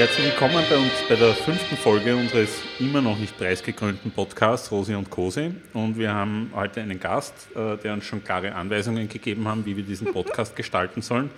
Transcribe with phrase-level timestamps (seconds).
[0.00, 4.94] Herzlich willkommen bei uns bei der fünften Folge unseres immer noch nicht preisgekrönten Podcasts Rosi
[4.94, 5.50] und Kosi.
[5.74, 9.76] Und wir haben heute einen Gast, äh, der uns schon klare Anweisungen gegeben hat, wie
[9.76, 11.28] wir diesen Podcast gestalten sollen.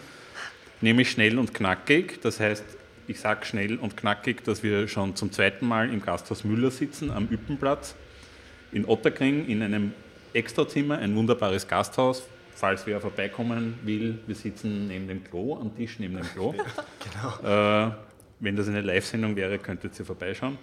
[0.80, 2.20] Nämlich schnell und knackig.
[2.22, 2.62] Das heißt,
[3.08, 7.10] ich sage schnell und knackig, dass wir schon zum zweiten Mal im Gasthaus Müller sitzen,
[7.10, 7.96] am Üppenplatz
[8.70, 9.92] in Otterkring, in einem
[10.34, 12.22] Extrazimmer, ein wunderbares Gasthaus.
[12.54, 16.54] Falls wer vorbeikommen will, wir sitzen neben dem Klo, am Tisch neben dem Klo.
[17.42, 17.88] genau.
[17.88, 17.90] Äh,
[18.42, 20.58] wenn das eine Live-Sendung wäre, könntet ihr vorbeischauen.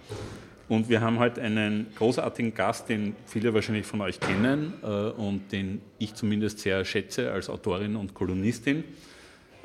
[0.68, 5.52] Und wir haben heute einen großartigen Gast, den viele wahrscheinlich von euch kennen äh, und
[5.52, 8.84] den ich zumindest sehr schätze als Autorin und Kolumnistin.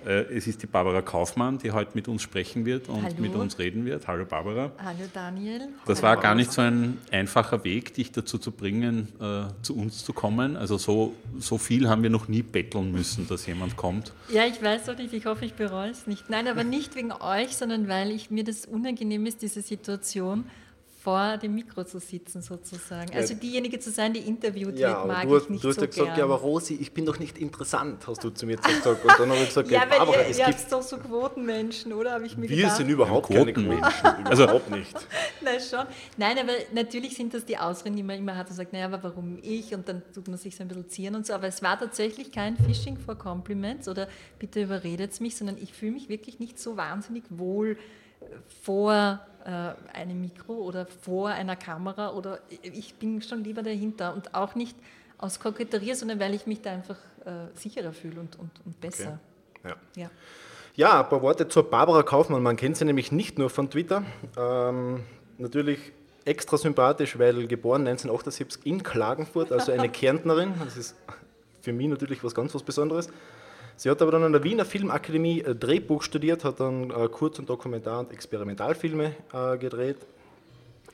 [0.06, 3.14] Äh, es ist die Barbara Kaufmann, die heute mit uns sprechen wird und Hallo.
[3.18, 4.06] mit uns reden wird.
[4.06, 4.72] Hallo Barbara.
[4.78, 5.68] Hallo Daniel.
[5.86, 9.76] Das Hallo war gar nicht so ein einfacher Weg, dich dazu zu bringen, äh, zu
[9.76, 10.56] uns zu kommen.
[10.56, 14.12] Also so, so viel haben wir noch nie betteln müssen, dass jemand kommt.
[14.28, 16.28] Ja, ich weiß doch nicht, ich hoffe, ich bereue es nicht.
[16.28, 20.44] Nein, aber nicht wegen euch, sondern weil ich, mir das unangenehm ist, diese Situation
[21.04, 23.14] vor dem Mikro zu sitzen sozusagen.
[23.14, 25.82] Also diejenige zu sein, die interviewt ja, wird, mag du, ich nicht Du hast so
[25.82, 26.18] ja gesagt, gern.
[26.18, 29.04] ja, aber Rosi, ich bin doch nicht interessant, hast du zu mir gesagt.
[29.04, 30.72] Und dann habe ich gesagt, ja, ja, weil aber ihr, es ihr gibt...
[30.72, 32.12] doch so Quotenmenschen, oder?
[32.12, 32.76] Habe ich mir Wir gedacht.
[32.78, 34.24] sind überhaupt Ja, keine Quotenmenschen.
[34.24, 34.94] Also- überhaupt nicht.
[35.42, 35.84] Nein, schon.
[36.16, 39.02] Nein, aber natürlich sind das die Ausreden, die man immer hat und sagt, naja, aber
[39.02, 39.74] warum ich?
[39.74, 41.34] Und dann tut man sich so ein bisschen zieren und so.
[41.34, 45.92] Aber es war tatsächlich kein Phishing for Compliments oder bitte überredet mich, sondern ich fühle
[45.92, 47.76] mich wirklich nicht so wahnsinnig wohl
[48.62, 54.54] vor einem Mikro oder vor einer Kamera oder ich bin schon lieber dahinter und auch
[54.54, 54.76] nicht
[55.18, 59.18] aus Koketterie, sondern weil ich mich da einfach äh, sicherer fühle und, und, und besser.
[59.64, 59.76] Ja.
[59.96, 60.10] Ja.
[60.74, 62.42] ja, ein paar Worte zur Barbara Kaufmann.
[62.42, 64.02] Man kennt sie nämlich nicht nur von Twitter.
[64.36, 65.04] Ähm,
[65.38, 65.92] natürlich
[66.24, 70.54] extra sympathisch, weil geboren 1978 in Klagenfurt, also eine Kärntnerin.
[70.62, 70.96] Das ist
[71.62, 73.08] für mich natürlich was ganz was Besonderes.
[73.76, 77.38] Sie hat aber dann an der Wiener Filmakademie äh, Drehbuch studiert, hat dann äh, Kurz-
[77.38, 79.98] und Dokumentar- und Experimentalfilme äh, gedreht,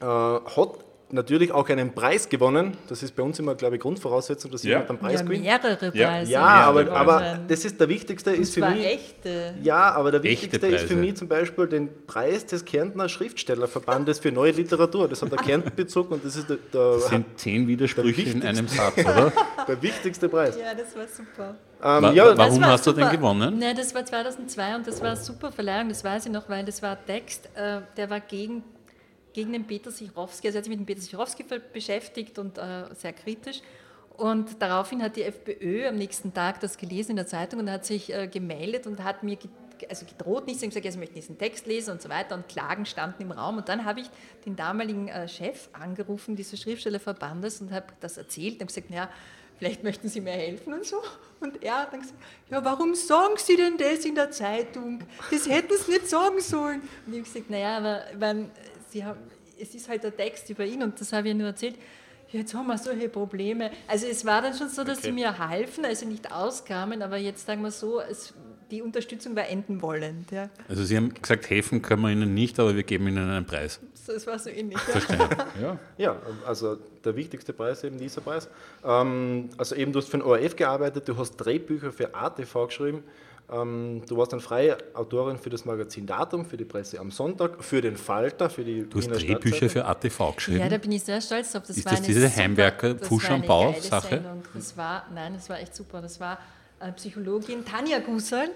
[0.00, 0.72] hat
[1.12, 2.76] natürlich auch einen Preis gewonnen.
[2.88, 4.70] Das ist bei uns immer, glaube ich, Grundvoraussetzung, dass Ja.
[4.70, 5.42] jemand einen Preis ja, gewinnt.
[5.44, 6.06] mehrere Ja.
[6.08, 6.32] Preise.
[6.32, 8.84] Ja, Ja, aber, aber das ist der wichtigste, ist für mich.
[8.86, 9.54] echte.
[9.62, 14.32] Ja, aber der wichtigste ist für mich zum Beispiel den Preis des Kärntner Schriftstellerverbandes für
[14.32, 15.08] neue Literatur.
[15.08, 18.68] Das hat der Kärntenbezug und das ist der, Das der, sind zehn Widersprüche in einem
[18.68, 19.32] Satz, oder?
[19.68, 20.56] der wichtigste Preis.
[20.58, 21.54] Ja, das war super.
[21.82, 23.16] Ähm, Wa- ja, wa- warum Das war hast du den super.
[23.16, 23.58] gewonnen?
[23.58, 26.64] Nein, das war 2002 und das war eine super Verleihung, das weiß ich noch, weil
[26.64, 28.62] das war ein Text, äh, der war gegen,
[29.32, 32.94] gegen den Peter Sichrowski, also er hat sich mit dem Peter Sichrowski beschäftigt und äh,
[32.94, 33.62] sehr kritisch.
[34.16, 37.86] Und daraufhin hat die FPÖ am nächsten Tag das gelesen in der Zeitung und hat
[37.86, 39.38] sich äh, gemeldet und hat mir
[39.88, 42.84] also gedroht, nicht, gesagt, ja, sie möchten diesen Text lesen und so weiter und Klagen
[42.84, 43.56] standen im Raum.
[43.56, 44.10] Und dann habe ich
[44.44, 49.08] den damaligen äh, Chef angerufen, dieses Schriftstellerverbandes, und habe das erzählt und gesagt, naja,
[49.58, 50.96] vielleicht möchten Sie mir helfen und so.
[51.40, 52.18] Und er hat dann gesagt,
[52.50, 55.00] ja, warum sagen Sie denn das in der Zeitung?
[55.30, 56.82] Das hätten Sie nicht sagen sollen.
[57.06, 58.50] Und ich habe gesagt, naja, aber ich meine,
[58.90, 59.18] Sie haben,
[59.60, 61.76] es ist halt der Text über ihn und das habe ich ja nur erzählt.
[62.32, 63.70] Jetzt haben wir solche Probleme.
[63.88, 65.08] Also es war dann schon so, dass Okay.
[65.08, 68.32] sie mir halfen, also nicht auskamen, aber jetzt sagen wir so, es,
[68.70, 70.30] die Unterstützung war enden wollend.
[70.30, 70.48] Ja.
[70.68, 73.80] Also Sie haben gesagt, helfen können wir Ihnen nicht, aber wir geben Ihnen einen Preis.
[73.94, 74.78] So, es war so ähnlich.
[74.78, 75.00] Ja.
[75.00, 75.28] Verstehe.
[75.60, 75.78] Ja.
[75.98, 78.48] ja, also der wichtigste Preis eben dieser Preis.
[78.84, 83.02] Ähm, also eben du hast für den ORF gearbeitet, du hast Drehbücher für ATV geschrieben.
[83.52, 87.62] Ähm, du warst dann freie Autorin für das Magazin Datum, für die Presse am Sonntag,
[87.64, 90.60] für den Falter, für die Du hast Drehbücher für ATV geschrieben.
[90.60, 91.64] Ja, da bin ich sehr stolz drauf.
[91.66, 94.08] Das Ist war das diese super- Heimwerker das Pfusch war am eine Bau geile Sache?
[94.08, 94.42] Sendung.
[94.54, 96.00] Das war, nein, das war echt super.
[96.00, 96.38] Das war
[96.78, 98.50] äh, Psychologin Tanja Gusserl.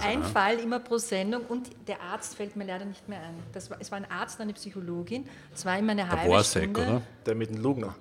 [0.00, 3.34] Ein Fall immer pro Sendung und der Arzt fällt mir leider nicht mehr ein.
[3.52, 5.28] Das war, es war ein Arzt und eine Psychologin.
[5.54, 6.80] Es war immer eine Der halbe Borsek, Stunde.
[6.82, 7.02] oder?
[7.24, 7.94] Der mit dem Lugner.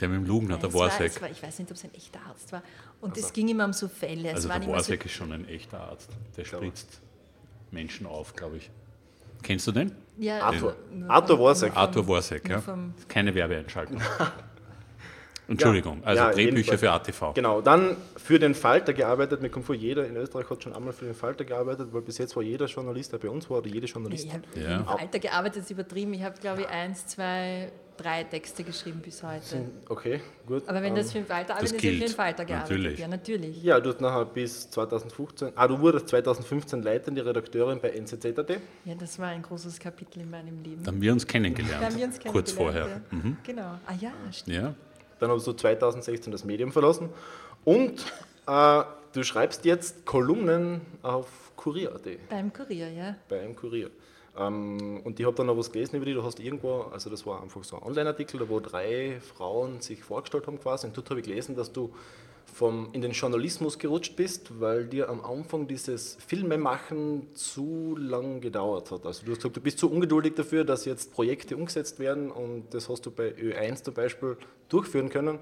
[0.00, 1.00] Der mit dem Lugner, Nein, der war, war,
[1.30, 2.62] ich weiß nicht, ob es ein echter Arzt war.
[3.04, 4.28] Und es ging immer um so Fälle.
[4.30, 6.10] Es Also der immer so, Worsek ist schon ein echter Arzt.
[6.36, 7.00] Der spritzt
[7.70, 8.70] Menschen auf, glaube ich.
[9.42, 9.92] Kennst du den?
[10.16, 10.76] ja, Arthur.
[10.92, 12.62] nur Arthur vom- Arthur Worsek, nur ja.
[13.08, 14.00] Keine Werbeeinschaltung.
[15.46, 17.34] Entschuldigung, also Ja, Drehbücher für ATV.
[17.34, 19.42] Genau, dann für den Falter gearbeitet.
[19.42, 22.18] Mir kommt vor, jeder in Österreich hat schon einmal für den Falter gearbeitet, weil bis
[22.18, 24.32] jetzt war jeder Journalist, der bei uns war, oder jede Ich Journalistin.
[24.32, 24.76] habe Ja.
[24.80, 26.14] im Alter gearbeitet, ist übertrieben.
[26.14, 29.66] Ich habe, glaube ich, eins, zwei, drei Texte geschrieben bis heute.
[29.88, 30.62] Okay, gut.
[30.66, 32.70] Aber wenn Ähm, das für den Falter arbeitet, ist ja für den Falter gearbeitet.
[32.78, 32.98] Natürlich.
[32.98, 33.62] Ja, natürlich.
[33.62, 38.50] Ja, du hast nachher bis 2015, ah, du wurdest 2015 leitende Redakteurin bei NZZ.at.
[38.84, 40.82] Ja, das war ein großes Kapitel in meinem Leben.
[40.82, 41.82] Da haben wir uns kennengelernt.
[41.82, 42.86] Da haben wir uns kurz vorher.
[42.86, 43.30] kennengelernt, Mhm.
[43.30, 43.36] Ja.
[43.44, 43.78] Genau.
[43.86, 44.56] Ah ja, stimmt.
[44.56, 44.74] Ja.
[45.24, 47.08] Dann hast du 2016 das Medium verlassen
[47.64, 48.12] und
[48.46, 48.82] äh,
[49.14, 51.26] du schreibst jetzt Kolumnen auf
[51.56, 53.16] Kurier.at, Beim Kurier, ja.
[53.26, 53.90] bei einem Kurier.
[54.36, 57.24] Ähm, und ich habe dann noch was gelesen über dich, du hast irgendwo, also das
[57.24, 61.20] war einfach so ein Online-Artikel, wo drei Frauen sich vorgestellt haben quasi und dort habe
[61.20, 61.94] ich gelesen, dass du
[62.52, 68.90] vom, in den Journalismus gerutscht bist, weil dir am Anfang dieses Filmemachen zu lang gedauert
[68.90, 69.06] hat.
[69.06, 72.72] Also du hast gesagt, du bist zu ungeduldig dafür, dass jetzt Projekte umgesetzt werden und
[72.72, 74.36] das hast du bei Ö1 zum Beispiel
[74.68, 75.38] durchführen können.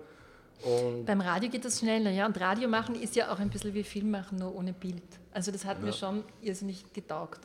[0.63, 2.25] Und Beim Radio geht das schneller, ja.
[2.25, 5.03] Und Radio machen ist ja auch ein bisschen wie Film machen, nur ohne Bild.
[5.33, 5.87] Also das hat ja.
[5.87, 7.41] mir schon irrsinnig getaugt.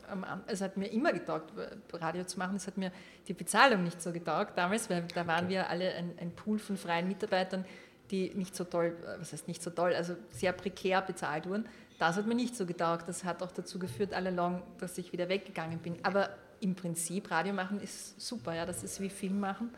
[0.46, 1.52] Es hat mir immer getaugt,
[1.92, 2.56] Radio zu machen.
[2.56, 2.92] Es hat mir
[3.26, 6.76] die Bezahlung nicht so getaugt damals, weil da waren wir alle ein, ein Pool von
[6.76, 7.64] freien Mitarbeitern,
[8.10, 11.66] die nicht so toll, äh, was heißt nicht so toll, also sehr prekär bezahlt wurden.
[11.98, 13.08] Das hat mir nicht so getaugt.
[13.08, 15.96] Das hat auch dazu geführt, all along, dass ich wieder weggegangen bin.
[16.04, 18.66] Aber im Prinzip, Radio machen ist super, ja.
[18.66, 19.70] Das ist wie Film machen.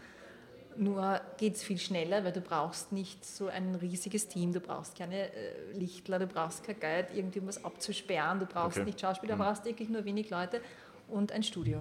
[0.77, 4.97] Nur geht es viel schneller, weil du brauchst nicht so ein riesiges Team, du brauchst
[4.97, 8.87] keine äh, Lichtler, du brauchst kein Guide, irgendwas abzusperren, du brauchst okay.
[8.87, 9.47] nicht Schauspieler, du mhm.
[9.47, 10.61] brauchst wirklich nur wenig Leute
[11.09, 11.81] und ein Studio.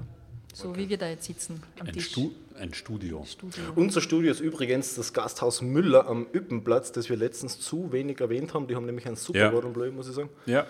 [0.59, 0.79] So okay.
[0.79, 2.07] wie wir da jetzt sitzen am ein Tisch.
[2.07, 3.23] Stu ein Studio.
[3.25, 3.63] Studio.
[3.75, 8.53] Unser Studio ist übrigens das Gasthaus Müller am Üppenplatz, das wir letztens zu wenig erwähnt
[8.53, 8.67] haben.
[8.67, 9.49] Die haben nämlich ein super ja.
[9.49, 10.29] Bleu, muss ich sagen.
[10.45, 10.67] Ja.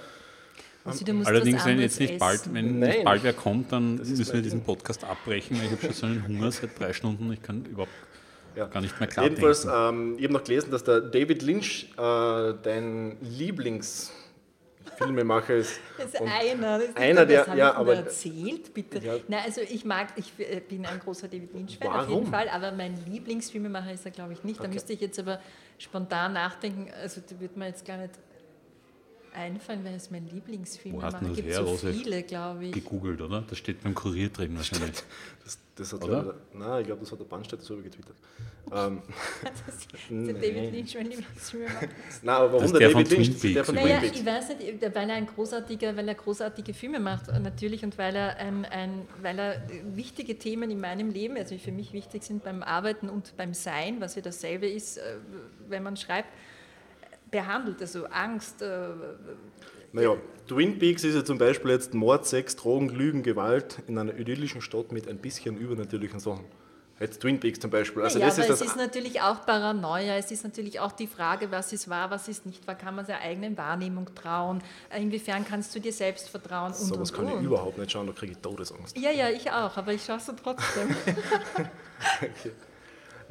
[0.86, 4.64] Also, Allerdings, wenn jetzt nicht bald, wenn nicht bald wer kommt, dann müssen wir diesen
[4.64, 5.60] Podcast abbrechen.
[5.64, 7.32] Ich habe schon so einen Hunger seit drei Stunden.
[7.34, 7.92] Ich kann überhaupt
[8.56, 8.68] ja.
[8.68, 12.54] gar nicht mehr klar Jedenfalls, ähm, ich habe noch gelesen, dass der David Lynch äh,
[12.64, 14.12] dein Lieblings
[15.00, 15.80] Filmemacher ist.
[15.98, 16.80] Das ist einer.
[16.80, 19.00] Das ist einer, der, das ja, aber erzählt, bitte.
[19.00, 19.16] Ja.
[19.28, 22.72] Nein, also ich mag, ich äh, bin ein großer David Lynch-Fan auf jeden Fall, aber
[22.72, 24.60] mein Lieblingsfilmemacher ist er, glaube ich, nicht.
[24.60, 24.68] Okay.
[24.68, 25.40] Da müsste ich jetzt aber
[25.78, 26.90] spontan nachdenken.
[27.02, 28.14] Also da wird mir jetzt gar nicht
[29.34, 31.16] einfallen, weil es mein Lieblingsfilm ist.
[31.22, 32.72] Es gibt so viele, glaube ich.
[32.74, 33.44] Gegoogelt, oder?
[33.48, 35.04] Das steht beim Kurier drin wahrscheinlich.
[35.44, 36.36] Das, das hat oder?
[36.54, 38.16] nein, ich glaube, das hat der Bandstätter so getwittert.
[38.72, 39.02] Ähm,
[39.44, 41.64] das der David Lynch mein Lieblingsfilm
[42.22, 43.54] Nein, aber warum der, der David Lynch?
[43.54, 47.28] Der von naja, ich weiß nicht, weil er, ein großartiger, weil er großartige Filme macht,
[47.28, 49.62] natürlich, und weil er, ein, ein, weil er
[49.96, 54.02] wichtige Themen in meinem Leben, also für mich wichtig sind beim Arbeiten und beim Sein,
[54.02, 55.02] was ja dasselbe ist, äh,
[55.68, 56.30] wenn man schreibt,
[57.32, 58.62] behandelt, also Angst.
[58.62, 58.90] Äh,
[59.92, 60.16] naja,
[60.48, 64.62] Twin Peaks ist ja zum Beispiel jetzt Mord, Sex, Drogen, Lügen, Gewalt in einer idyllischen
[64.62, 66.46] Stadt mit ein bisschen übernatürlichen Sachen.
[67.00, 68.04] Jetzt Twin Peaks zum Beispiel.
[68.04, 71.50] Also ja, das ist es ist natürlich auch Paranoia, es ist natürlich auch die Frage,
[71.50, 74.62] was ist wahr, was ist nicht wahr, kann man seiner eigenen Wahrnehmung trauen,
[74.96, 77.40] inwiefern kannst du dir selbst vertrauen und So was kann und.
[77.40, 78.98] ich überhaupt nicht schauen, da kriege ich Todesangst.
[78.98, 80.90] Ja, ja, ich auch, aber ich schaue es trotzdem.
[82.18, 82.52] okay.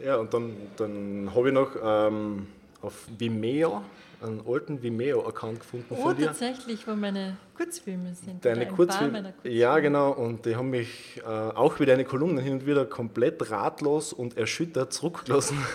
[0.03, 2.47] Ja, und dann, dann habe ich noch ähm,
[2.81, 3.83] auf Vimeo
[4.21, 6.27] einen alten Vimeo-Account gefunden oh, von dir.
[6.27, 8.45] tatsächlich, wo meine Kurzfilme sind.
[8.45, 9.35] Deine Kurzfilme?
[9.45, 10.13] Ja, genau.
[10.13, 14.37] Und die haben mich äh, auch wie deine Kolumnen hin und wieder komplett ratlos und
[14.37, 15.59] erschüttert zurückgelassen.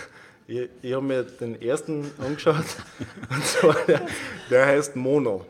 [0.46, 2.66] Ich, ich habe mir den ersten angeschaut,
[3.30, 4.02] und zwar der,
[4.50, 5.46] der heißt Mono.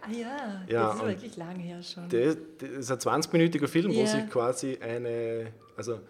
[0.00, 2.08] Ah ja, ja das ist wirklich lange her schon.
[2.08, 4.02] Der, der ist ein 20-minütiger Film, ja.
[4.02, 6.00] wo sich quasi eine, also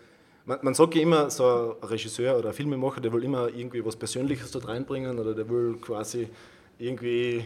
[0.47, 3.85] man, man sagt ja immer, so ein Regisseur oder ein Filmemacher, der will immer irgendwie
[3.85, 6.29] was Persönliches dort reinbringen oder der will quasi
[6.79, 7.45] irgendwie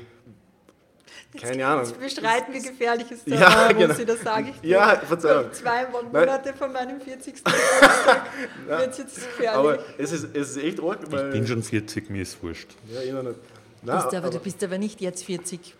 [1.37, 1.85] keine Ahnung.
[1.85, 3.95] Sie bestreiten, wie gefährlich es ja, war, genau.
[3.95, 4.69] Sie das sage ich dir.
[4.69, 5.53] Ja, Verzeihung.
[5.53, 7.35] Zwei Monate von meinem 40.
[7.37, 8.27] Geburtstag
[8.67, 9.59] wird es jetzt gefährlich.
[9.59, 11.01] Aber es ist, es ist echt arg.
[11.03, 12.71] ich bin schon 40, mir ist wurscht.
[12.93, 13.37] Ja, ich noch nicht.
[13.83, 15.73] Nein, bist aber, aber, du bist aber nicht jetzt 40.0,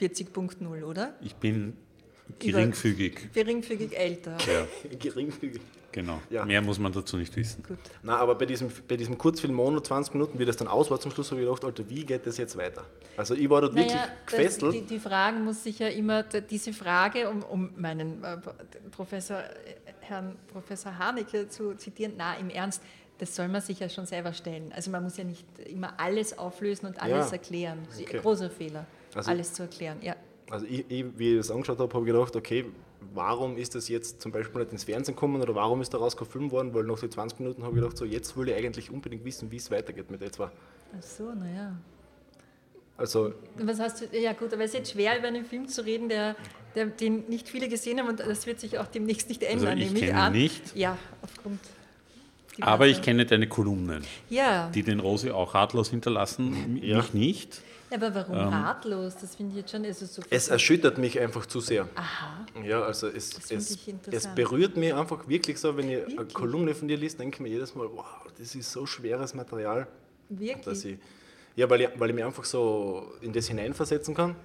[0.00, 1.14] 40.0, oder?
[1.20, 1.76] Ich bin
[2.38, 3.32] geringfügig.
[3.32, 4.36] Geringfügig älter.
[4.46, 4.66] Ja.
[4.98, 5.60] geringfügig.
[5.92, 6.20] Genau.
[6.30, 6.44] Ja.
[6.44, 7.62] Mehr muss man dazu nicht wissen.
[7.62, 7.78] Gut.
[8.02, 10.98] Na, aber bei diesem, bei diesem Kurzfilm Mono 20 Minuten, wie das dann aus war,
[10.98, 12.86] zum Schluss habe ich gedacht, Alter, wie geht das jetzt weiter?
[13.16, 14.74] Also ich war dort naja, wirklich gefesselt.
[14.74, 18.38] Die, die Fragen muss sich ja immer, diese Frage, um, um meinen äh,
[18.90, 19.42] Professor, äh,
[20.00, 22.82] Herrn Professor Haneke zu zitieren, na im Ernst,
[23.18, 24.72] das soll man sich ja schon selber stellen.
[24.74, 27.32] Also man muss ja nicht immer alles auflösen und alles ja.
[27.32, 27.86] erklären.
[28.00, 28.18] Okay.
[28.18, 29.98] Großer Fehler, also, alles zu erklären.
[30.00, 30.16] Ja.
[30.52, 32.66] Also ich, ich, wie ich das angeschaut habe, habe ich gedacht, okay,
[33.14, 36.52] warum ist das jetzt zum Beispiel nicht ins Fernsehen gekommen oder warum ist daraus gefilmt
[36.52, 36.74] worden?
[36.74, 39.50] Weil nach den 20 Minuten habe ich gedacht, so jetzt will ich eigentlich unbedingt wissen,
[39.50, 40.52] wie es weitergeht mit etwa.
[40.94, 41.74] Ach so, naja.
[42.98, 45.86] Also, Was hast du, ja gut, aber es ist jetzt schwer, über einen Film zu
[45.86, 46.36] reden, der,
[46.74, 49.82] der, den nicht viele gesehen haben und das wird sich auch demnächst nicht ändern, also
[49.82, 50.32] ich nehme ich an.
[50.32, 50.76] nicht.
[50.76, 51.60] Ja, aufgrund.
[52.60, 54.68] Aber ich kenne deine Kolumnen, ja.
[54.68, 56.98] die den Rose auch ratlos hinterlassen, ja.
[56.98, 57.62] mich nicht.
[57.92, 59.16] Aber warum ähm, ratlos?
[59.20, 59.84] Das finde ich jetzt schon.
[59.84, 61.88] Also so es erschüttert mich einfach zu sehr.
[61.94, 62.46] Aha.
[62.64, 63.78] Ja, also es, es,
[64.10, 66.18] es berührt mich einfach wirklich so, wenn ich wirklich?
[66.18, 68.06] eine Kolumne von dir liest, denke ich mir jedes Mal, wow,
[68.38, 69.86] das ist so schweres Material.
[70.28, 70.64] Wirklich?
[70.64, 70.98] Dass ich,
[71.56, 74.36] ja, weil ich, weil ich mich einfach so in das hineinversetzen kann.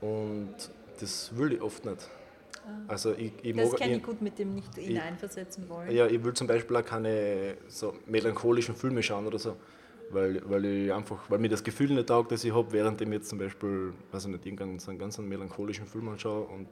[0.00, 0.54] Und
[1.00, 2.08] das will ich oft nicht.
[2.54, 2.68] Ah.
[2.86, 5.90] Also ich, ich das kenne ich gut mit dem nicht hineinversetzen wollen.
[5.90, 9.56] Ja, ich will zum Beispiel auch keine so melancholischen Filme schauen oder so
[10.10, 13.08] weil, weil ich einfach, weil mir das Gefühl nicht taugt, das ich habe, während ich
[13.08, 16.68] jetzt zum Beispiel, weiß ich nicht, irgendeinen so einen ganz melancholischen Film anschaue und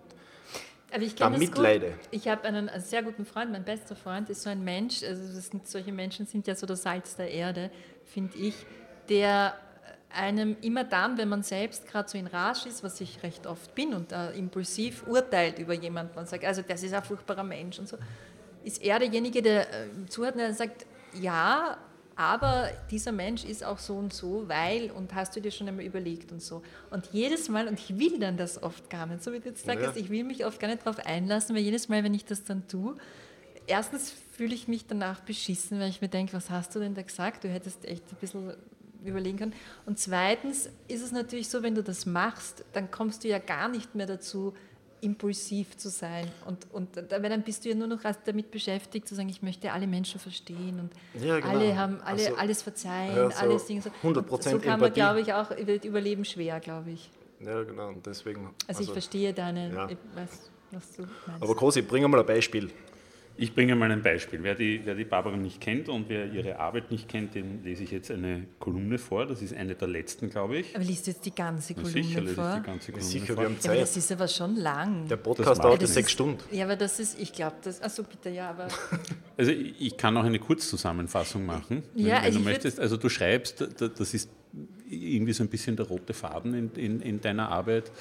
[0.92, 1.94] aber ich da mitleide.
[2.10, 5.66] Ich habe einen, sehr guten Freund, mein bester Freund ist so ein Mensch, also sind,
[5.66, 7.70] solche Menschen sind ja so das Salz der Erde,
[8.04, 8.54] finde ich,
[9.08, 9.54] der
[10.10, 13.74] einem immer dann, wenn man selbst gerade so in Rage ist, was ich recht oft
[13.74, 17.88] bin und impulsiv urteilt über jemanden, man sagt, also das ist ein furchtbarer Mensch und
[17.88, 17.98] so,
[18.64, 20.86] ist er derjenige, der äh, zuhört und sagt,
[21.20, 21.76] ja,
[22.16, 25.84] aber dieser Mensch ist auch so und so, weil, und hast du dir schon einmal
[25.84, 26.62] überlegt und so.
[26.90, 29.66] Und jedes Mal, und ich will dann das oft gar nicht, so wie du jetzt
[29.66, 29.92] sagst, ja.
[29.96, 32.66] ich will mich oft gar nicht darauf einlassen, weil jedes Mal, wenn ich das dann
[32.68, 32.96] tue,
[33.66, 37.02] erstens fühle ich mich danach beschissen, weil ich mir denke, was hast du denn da
[37.02, 37.44] gesagt?
[37.44, 38.54] Du hättest echt ein bisschen
[39.04, 39.54] überlegen können.
[39.84, 43.68] Und zweitens ist es natürlich so, wenn du das machst, dann kommst du ja gar
[43.68, 44.54] nicht mehr dazu,
[45.06, 46.30] impulsiv zu sein.
[46.44, 49.72] Und, und weil dann bist du ja nur noch damit beschäftigt, zu sagen, ich möchte
[49.72, 51.48] alle Menschen verstehen und ja, genau.
[51.48, 53.82] alle haben alle, also, alles verzeihen, ja, so alles Dinge.
[53.82, 53.90] So.
[54.02, 57.10] 100% so kann man, glaube ich, auch überleben schwer, glaube ich.
[57.40, 57.88] Ja, genau.
[57.88, 59.88] Und deswegen, also, also ich verstehe deine, ja.
[60.14, 61.42] was, was du meinst.
[61.42, 62.70] Aber Kosi, bring mal ein Beispiel.
[63.38, 64.42] Ich bringe mal ein Beispiel.
[64.42, 67.84] Wer die, wer die Barbara nicht kennt und wer ihre Arbeit nicht kennt, den lese
[67.84, 69.26] ich jetzt eine Kolumne vor.
[69.26, 70.74] Das ist eine der letzten, glaube ich.
[70.74, 72.28] Aber liest du jetzt die ganze Kolumne sicher, vor?
[72.28, 73.36] Sicher, die ganze Kolumne sicher, vor.
[73.36, 73.74] wir haben Zeit.
[73.74, 75.08] Ja, das ist aber schon lang.
[75.08, 76.38] Der Podcast dauert ja, sechs Stunden.
[76.50, 78.68] Ja, aber das ist, ich glaube, das, achso, bitte, ja, aber...
[79.38, 82.80] Also ich kann auch eine Kurzzusammenfassung machen, wenn, ja, wenn du möchtest.
[82.80, 84.30] Also du schreibst, das ist
[84.88, 87.92] irgendwie so ein bisschen der rote Faden in, in, in deiner Arbeit,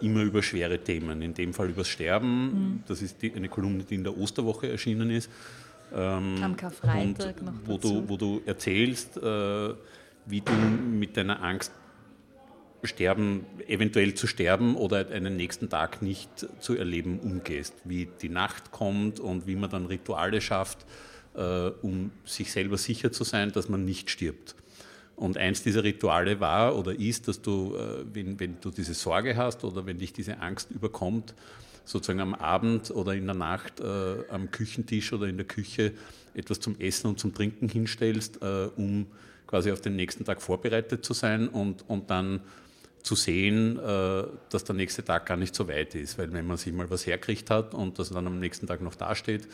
[0.00, 2.44] immer über schwere Themen, in dem Fall über das Sterben.
[2.44, 2.82] Mhm.
[2.86, 5.30] Das ist die, eine Kolumne, die in der Osterwoche erschienen ist.
[5.94, 8.00] Ähm, Am Karfreitag noch wo dazu.
[8.00, 9.74] Du, wo du erzählst, äh,
[10.26, 11.72] wie du mit deiner Angst
[12.82, 17.74] sterben, eventuell zu sterben oder einen nächsten Tag nicht zu erleben umgehst.
[17.84, 20.84] Wie die Nacht kommt und wie man dann Rituale schafft,
[21.34, 24.54] äh, um sich selber sicher zu sein, dass man nicht stirbt.
[25.16, 29.34] Und eins dieser Rituale war oder ist, dass du, äh, wenn, wenn du diese Sorge
[29.36, 31.34] hast oder wenn dich diese Angst überkommt,
[31.86, 35.92] sozusagen am Abend oder in der Nacht äh, am Küchentisch oder in der Küche
[36.34, 39.06] etwas zum Essen und zum Trinken hinstellst, äh, um
[39.46, 42.40] quasi auf den nächsten Tag vorbereitet zu sein und, und dann
[43.02, 46.18] zu sehen, äh, dass der nächste Tag gar nicht so weit ist.
[46.18, 48.96] Weil wenn man sich mal was herkriegt hat und das dann am nächsten Tag noch
[48.96, 49.46] dasteht,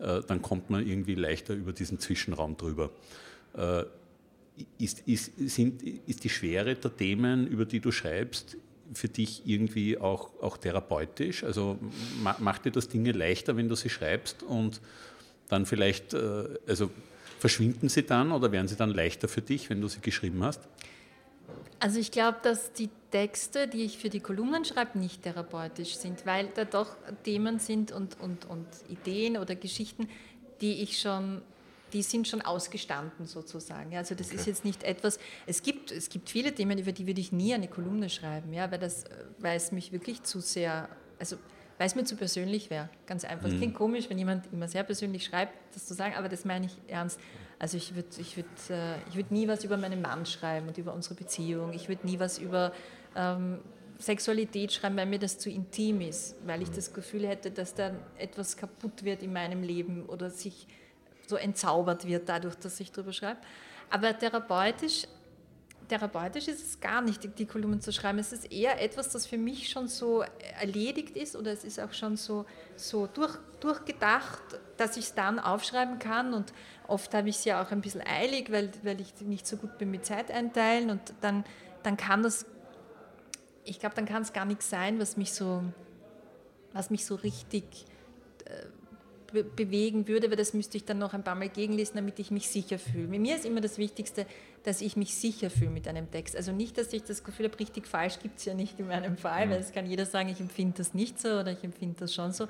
[0.00, 2.90] äh, dann kommt man irgendwie leichter über diesen Zwischenraum drüber.
[4.78, 8.56] Ist, ist, sind, ist die Schwere der Themen, über die du schreibst,
[8.94, 11.44] für dich irgendwie auch, auch therapeutisch?
[11.44, 11.78] Also
[12.38, 14.80] macht dir das Dinge leichter, wenn du sie schreibst und
[15.48, 16.90] dann vielleicht, äh, also
[17.38, 20.60] verschwinden sie dann oder werden sie dann leichter für dich, wenn du sie geschrieben hast?
[21.78, 26.24] Also ich glaube, dass die Texte, die ich für die Kolumnen schreibe, nicht therapeutisch sind,
[26.24, 30.08] weil da doch Themen sind und, und, und Ideen oder Geschichten,
[30.60, 31.42] die ich schon
[31.96, 33.96] die sind schon ausgestanden sozusagen.
[33.96, 34.36] Also das okay.
[34.36, 37.54] ist jetzt nicht etwas, es gibt, es gibt viele Themen, über die würde ich nie
[37.54, 39.04] eine Kolumne schreiben, ja, weil, das,
[39.38, 41.36] weil es mich wirklich zu sehr, also
[41.78, 43.46] weil es mir zu persönlich wäre, ganz einfach.
[43.46, 43.58] Es mhm.
[43.58, 46.76] klingt komisch, wenn jemand immer sehr persönlich schreibt, das zu sagen, aber das meine ich
[46.86, 47.18] ernst.
[47.58, 50.76] Also ich würde ich würd, äh, ich würd nie was über meinen Mann schreiben und
[50.76, 51.72] über unsere Beziehung.
[51.72, 52.72] Ich würde nie was über
[53.14, 53.60] ähm,
[53.98, 56.74] Sexualität schreiben, weil mir das zu intim ist, weil ich mhm.
[56.74, 60.66] das Gefühl hätte, dass dann etwas kaputt wird in meinem Leben oder sich
[61.26, 63.40] so entzaubert wird dadurch, dass ich darüber schreibe.
[63.90, 65.06] Aber therapeutisch,
[65.88, 68.18] therapeutisch ist es gar nicht, die Kolumnen zu schreiben.
[68.18, 70.24] Es ist eher etwas, das für mich schon so
[70.58, 74.42] erledigt ist oder es ist auch schon so, so durch, durchgedacht,
[74.76, 76.34] dass ich es dann aufschreiben kann.
[76.34, 76.52] Und
[76.88, 79.78] oft habe ich es ja auch ein bisschen eilig, weil, weil ich nicht so gut
[79.78, 80.90] bin mit Zeit einteilen.
[80.90, 81.44] Und dann,
[81.82, 82.46] dann kann das,
[83.64, 85.62] ich glaube, dann kann es gar nichts sein, was mich so,
[86.72, 87.64] was mich so richtig
[89.42, 92.30] be bewegen würde, weil das müsste ich dann noch ein paar Mal gegenlesen, damit ich
[92.30, 93.08] mich sicher fühle.
[93.08, 94.26] Mit mir ist immer das Wichtigste,
[94.64, 96.36] dass ich mich sicher fühle mit einem Text.
[96.36, 99.16] Also nicht, dass ich das Gefühl habe, richtig falsch gibt es ja nicht in meinem
[99.16, 99.50] Fall, mhm.
[99.50, 102.32] weil es kann jeder sagen, ich empfinde das nicht so oder ich empfinde das schon
[102.32, 102.48] so.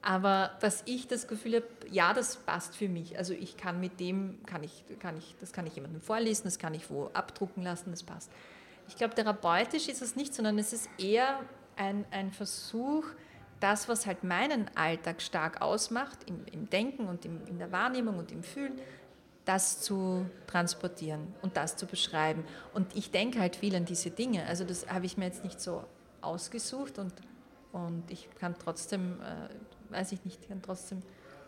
[0.00, 3.18] Aber dass ich das Gefühl habe, ja, das passt für mich.
[3.18, 6.58] Also ich kann mit dem, kann ich, kann ich, das kann ich jemandem vorlesen, das
[6.58, 8.30] kann ich wo abdrucken lassen, das passt.
[8.88, 11.40] Ich glaube, therapeutisch ist es nicht, sondern es ist eher
[11.76, 13.04] ein, ein Versuch,
[13.62, 18.18] das, was halt meinen Alltag stark ausmacht, im, im Denken und im, in der Wahrnehmung
[18.18, 18.72] und im Fühlen,
[19.44, 22.44] das zu transportieren und das zu beschreiben.
[22.74, 24.46] Und ich denke halt viel an diese Dinge.
[24.46, 25.84] Also das habe ich mir jetzt nicht so
[26.20, 27.12] ausgesucht und,
[27.72, 31.00] und ich kann trotzdem, äh, weiß ich nicht, kann trotzdem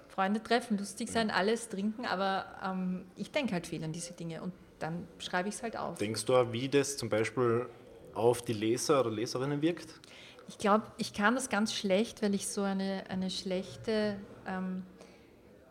[0.09, 4.42] Freunde treffen, lustig sein, alles trinken, aber ähm, ich denke halt viel an diese Dinge
[4.42, 5.99] und dann schreibe ich es halt auf.
[5.99, 7.66] Denkst du, wie das zum Beispiel
[8.14, 10.00] auf die Leser oder Leserinnen wirkt?
[10.48, 14.84] Ich glaube, ich kann das ganz schlecht, weil ich so eine, eine schlechte, ähm,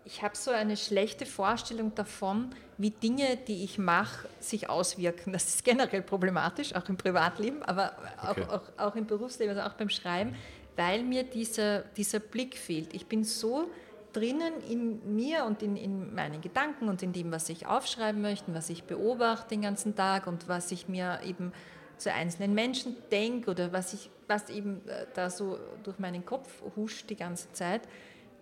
[0.06, 5.32] ich habe so eine schlechte Vorstellung davon, wie Dinge, die ich mache, sich auswirken.
[5.32, 8.44] Das ist generell problematisch, auch im Privatleben, aber okay.
[8.44, 10.36] auch, auch, auch, im Berufsleben, also auch beim Schreiben,
[10.76, 12.94] weil mir dieser, dieser Blick fehlt.
[12.94, 13.70] Ich bin so
[14.12, 18.54] drinnen in mir und in, in meinen Gedanken und in dem, was ich aufschreiben möchte,
[18.54, 21.52] was ich beobachte den ganzen Tag und was ich mir eben
[21.98, 26.50] zu einzelnen Menschen denke oder was, ich, was eben äh, da so durch meinen Kopf
[26.76, 27.82] huscht die ganze Zeit,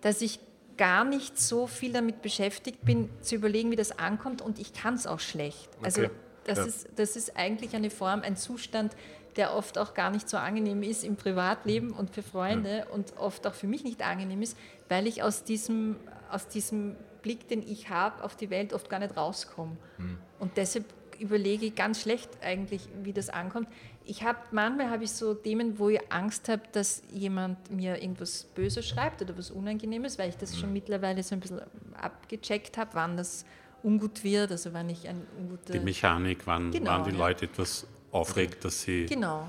[0.02, 0.40] dass ich
[0.78, 4.96] gar nicht so viel damit beschäftigt bin, zu überlegen, wie das ankommt und ich kann
[4.96, 5.70] es auch schlecht.
[5.84, 6.12] Also Okay.
[6.46, 6.66] das, Ja.
[6.66, 8.96] ist, das ist eigentlich eine Form, ein Zustand,
[9.36, 13.46] der oft auch gar nicht so angenehm ist im Privatleben und für Freunde und oft
[13.48, 14.58] auch für mich nicht angenehm ist,
[14.90, 15.98] weil ich aus diesem,
[16.30, 19.78] aus diesem Blick, den ich habe auf die Welt, oft gar nicht rauskomme.
[20.40, 20.86] Und deshalb
[21.20, 23.70] überlege ich ganz schlecht eigentlich, wie das ankommt.
[24.06, 28.44] Ich habe manchmal habe ich so Themen, wo ich Angst habe, dass jemand mir irgendwas
[28.56, 31.62] Böses schreibt oder was Unangenehmes, weil ich das schon mittlerweile so ein bisschen
[31.94, 33.46] abgecheckt habe, wann das
[33.84, 37.18] ungut wird, also wann ich ein ungute Die Mechanik, wann, Genau, wann die ja.
[37.18, 39.48] Leute etwas aufregt, dass sie Genau.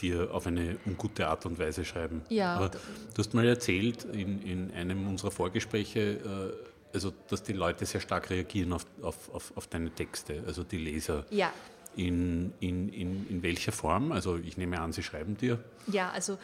[0.00, 2.22] dir auf eine ungute Art und Weise schreiben.
[2.28, 2.78] Ja, Aber du
[3.18, 8.30] hast mal erzählt in, in einem unserer Vorgespräche, äh, also dass die Leute sehr stark
[8.30, 11.24] reagieren auf, auf, auf, auf deine Texte, also die Leser.
[11.30, 11.52] Ja,
[11.96, 14.12] In, in, in, in welcher Form?
[14.12, 15.58] Also ich nehme an, sie schreiben dir.
[15.88, 16.38] ja, also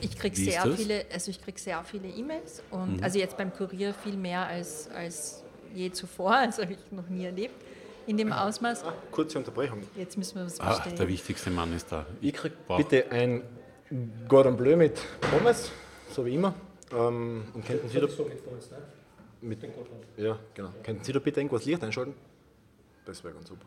[0.00, 0.66] ich kriege Äh, wie ist sehr?
[0.66, 0.76] Mhm.
[0.76, 4.88] viele, also ich krieg sehr viele E-Mails und also jetzt beim Kurier viel mehr als,
[4.90, 5.44] als
[5.74, 7.54] je zuvor, also habe ich noch nie erlebt
[8.06, 8.84] in dem Ausmaß.
[8.84, 9.82] Ah, kurze Unterbrechung.
[9.94, 10.96] Jetzt müssen wir was Ah, bestellen.
[10.96, 12.06] der wichtigste Mann ist da.
[12.22, 13.42] Ich krieg brauch- bitte ein
[14.26, 15.70] Gordon Bleu mit Pommes,
[16.10, 16.54] so wie immer.
[16.92, 18.78] Ähm, und könnten Sie da, So mit uns, ne?
[19.42, 19.58] mit,
[20.16, 20.70] ja, genau.
[20.82, 22.14] Könnten Sie da bitte irgendwas Licht einschalten?
[23.04, 23.66] Das wäre ganz super.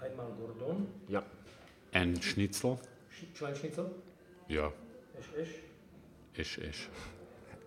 [0.00, 1.22] Einmal Gordon, Ja.
[1.92, 2.72] Ein Schnitzel.
[3.10, 3.90] Sch- Schweinschnitzel,
[4.48, 4.72] Ja,
[5.18, 5.48] Esch, Esch.
[6.36, 6.88] esch, esch.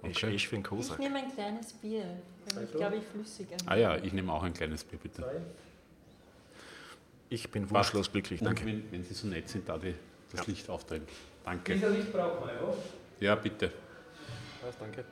[0.04, 0.26] Okay.
[0.26, 1.00] einen ich Kosak.
[1.00, 2.06] nehme ein kleines Bier,
[2.56, 3.48] weil ich glaube ich flüssig.
[3.66, 5.22] Ah ja, ich nehme auch ein kleines Bier, bitte.
[5.22, 5.42] Zwei.
[7.30, 8.66] Ich bin wunschlos glücklich, danke.
[8.66, 9.94] wenn, wenn Sie so nett sind, da die,
[10.32, 11.04] das Licht aufdrehen.
[11.46, 11.78] Danke.
[11.78, 12.74] viel Licht braucht man, ja?
[13.20, 13.72] Ja, bitte.
[14.80, 15.06] danke.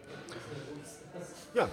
[1.53, 1.69] Ja,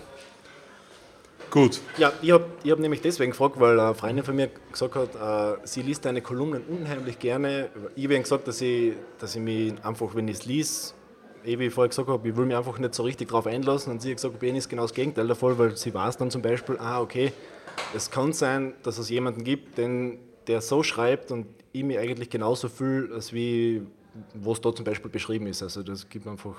[1.51, 1.81] Gut.
[1.97, 5.59] Ja, ich habe hab nämlich deswegen gefragt, weil eine Freundin von mir gesagt hat, äh,
[5.65, 7.71] sie liest deine Kolumnen unheimlich gerne.
[7.95, 10.93] Ich habe gesagt, dass ich, dass ich mich einfach, wenn ich es lese,
[11.45, 13.93] eh wie ich vorher gesagt habe, ich will mich einfach nicht so richtig darauf einlassen.
[13.93, 16.17] Und sie hat gesagt, bei ihnen ist genau das Gegenteil der Fall, weil sie weiß
[16.17, 17.33] dann zum Beispiel, ah, okay,
[17.95, 22.31] es kann sein, dass es jemanden gibt, den, der so schreibt und ich mich eigentlich
[22.31, 23.83] genauso fühle, als wie
[24.35, 25.63] was da zum Beispiel beschrieben ist.
[25.63, 26.57] Also das gibt einfach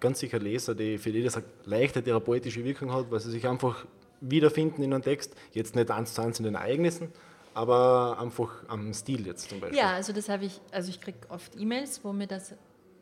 [0.00, 3.46] ganz sicher Leser, die für die das eine leichte therapeutische Wirkung hat, weil sie sich
[3.46, 3.84] einfach
[4.30, 5.34] wiederfinden in einem Text.
[5.52, 7.12] Jetzt nicht eins zu eins in den Ereignissen,
[7.54, 9.78] aber einfach am Stil jetzt zum Beispiel.
[9.78, 12.54] Ja, also das habe ich, also ich kriege oft E-Mails, wo mir das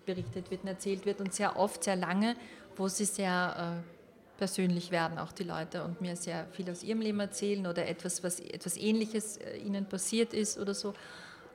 [0.04, 2.36] berichtet wird und erzählt wird und sehr oft, sehr lange,
[2.76, 7.00] wo sie sehr äh, persönlich werden, auch die Leute, und mir sehr viel aus ihrem
[7.00, 10.94] Leben erzählen oder etwas, was etwas Ähnliches äh, ihnen passiert ist oder so.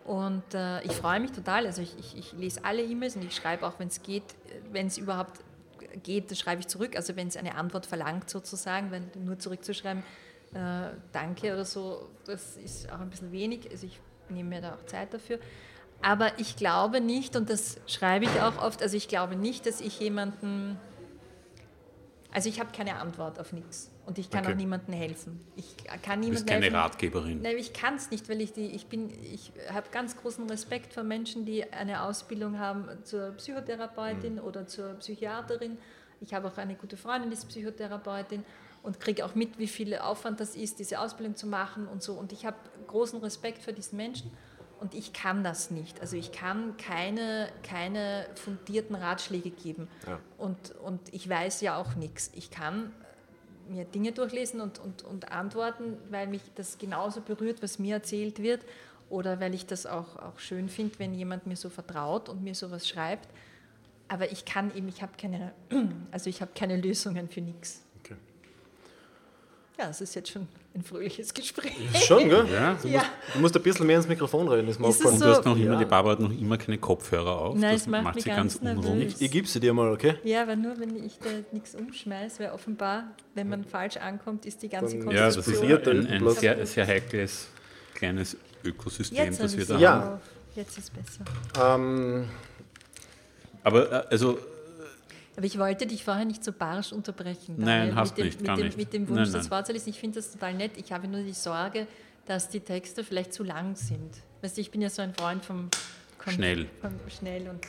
[0.06, 1.66] Und äh, ich freue mich total.
[1.66, 4.24] Also ich, ich, ich lese alle E-Mails und ich schreibe auch, wenn es geht,
[4.72, 5.42] wenn es überhaupt
[6.04, 6.96] geht, das schreibe ich zurück.
[6.96, 10.04] Also wenn es eine Antwort verlangt sozusagen, wenn nur zurückzuschreiben,
[10.54, 13.70] äh, danke oder so, das ist auch ein bisschen wenig.
[13.70, 15.40] Also ich nehme mir da auch Zeit dafür.
[16.02, 19.82] Aber ich glaube nicht, und das schreibe ich auch oft, also ich glaube nicht, dass
[19.82, 20.78] ich jemanden,
[22.32, 24.54] also ich habe keine Antwort auf nichts und ich kann Okay.
[24.54, 25.40] auch niemandem helfen.
[25.56, 26.76] Ich kann Du niemandem bist keine helfen.
[26.78, 27.42] Ratgeberin.
[27.44, 30.94] Nein, ich kann es nicht, weil ich die, ich bin, ich habe ganz großen Respekt
[30.94, 35.78] vor Menschen, die eine Ausbildung haben zur Psychotherapeutin oder zur Psychiaterin.
[36.22, 38.44] Ich habe auch eine gute Freundin, die ist Psychotherapeutin
[38.82, 42.14] und kriege auch mit, wie viel Aufwand das ist, diese Ausbildung zu machen und so.
[42.14, 44.32] Und ich habe großen Respekt vor diesen Menschen
[44.80, 46.00] und ich kann das nicht.
[46.02, 49.88] Also ich kann keine, keine fundierten Ratschläge geben.
[50.08, 50.20] Ja.
[50.38, 52.32] Und, und ich weiß ja auch nichts.
[52.34, 52.94] Ich kann
[53.70, 58.42] mir Dinge durchlesen und, und, und antworten, weil mich das genauso berührt, was mir erzählt
[58.42, 58.62] wird,
[59.10, 62.56] oder weil ich das auch, auch schön finde, wenn jemand mir so vertraut und mir
[62.56, 63.30] sowas schreibt.
[64.10, 65.54] Aber ich kann eben, ich habe keine,
[66.12, 67.84] also ich habe keine Lösungen für nichts.
[69.80, 71.74] Ja, es ist jetzt schon ein fröhliches Gespräch.
[72.06, 72.46] Schon, gell?
[72.52, 72.74] Ja.
[72.82, 72.98] Du, Ja.
[73.00, 75.16] musst, du musst ein bisschen mehr ins Mikrofon reden, das mag Ist es gefallen.
[75.16, 75.80] Und so- du hast noch immer, Ja.
[75.80, 77.56] die Barbara hat noch immer keine Kopfhörer auf.
[77.56, 79.16] Nein, das es macht macht mich sie ganz ganz unruhig.
[79.18, 80.16] Ich, ich gebe sie dir mal, okay?
[80.24, 83.04] Ja, aber nur wenn ich da nichts umschmeiße, weil offenbar,
[83.36, 85.84] wenn man falsch ankommt, ist die ganze Dann- Ja, das ist Konstruktion.
[85.84, 86.22] Konstruktion.
[86.24, 87.48] ein, ein sehr, sehr heikles
[87.94, 89.92] kleines Ökosystem, Jetzt das wir da Ja.
[90.02, 90.14] haben.
[90.16, 90.20] auf.
[90.56, 91.24] Jetzt ist besser.
[91.76, 92.28] Ähm,
[93.64, 94.40] Aber äh, also,
[95.38, 97.56] Aber ich wollte dich vorher nicht so barsch unterbrechen.
[97.58, 98.78] Nein, hast mit dem, nicht, mit gar dem, nicht.
[98.78, 99.34] Mit dem Nein, Wunsch, nein.
[99.34, 99.90] das vorzulesen.
[99.90, 100.72] Ich finde das total nett.
[100.78, 101.88] Ich habe nur die Sorge,
[102.26, 104.16] dass die Texte vielleicht zu lang sind.
[104.42, 105.70] Weißt du, ich bin ja so ein Freund vom,
[106.18, 106.68] vom Schnell.
[106.82, 107.66] Vom schnell und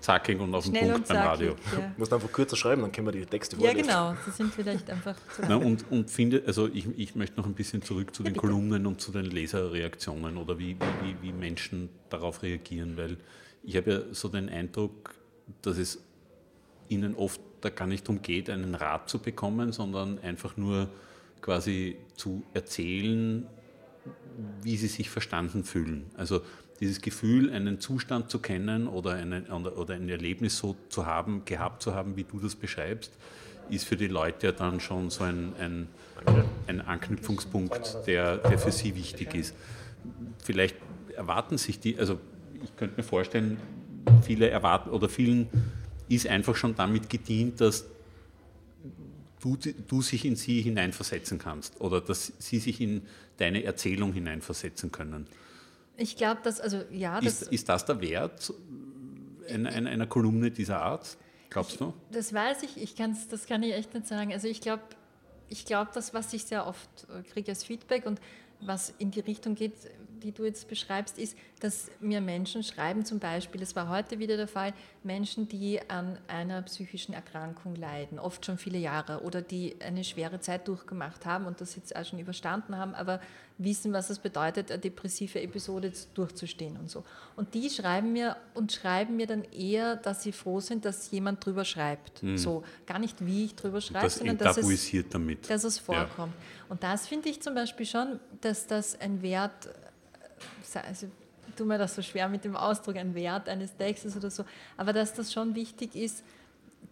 [0.00, 1.30] zackig und auf den schnell Punkt beim zackig.
[1.30, 1.48] Radio.
[1.72, 1.78] Ja.
[1.78, 3.86] du musst einfach kürzer schreiben, dann können wir die Texte ja, vorlesen.
[3.88, 4.14] genau.
[4.24, 5.64] Sie sind vielleicht einfach zu Na, lang.
[5.64, 8.40] und, und finde, also ich, ich möchte noch ein bisschen zurück zu den bitte.
[8.40, 13.16] Kolumnen und zu den Leserreaktionen oder wie, wie, wie, wie Menschen darauf reagieren, weil
[13.62, 15.14] ich habe ja so den Eindruck,
[15.62, 16.02] dass es
[16.88, 20.88] ihnen oft da gar nicht darum geht, einen Rat zu bekommen, sondern einfach nur
[21.40, 23.46] quasi zu erzählen,
[24.62, 26.06] wie sie sich verstanden fühlen.
[26.16, 26.42] Also
[26.80, 31.82] dieses Gefühl, einen Zustand zu kennen oder, einen, oder ein Erlebnis so zu haben, gehabt
[31.82, 33.12] zu haben, wie du das beschreibst,
[33.70, 35.88] ist für die Leute ja dann schon so ein, ein,
[36.66, 39.54] ein Anknüpfungspunkt, der, der für sie wichtig ist.
[40.42, 40.76] Vielleicht
[41.16, 42.18] erwarten sich die, also
[42.62, 43.58] ich könnte mir vorstellen,
[44.22, 45.48] viele erwarten oder vielen
[46.14, 47.84] ist einfach schon damit gedient, dass
[49.40, 53.02] du, du sich in sie hineinversetzen kannst oder dass sie sich in
[53.36, 55.26] deine Erzählung hineinversetzen können.
[55.96, 57.20] Ich glaube, dass, also ja.
[57.20, 58.52] Das ist, ist das der Wert
[59.48, 61.16] einer, einer Kolumne dieser Art?
[61.50, 61.92] Glaubst du?
[62.10, 64.32] Das weiß ich, ich kann's, das kann ich echt nicht sagen.
[64.32, 64.82] Also ich glaube,
[65.48, 68.20] ich glaube, das, was ich sehr oft äh, kriege als Feedback und
[68.60, 69.74] was in die Richtung geht,
[70.24, 74.36] die du jetzt beschreibst, ist, dass mir Menschen schreiben, zum Beispiel, es war heute wieder
[74.36, 79.76] der Fall, Menschen, die an einer psychischen Erkrankung leiden, oft schon viele Jahre oder die
[79.80, 83.20] eine schwere Zeit durchgemacht haben und das jetzt auch schon überstanden haben, aber
[83.58, 87.04] wissen, was es bedeutet, eine depressive Episode durchzustehen und so.
[87.36, 91.44] Und die schreiben mir und schreiben mir dann eher, dass sie froh sind, dass jemand
[91.44, 92.22] drüber schreibt.
[92.22, 92.36] Mhm.
[92.36, 95.48] So, gar nicht wie ich drüber schreibe, sondern dass es, damit.
[95.48, 96.34] dass es vorkommt.
[96.34, 96.64] Ja.
[96.68, 99.68] Und das finde ich zum Beispiel schon, dass das ein Wert
[100.86, 101.06] also
[101.56, 104.44] tut mir das so schwer mit dem Ausdruck, ein Wert eines Textes oder so,
[104.76, 106.24] aber dass das schon wichtig ist,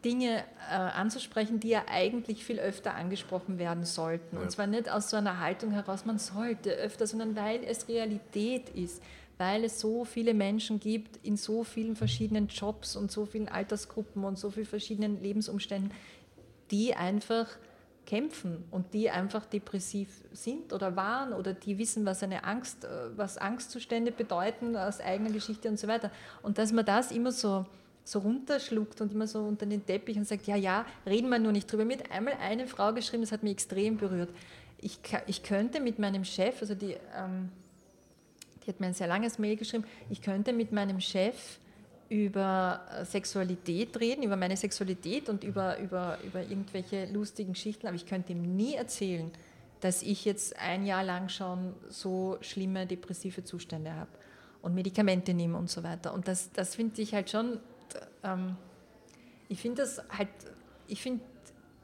[0.04, 4.36] Dinge äh, anzusprechen, die ja eigentlich viel öfter angesprochen werden sollten.
[4.36, 4.42] Ja.
[4.42, 8.70] Und zwar nicht aus so einer Haltung heraus, man sollte öfter, sondern weil es Realität
[8.70, 9.02] ist,
[9.38, 14.24] weil es so viele Menschen gibt in so vielen verschiedenen Jobs und so vielen Altersgruppen
[14.24, 15.92] und so vielen verschiedenen Lebensumständen,
[16.70, 17.48] die einfach
[18.06, 22.88] kämpfen und die einfach depressiv sind oder waren oder die wissen, was eine Angst, äh,
[23.16, 26.10] was Angstzustände bedeuten aus eigener Geschichte und so weiter.
[26.42, 27.66] Und dass man das immer so,
[28.04, 31.52] so runterschluckt und immer so unter den Teppich und sagt, ja, ja, reden wir nur
[31.52, 31.84] nicht drüber.
[31.84, 34.30] Mir hat einmal eine Frau geschrieben, das hat mich extrem berührt.
[34.80, 37.50] Ich, ich könnte mit meinem Chef, also die, ähm,
[38.64, 41.58] die hat mir ein sehr langes Mail geschrieben, ich könnte mit meinem Chef
[42.12, 47.96] über äh, Sexualität reden, über meine Sexualität und über, über, über irgendwelche lustigen Geschichten, aber
[47.96, 49.30] ich könnte ihm nie erzählen,
[49.80, 54.10] dass ich jetzt ein Jahr lang schon so schlimme depressive Zustände habe
[54.60, 56.12] und Medikamente nehme und so weiter.
[56.12, 57.58] Und das, das finde ich halt schon,
[58.22, 58.56] ähm,
[59.48, 60.28] ich finde das halt,
[60.88, 61.24] ich finde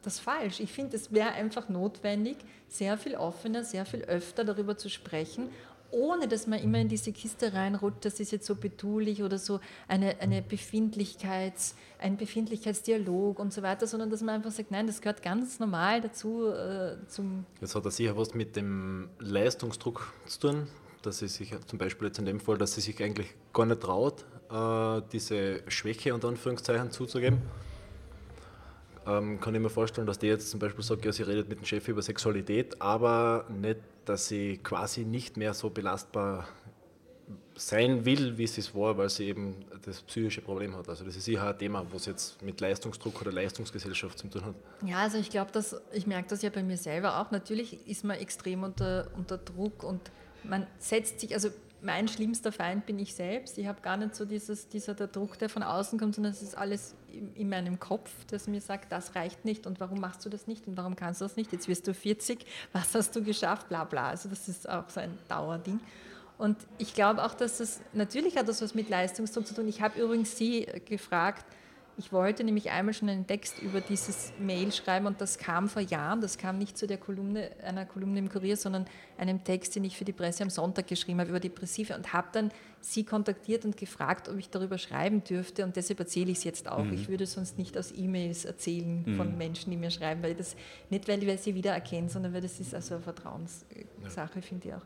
[0.03, 0.59] das falsch.
[0.59, 2.37] Ich finde, es wäre einfach notwendig,
[2.67, 5.49] sehr viel offener, sehr viel öfter darüber zu sprechen
[5.91, 9.59] ohne dass man immer in diese Kiste reinrutscht, das ist jetzt so betulich oder so
[9.87, 15.01] eine, eine Befindlichkeits, ein Befindlichkeitsdialog und so weiter, sondern dass man einfach sagt, nein, das
[15.01, 17.45] gehört ganz normal dazu äh, zum...
[17.61, 20.67] Jetzt hat er sicher was mit dem Leistungsdruck zu tun,
[21.01, 23.81] dass sie sich zum Beispiel jetzt in dem Fall, dass sie sich eigentlich gar nicht
[23.81, 27.41] traut, äh, diese Schwäche unter Anführungszeichen zuzugeben.
[29.09, 31.59] Ähm, kann ich mir vorstellen, dass der jetzt zum Beispiel sagt, ja, sie redet mit
[31.59, 36.47] dem Chef über Sexualität, aber nicht dass sie quasi nicht mehr so belastbar
[37.55, 40.89] sein will, wie sie es war, weil sie eben das psychische Problem hat.
[40.89, 44.55] Also das ist sicher ein Thema, was jetzt mit Leistungsdruck oder Leistungsgesellschaft zu tun hat.
[44.83, 47.29] Ja, also ich glaube, dass ich merke das ja bei mir selber auch.
[47.29, 50.01] Natürlich ist man extrem unter, unter Druck und
[50.43, 51.49] man setzt sich, also
[51.81, 53.59] mein schlimmster Feind bin ich selbst.
[53.59, 56.41] Ich habe gar nicht so dieses, dieser der Druck, der von außen kommt, sondern es
[56.41, 60.25] ist alles in, in, meinem Kopf, das mir sagt, das reicht nicht und warum machst
[60.25, 61.51] du das nicht und warum kannst du das nicht?
[61.51, 63.69] Jetzt wirst du 40, was hast du geschafft?
[63.69, 64.09] Bla bla.
[64.09, 65.79] Also das ist auch so ein Dauerding.
[66.37, 69.67] Und ich glaube auch, dass es, natürlich hat das was mit Leistungsdruck zu tun.
[69.67, 71.45] Ich habe übrigens Sie gefragt,
[71.99, 75.81] ich wollte nämlich einmal schon einen Text über dieses Mail schreiben und das kam vor
[75.81, 78.85] Jahren, das kam nicht zu der Kolumne, einer Kolumne im Kurier, sondern
[79.17, 82.29] einem Text, den ich für die Presse am Sonntag geschrieben habe über Depressive und habe
[82.31, 86.45] dann sie kontaktiert und gefragt, ob ich darüber schreiben dürfte und deshalb erzähle ich es
[86.45, 86.85] jetzt auch.
[86.85, 86.93] Mhm.
[86.93, 89.17] Ich würde sonst nicht aus E-Mails erzählen mhm.
[89.17, 90.55] von Menschen, die mir schreiben, weil das
[90.89, 94.41] nicht, weil ich sie wiedererkennen, sondern weil das ist also eine Vertrauenssache, ja.
[94.41, 94.85] finde ich auch.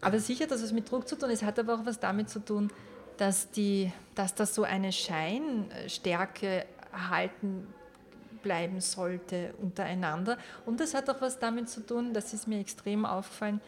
[0.00, 2.42] Aber sicher, dass es mit Druck zu tun ist, hat aber auch was damit zu
[2.42, 2.70] tun,
[3.16, 7.66] dass, die, dass das so eine Scheinstärke erhalten
[8.42, 10.38] bleiben sollte untereinander.
[10.64, 13.60] Und das hat auch was damit zu tun, das ist mir extrem aufgefallen,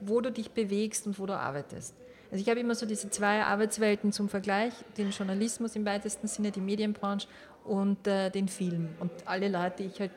[0.00, 1.94] wo du dich bewegst und wo du arbeitest.
[2.30, 6.50] Also ich habe immer so diese zwei Arbeitswelten zum Vergleich, den Journalismus im weitesten Sinne,
[6.50, 7.26] die Medienbranche
[7.64, 8.88] und äh, den Film.
[9.00, 10.12] Und alle Leute, ich halt,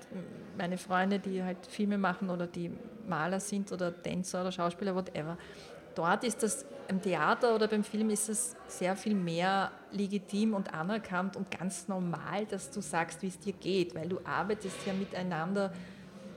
[0.57, 2.71] meine Freunde, die halt Filme machen oder die
[3.07, 5.37] Maler sind oder Tänzer oder Schauspieler, whatever,
[5.95, 10.73] dort ist das im Theater oder beim Film ist es sehr viel mehr legitim und
[10.73, 14.93] anerkannt und ganz normal, dass du sagst, wie es dir geht, weil du arbeitest ja
[14.93, 15.71] miteinander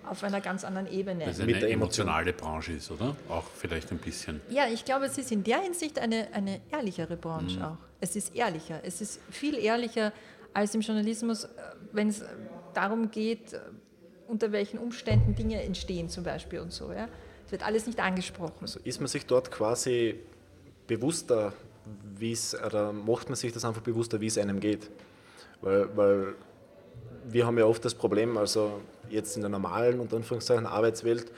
[0.07, 1.25] auf einer ganz anderen Ebene.
[1.25, 3.17] Weil es eine emotionale Branche ist, oder?
[3.29, 4.41] Auch vielleicht ein bisschen.
[4.51, 7.65] Ja, ich glaube, es ist in der Hinsicht eine, eine ehrlichere Branche mhm.
[7.65, 7.79] auch.
[8.01, 8.81] Es ist ehrlicher.
[8.85, 10.13] Es ist viel ehrlicher
[10.53, 11.49] als im Journalismus, äh,
[11.93, 12.23] wenn es
[12.75, 13.61] darum geht, äh,
[14.29, 16.93] unter welchen Umständen Dinge entstehen zum Beispiel und so.
[16.93, 17.09] Ja.
[17.47, 18.63] Es wird alles nicht angesprochen.
[18.63, 20.21] Also ist man sich dort quasi
[20.87, 21.53] bewusster,
[22.17, 24.91] wie es, oder macht man sich das einfach bewusster, wie es einem geht?
[25.61, 26.35] Weil, weil
[27.27, 31.31] wir haben ja oft das Problem, also jetzt in der normalen und Anführungszeichen Arbeitswelt,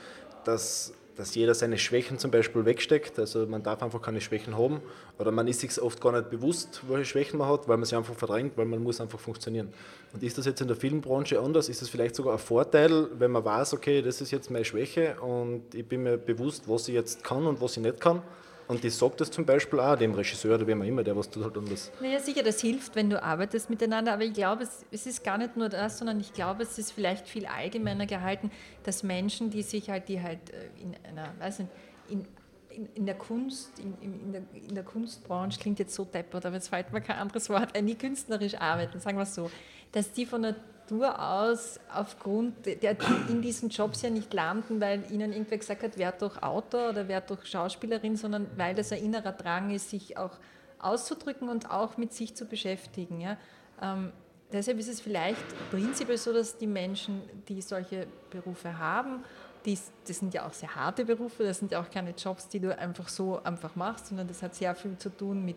[0.44, 3.18] dass, dass jeder seine Schwächen zum Beispiel wegsteckt.
[3.18, 4.80] Also man darf einfach keine Schwächen haben
[5.18, 7.96] oder man ist sich oft gar nicht bewusst, welche Schwächen man hat, weil man sie
[7.96, 9.72] einfach verdrängt, weil man muss einfach funktionieren.
[10.12, 11.68] Und ist das jetzt in der Filmbranche anders?
[11.68, 15.16] Ist das vielleicht sogar ein Vorteil, wenn man weiß, okay, das ist jetzt meine Schwäche
[15.20, 18.22] und ich bin mir bewusst, was ich jetzt kann und was ich nicht kann?
[18.68, 21.30] Und ich sage das zum Beispiel auch dem Regisseur oder wem auch immer, der was
[21.30, 21.92] tut halt das.
[22.00, 25.38] Naja, sicher, das hilft, wenn du arbeitest miteinander, aber ich glaube, es, es ist gar
[25.38, 28.50] nicht nur das, sondern ich glaube, es ist vielleicht viel allgemeiner gehalten,
[28.82, 31.70] dass Menschen, die sich halt, die halt äh, in einer, weiß nicht,
[32.08, 32.26] in,
[32.70, 36.56] in, in der Kunst, in, in, der, in der Kunstbranche, klingt jetzt so deppert, aber
[36.56, 39.50] jetzt fällt mir kein anderes Wort die künstlerisch arbeiten, sagen wir es so,
[39.92, 40.42] dass die von
[40.88, 42.96] durchaus aufgrund der
[43.28, 47.08] in diesen Jobs ja nicht landen, weil ihnen irgendwer gesagt hat, werd doch Autor oder
[47.08, 50.38] werd doch Schauspielerin, sondern weil das ein innerer Drang ist, sich auch
[50.78, 53.20] auszudrücken und auch mit sich zu beschäftigen.
[53.20, 53.36] Ja.
[53.82, 54.12] Ähm,
[54.52, 59.24] deshalb ist es vielleicht prinzipiell so, dass die Menschen, die solche Berufe haben,
[59.64, 62.60] die, das sind ja auch sehr harte Berufe, das sind ja auch keine Jobs, die
[62.60, 65.56] du einfach so einfach machst, sondern das hat sehr viel zu tun mit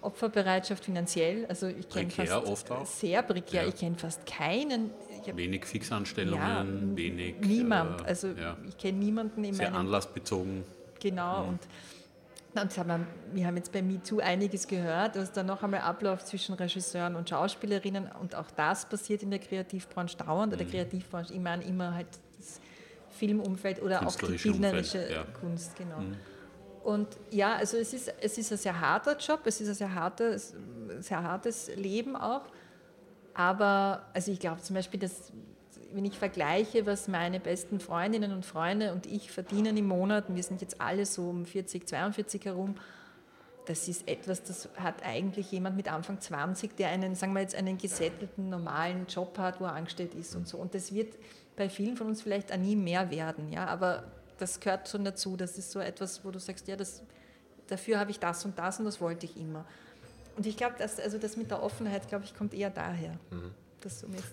[0.00, 1.46] Opferbereitschaft finanziell.
[1.46, 2.86] Also ich kenne fast oft auch.
[2.86, 3.62] sehr prekär.
[3.62, 3.68] Ja.
[3.68, 4.90] Ich kenne fast keinen.
[5.34, 7.36] wenig Fixanstellungen, ja, wenig.
[7.40, 8.02] Niemand.
[8.02, 8.56] Äh, also ja.
[8.66, 10.64] ich kenne niemanden in Sehr meinem, anlassbezogen.
[11.00, 11.42] Genau.
[11.42, 11.48] Mhm.
[11.48, 11.60] Und,
[12.62, 16.54] und wir, wir haben jetzt bei MeToo einiges gehört, was da noch einmal abläuft zwischen
[16.54, 18.08] Regisseuren und Schauspielerinnen.
[18.20, 20.52] Und auch das passiert in der Kreativbranche dauernd.
[20.52, 20.58] Mhm.
[20.58, 22.08] Der Kreativbranche, ich meine immer halt
[22.38, 22.60] das
[23.10, 26.00] Filmumfeld oder auch die bildnerische Umfeld, Kunst, genau.
[26.00, 26.16] Mhm.
[26.88, 29.94] Und ja, also es ist, es ist ein sehr harter Job, es ist ein sehr
[29.94, 30.54] hartes,
[31.00, 32.46] sehr hartes Leben auch.
[33.34, 35.30] Aber also ich glaube zum Beispiel, dass
[35.92, 40.42] wenn ich vergleiche, was meine besten Freundinnen und Freunde und ich verdienen im Monat, wir
[40.42, 42.74] sind jetzt alle so um 40, 42 herum,
[43.66, 47.54] das ist etwas, das hat eigentlich jemand mit Anfang 20, der einen, sagen wir jetzt,
[47.54, 50.56] einen gesättelten, normalen Job hat, wo er angestellt ist und so.
[50.56, 51.18] Und das wird
[51.54, 54.04] bei vielen von uns vielleicht auch nie mehr werden, ja, aber
[54.38, 55.36] das gehört schon dazu.
[55.36, 57.02] Das ist so etwas, wo du sagst, ja, das,
[57.66, 59.64] dafür habe ich das und das und das wollte ich immer.
[60.36, 63.18] Und ich glaube, dass, also das mit der Offenheit, glaube ich, kommt eher daher.
[63.30, 63.52] Mhm.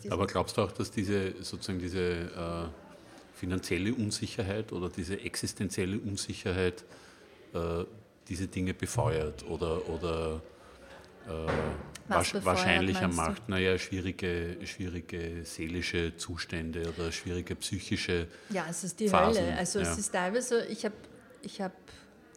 [0.09, 2.67] Aber glaubst du auch, dass diese sozusagen diese äh,
[3.35, 6.83] finanzielle Unsicherheit oder diese existenzielle Unsicherheit
[7.53, 7.83] äh,
[8.27, 10.41] diese Dinge befeuert oder, oder
[11.27, 11.51] äh,
[12.07, 19.43] wahrscheinlicher macht, naja, schwierige, schwierige seelische Zustände oder schwierige psychische Ja, es ist die Phasen.
[19.43, 19.57] Hölle.
[19.57, 19.91] Also ja.
[19.91, 20.95] es ist teilweise, ich habe,
[21.41, 21.73] ich habe,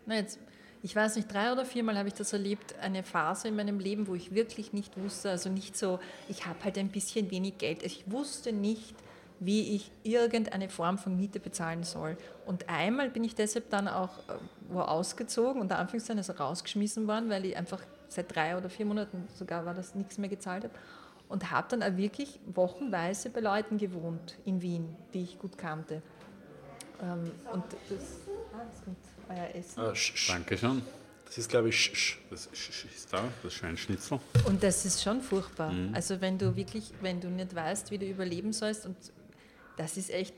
[0.07, 0.39] na jetzt,
[0.83, 4.07] ich weiß nicht, drei oder viermal habe ich das erlebt, eine Phase in meinem Leben,
[4.07, 7.83] wo ich wirklich nicht wusste, also nicht so, ich habe halt ein bisschen wenig Geld.
[7.83, 8.95] Ich wusste nicht,
[9.41, 12.17] wie ich irgendeine Form von Miete bezahlen soll.
[12.47, 14.35] Und einmal bin ich deshalb dann auch äh,
[14.69, 19.29] wo ausgezogen, unter Anführungszeichen, also rausgeschmissen worden, weil ich einfach seit drei oder vier Monaten
[19.35, 20.75] sogar war das nichts mehr gezahlt habe.
[21.29, 26.01] Und habe dann auch wirklich wochenweise bei Leuten gewohnt in Wien, die ich gut kannte.
[27.03, 28.97] Ähm, und das, ah, das kommt
[29.29, 29.81] euer Essen.
[29.81, 29.93] Ah,
[30.33, 30.83] Danke schon.
[31.27, 34.19] Das ist, glaube ich, sch, das sch, ist da, das Schweinschnitzel.
[34.47, 35.71] Und das ist schon furchtbar.
[35.71, 35.95] Mhm.
[35.95, 38.97] Also wenn du wirklich, wenn du nicht weißt, wie du überleben sollst, und
[39.77, 40.35] das ist echt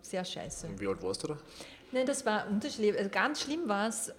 [0.00, 0.68] sehr scheiße.
[0.68, 1.36] Und wie alt warst du da?
[1.92, 2.96] Nein, das war unterschiedlich.
[2.96, 4.10] Also ganz schlimm war es,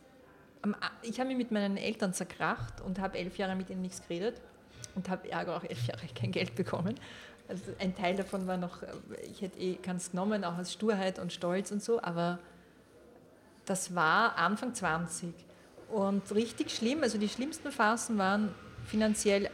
[1.02, 4.42] ich habe mich mit meinen Eltern zerkracht und habe elf Jahre mit ihnen nichts geredet
[4.96, 6.96] und habe Ärger auch elf Jahre kein Geld bekommen.
[7.48, 8.84] Also ein Teil davon war noch,
[9.30, 12.40] ich hätte eh ganz genommen, auch aus Sturheit und Stolz und so, aber
[13.66, 15.34] das war Anfang 20
[15.90, 17.04] und richtig schlimm.
[17.04, 18.54] Also die schlimmsten Phasen waren
[18.86, 19.50] finanziell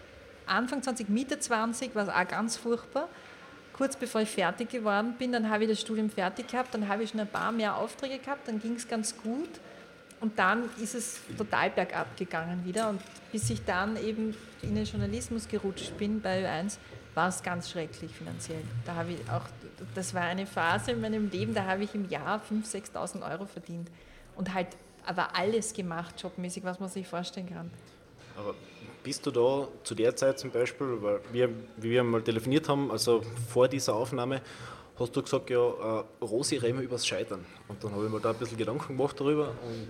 [0.46, 3.08] Anfang 20, Mitte 20 war es auch ganz furchtbar.
[3.74, 7.04] Kurz bevor ich fertig geworden bin, dann habe ich das Studium fertig gehabt, dann habe
[7.04, 9.50] ich schon ein paar mehr Aufträge gehabt, dann ging es ganz gut.
[10.22, 12.90] Und dann ist es total bergab gegangen wieder.
[12.90, 13.02] Und
[13.32, 16.78] bis ich dann eben in den Journalismus gerutscht bin bei Ö1,
[17.16, 18.62] war es ganz schrecklich finanziell.
[18.86, 19.44] Da habe ich auch,
[19.96, 23.46] das war eine Phase in meinem Leben, da habe ich im Jahr 5.000, 6.000 Euro
[23.46, 23.90] verdient.
[24.36, 24.68] Und halt
[25.06, 27.72] aber alles gemacht, jobmäßig, was man sich vorstellen kann.
[28.38, 28.54] Aber
[29.04, 32.92] bist du da zu der Zeit zum Beispiel, weil wir, wie wir mal telefoniert haben,
[32.92, 34.42] also vor dieser Aufnahme,
[35.00, 37.46] hast du gesagt, ja, äh, Rosi reden übers Scheitern.
[37.68, 39.50] Und dann habe ich mir da ein bisschen Gedanken gemacht darüber.
[39.50, 39.88] Und,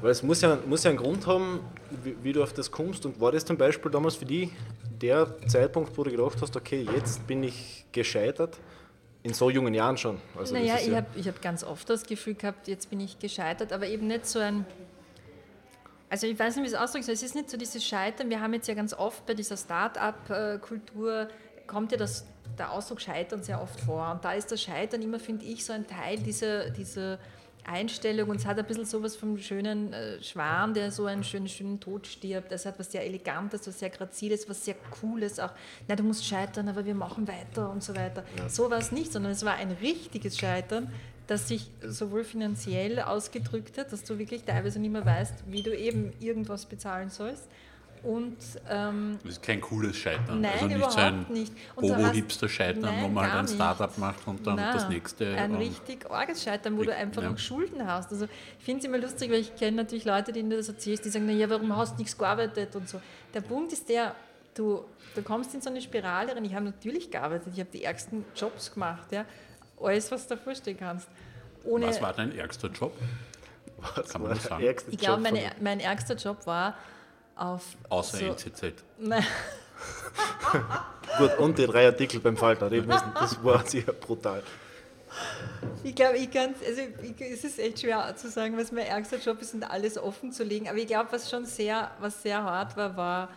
[0.00, 1.60] weil es muss ja, muss ja einen Grund haben,
[2.02, 3.04] wie, wie, du auf das kommst.
[3.04, 4.50] Und war das zum Beispiel damals für dich
[5.00, 8.56] der Zeitpunkt, wo du gedacht hast, okay, jetzt bin ich gescheitert?
[9.24, 10.20] In so jungen Jahren schon.
[10.36, 13.72] Also naja, ich ja habe hab ganz oft das Gefühl gehabt, jetzt bin ich gescheitert,
[13.72, 14.64] aber eben nicht so ein.
[16.08, 17.14] Also ich weiß nicht, wie es ausdrücken soll.
[17.14, 18.30] Es ist nicht so dieses Scheitern.
[18.30, 21.28] Wir haben jetzt ja ganz oft bei dieser Start-up-Kultur,
[21.68, 22.24] kommt ja das
[22.58, 24.10] der Ausdruck Scheitern sehr oft vor.
[24.10, 27.18] Und da ist das Scheitern immer, finde ich, so ein Teil dieser, dieser
[27.64, 31.48] Einstellung und es hat ein bisschen sowas vom schönen äh, Schwan, der so einen schönen,
[31.48, 32.50] schönen Tod stirbt.
[32.50, 35.52] Es hat was sehr Elegantes, was sehr Graziles, was sehr Cooles auch.
[35.86, 38.24] Na, du musst scheitern, aber wir machen weiter und so weiter.
[38.48, 40.90] So war es nicht, sondern es war ein richtiges Scheitern,
[41.26, 45.76] das sich sowohl finanziell ausgedrückt hat, dass du wirklich teilweise nicht mehr weißt, wie du
[45.76, 47.48] eben irgendwas bezahlen sollst.
[48.02, 48.36] Und
[48.68, 50.40] ähm, Das ist kein cooles Scheitern.
[50.40, 51.52] Nein, also nicht überhaupt so ein nicht.
[51.76, 53.54] Bobo-Hipster-Scheitern, wo man halt ein nicht.
[53.54, 55.34] Startup macht und dann Nein, das nächste.
[55.34, 57.30] Ein richtig arges Scheitern, wo du einfach Ja.
[57.30, 58.12] noch Schulden hast.
[58.12, 58.26] Also
[58.58, 61.08] ich finde es immer lustig, weil ich kenne natürlich Leute, denen du das erzählst, die
[61.10, 63.00] sagen, naja, warum hast du nichts gearbeitet und so.
[63.34, 64.14] Der Punkt ist der,
[64.54, 64.84] du,
[65.14, 66.44] du kommst in so eine Spirale rein.
[66.44, 69.24] Ich habe natürlich gearbeitet, ich habe die ärgsten Jobs gemacht, ja.
[69.80, 71.08] Alles, was du dir vorstellen kannst.
[71.64, 72.92] Ohne, Was war dein ärgster Job?
[73.94, 74.64] Was Kann man war sagen?
[74.90, 75.22] ich glaube,
[75.60, 76.76] mein ärgster Job war
[77.38, 77.62] auf...
[77.88, 78.72] Außer so, NZZ.
[78.98, 79.24] Nein,
[81.18, 84.42] Gut, und die drei Artikel beim Falter, die müssen, das war sehr brutal.
[85.82, 89.18] Ich glaube, ich kann, also ich, es ist echt schwer zu sagen, was mein ärgster
[89.18, 90.68] Job ist und alles offen zu legen.
[90.68, 93.28] Aber ich glaube, was schon sehr, was sehr hart war, war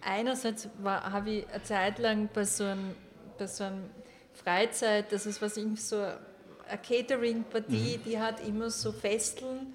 [0.00, 2.94] einerseits war, habe ich eine Zeit lang bei so einem,
[3.38, 3.84] bei so einem
[4.34, 6.18] Freizeit, das ist was ich so eine
[6.82, 9.72] Catering-Partie, die hat immer so Festeln,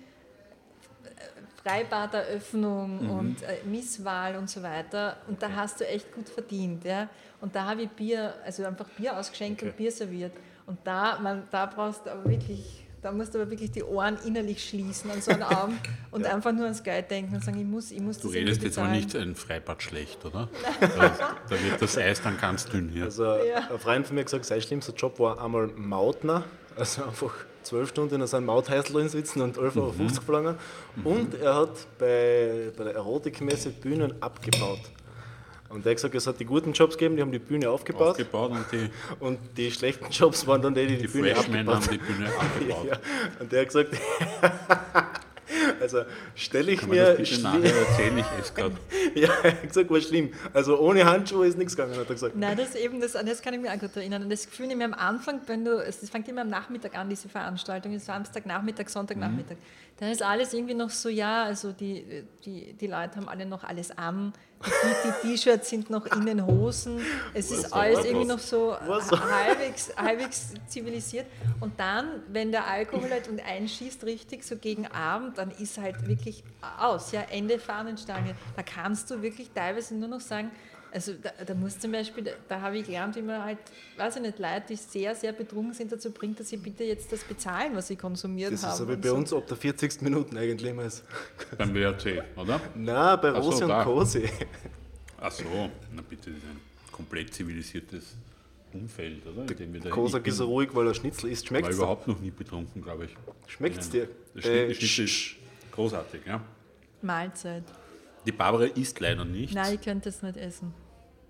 [1.64, 5.18] Freibaderöffnung und äh, Misswahl und so weiter.
[5.28, 6.84] Und da hast du echt gut verdient.
[6.86, 7.10] Ja?
[7.42, 10.34] Und da habe ich Bier, also einfach Bier ausgeschenkt und Bier serviert.
[10.66, 14.18] Und da, man, da brauchst du aber wirklich, da musst du aber wirklich die Ohren
[14.26, 15.80] innerlich schließen an so einem Abend
[16.12, 18.62] und einfach nur ans Geld denken und sagen, ich muss, ich muss Du das redest
[18.62, 20.48] jetzt aber nicht ein Freibad schlecht, oder?
[20.80, 23.06] Da, da wird das Eis dann ganz dünn hier.
[23.06, 23.70] Also Ja.
[23.72, 26.44] ein Freund von mir hat gesagt, sein schlimmster Job war einmal Mautner,
[26.76, 29.92] also einfach zwölf Stunden in so einem Mauthäusl drin sitzen und 11,50 Euro
[30.26, 30.56] verlangen.
[31.04, 34.82] Und er hat bei, bei der Erotikmesse Bühnen abgebaut.
[35.70, 38.12] Und er hat gesagt, es hat die guten Jobs gegeben, die haben die Bühne aufgebaut.
[38.12, 41.70] Aufgebaut und die, und die schlechten Jobs waren dann die, die die, die Bühne Freshmen
[41.70, 42.86] abgebaut haben die Bühne abgebaut.
[42.90, 43.00] Ja,
[43.40, 43.90] und der hat gesagt,
[45.94, 48.18] also stelle ich Kann mir das nachher erzählen?
[48.18, 48.76] Ich esse gerade.
[49.16, 50.32] Ja, er hat gesagt, war schlimm.
[50.54, 52.36] Also ohne Handschuhe ist nichts gegangen, hat er gesagt.
[52.36, 54.24] Nein, das eben, das, an das kann ich mich auch gut erinnern.
[54.24, 57.28] Und das Gefühl nämlich am Anfang, wenn du, es fängt immer am Nachmittag an, diese
[57.30, 59.58] Veranstaltung, ist Samstagnachmittag, Sonntagnachmittag.
[60.00, 63.66] Dann ist alles irgendwie noch so, ja, also die, die, die Leute haben alle noch
[63.66, 64.32] alles an,
[64.66, 64.70] die,
[65.28, 67.02] die T-Shirts sind noch in den Hosen,
[67.34, 71.26] es ist alles irgendwie noch so halbwegs, halbwegs zivilisiert.
[71.60, 76.08] Und dann, wenn der Alkohol halt und einschießt richtig, so gegen Abend, dann ist halt
[76.08, 76.44] wirklich
[76.80, 78.36] aus, ja, Ende Fahnenstange.
[78.56, 80.52] Da kannst du wirklich teilweise nur noch sagen,
[80.92, 83.58] also da, da muss zum Beispiel, da, habe ich gelernt, wie man halt,
[83.98, 87.12] weiß ich nicht, Leute, die sehr, sehr betrunken sind, dazu bringt, dass sie bitte jetzt
[87.12, 88.72] das bezahlen, was sie konsumiert Das haben.
[88.72, 89.16] ist so wie und bei so.
[89.16, 90.02] uns ab der 40.
[90.02, 90.84] Minuten eigentlich immer.
[90.84, 91.04] ist.
[91.58, 92.60] Beim WRC, oder?
[92.76, 93.84] Nein, bei Ach so, Rosi und.
[93.84, 94.30] Cosi.
[95.22, 95.44] Ach so,
[95.94, 96.60] na bitte, das ist ein
[96.92, 98.16] komplett zivilisiertes
[98.74, 99.46] Umfeld, oder?
[99.46, 101.44] Da- Kosak ist ruhig, weil er Schnitzel isst.
[101.44, 101.76] war Schmeckt's dir?
[101.84, 103.16] überhaupt noch nie betrunken, glaube ich.
[103.48, 103.92] Schmeckt's Nein.
[103.92, 104.10] dir?
[104.36, 105.36] Das Äh, das Schnitzel ist
[105.72, 106.42] großartig, ja.
[107.02, 107.64] Mahlzeit.
[108.26, 109.54] Die Barbara isst leider nicht.
[109.54, 110.74] Nein, ich könnte es nicht essen.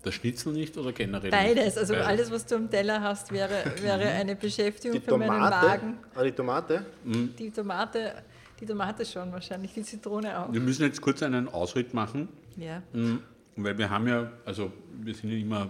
[0.02, 1.78] Das Schnitzel nicht oder generell Beides, nicht?
[1.78, 2.08] also Beides.
[2.08, 5.66] alles, was du am Teller hast, wäre, wäre eine Beschäftigung Die für meinen Tomate.
[5.66, 5.98] Magen.
[6.14, 6.86] Ah, die Tomate?
[7.04, 8.14] Die Tomate,
[8.58, 10.50] die Tomate schon wahrscheinlich, die Zitrone auch.
[10.52, 12.82] Wir müssen jetzt kurz einen Ausritt machen, Ja.
[12.94, 13.20] Mhm.
[13.56, 14.72] weil wir haben ja, also
[15.02, 15.68] wir sind ja immer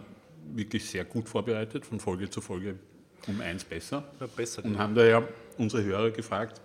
[0.55, 2.77] wirklich sehr gut vorbereitet, von Folge zu Folge
[3.27, 4.05] um eins besser.
[4.21, 4.65] Ja, besser.
[4.65, 5.23] Und haben da ja
[5.59, 6.61] unsere Hörer gefragt,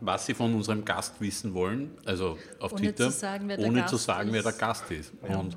[0.00, 3.96] was sie von unserem Gast wissen wollen, also auf Ohne Twitter, zu sagen, ohne zu
[3.96, 4.58] sagen, wer der ist.
[4.58, 5.12] Gast ist.
[5.22, 5.56] Und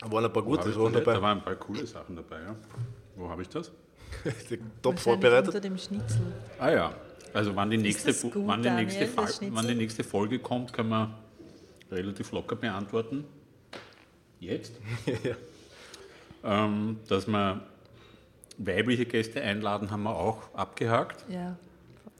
[0.00, 0.92] Da waren ein paar wo hab gute ich Sachen das?
[0.92, 1.22] da dabei.
[1.22, 2.40] waren ein paar coole Sachen dabei.
[2.42, 2.56] Ja.
[3.16, 3.70] Wo habe ich das?
[4.82, 5.48] Top vorbereitet.
[5.48, 6.20] Unter dem Schnitzel.
[6.58, 6.94] Ah ja,
[7.32, 9.08] also wann die nächste, gut, wann die nächste,
[9.52, 11.14] wann die nächste Folge kommt, können wir
[11.90, 13.24] relativ locker beantworten.
[14.40, 14.72] Jetzt?
[15.06, 15.34] ja.
[16.42, 17.62] Ähm, dass wir
[18.58, 21.24] weibliche Gäste einladen, haben wir auch abgehakt.
[21.28, 21.56] Ja,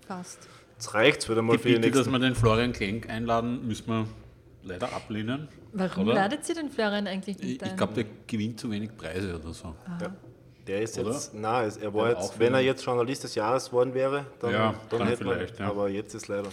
[0.07, 0.49] fast.
[0.81, 2.13] Jetzt reicht's wieder mal Die für die Bitte, dass nächsten.
[2.13, 4.07] wir den Florian Klenk einladen, müssen wir
[4.63, 5.47] leider ablehnen.
[5.75, 6.15] Warum Oder?
[6.15, 7.77] ladet sie den Florian eigentlich Ich, nicht ich ein?
[7.77, 9.75] glaube, der gewinnt zu wenig Preise oder so.
[10.01, 10.11] Ja.
[10.67, 11.11] Der ist Oder?
[11.13, 14.53] jetzt, nein, es- er war jetzt, wenn er jetzt Journalist des Jahres geworden wäre, dann,
[14.53, 15.69] Ja, dann, dann hätte man, vielleicht, ja.
[15.69, 16.49] aber jetzt ist leider.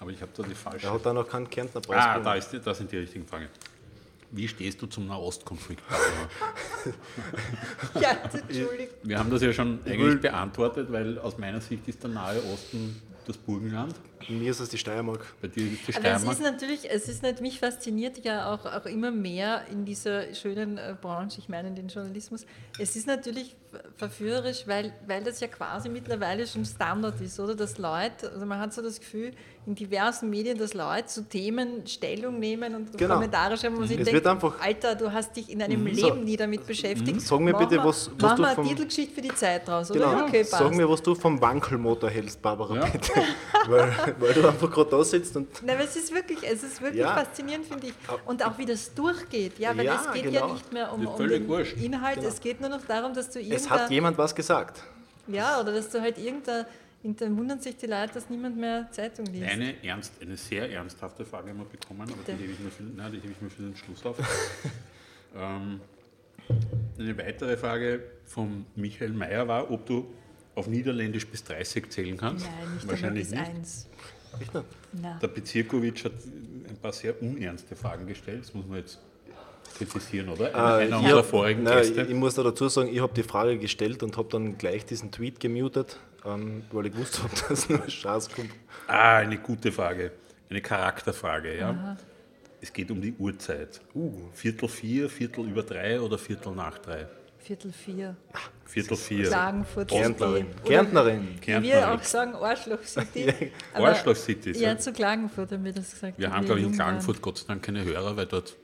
[0.00, 0.86] Aber ich habe da die falsche.
[0.86, 3.26] Er hat da noch keinen Kärntner Preis ah, da, ist, die- da sind die richtigen
[3.26, 3.48] Fragen.
[4.30, 5.82] Wie stehst du zum Nahostkonflikt?
[8.00, 8.94] Ja, Entschuldigung.
[9.02, 13.02] Wir haben das ja schon eigentlich beantwortet, weil aus meiner Sicht ist der Nahe Osten
[13.30, 13.94] das Burgenland.
[14.28, 15.24] Mir ist es die Steiermark.
[15.40, 16.32] Bei dir ist die Aber es Steiermark.
[16.32, 20.78] ist natürlich, es ist nicht, mich fasziniert ja auch, auch immer mehr in dieser schönen
[20.78, 22.44] äh, Branche, ich meine den Journalismus.
[22.78, 27.54] Es ist natürlich ver- verführerisch, weil, weil das ja quasi mittlerweile schon Standard ist, oder?
[27.54, 29.32] Dass Leute, also man hat so das Gefühl,
[29.66, 33.14] in diversen Medien, dass Leute zu Themen Stellung nehmen und Genau.
[33.14, 35.94] Kommentare schreiben, wo man sich Es denkt, wird einfach- Alter, du hast dich in einem
[35.94, 36.06] So.
[36.06, 37.20] Leben nie damit beschäftigt.
[37.20, 39.66] Sag mir Mach bitte, mal- was- was mach du mal eine Titelgeschichte für die Zeit
[39.68, 40.00] draus, oder?
[40.10, 40.24] Genau.
[40.26, 40.50] Okay, passt.
[40.52, 42.86] Sag mir, was du vom Wankelmotor hältst, Barbara, Ja.
[42.86, 43.12] bitte.
[43.68, 46.80] weil, weil du einfach gerade da sitzt und Nein, aber es ist wirklich, es ist
[46.80, 47.14] wirklich Ja.
[47.14, 47.94] faszinierend, finde ich.
[48.26, 49.58] Und auch wie das durchgeht.
[49.58, 50.48] Ja, weil Ja, es geht genau.
[50.48, 51.76] ja nicht mehr um, um den wurscht.
[51.76, 52.28] Inhalt, Genau.
[52.28, 54.82] es geht nur noch darum, dass du es hat jemand was gesagt.
[55.26, 56.66] ja, oder dass du halt irgendein,
[57.02, 59.48] dann wundern sich die Leute, dass niemand mehr Zeitung liest.
[59.50, 62.82] Eine, ernst, eine sehr ernsthafte Frage haben wir bekommen, aber die hebe ich mir für,
[62.82, 64.16] nein, die hebe ich mir für den Schluss auf.
[65.36, 65.80] ähm,
[66.98, 70.12] eine weitere Frage von Michael Mayer war, ob du
[70.60, 72.46] auf Niederländisch bis 30 zählen kannst.
[72.46, 73.40] Nein, nicht Wahrscheinlich nicht.
[73.42, 73.88] bis eins.
[74.40, 74.66] Echt nicht?
[75.02, 75.18] Na.
[75.20, 78.98] Der Bezirkowitsch hat ein paar sehr unernste Fragen gestellt, das muss man jetzt
[79.76, 80.50] kritisieren, oder?
[80.50, 82.02] Äh, einer ich unserer hab- vorigen nein, Gäste.
[82.02, 85.10] Ich, muss da dazu sagen, ich habe die Frage gestellt und habe dann gleich diesen
[85.10, 88.50] Tweet gemutet, ähm, weil ich gewusst habe, dass nur Chance kommt.
[88.86, 90.12] Ah, eine gute Frage.
[90.48, 91.96] Eine Charakterfrage, ja.
[92.60, 93.80] Es geht um die Uhrzeit.
[93.94, 94.12] Uh.
[94.34, 97.06] Viertel vier, Viertel über drei oder Viertel nach drei?
[97.42, 98.16] Viertel vier.
[98.66, 99.26] Viertel vier.
[99.28, 100.46] Klagenfurt Kärntnerin.
[100.64, 101.20] Kärntnerin.
[101.22, 101.84] Wie wir Kärntnerin.
[101.84, 103.50] auch sagen, Arschloch City.
[103.74, 106.18] Arschloch City, Ja, zu Klagenfurt haben wir das gesagt.
[106.18, 106.76] Wir haben, glaube ich, in waren.
[106.78, 108.56] Klagenfurt Gott sei Dank keine Hörer, weil dort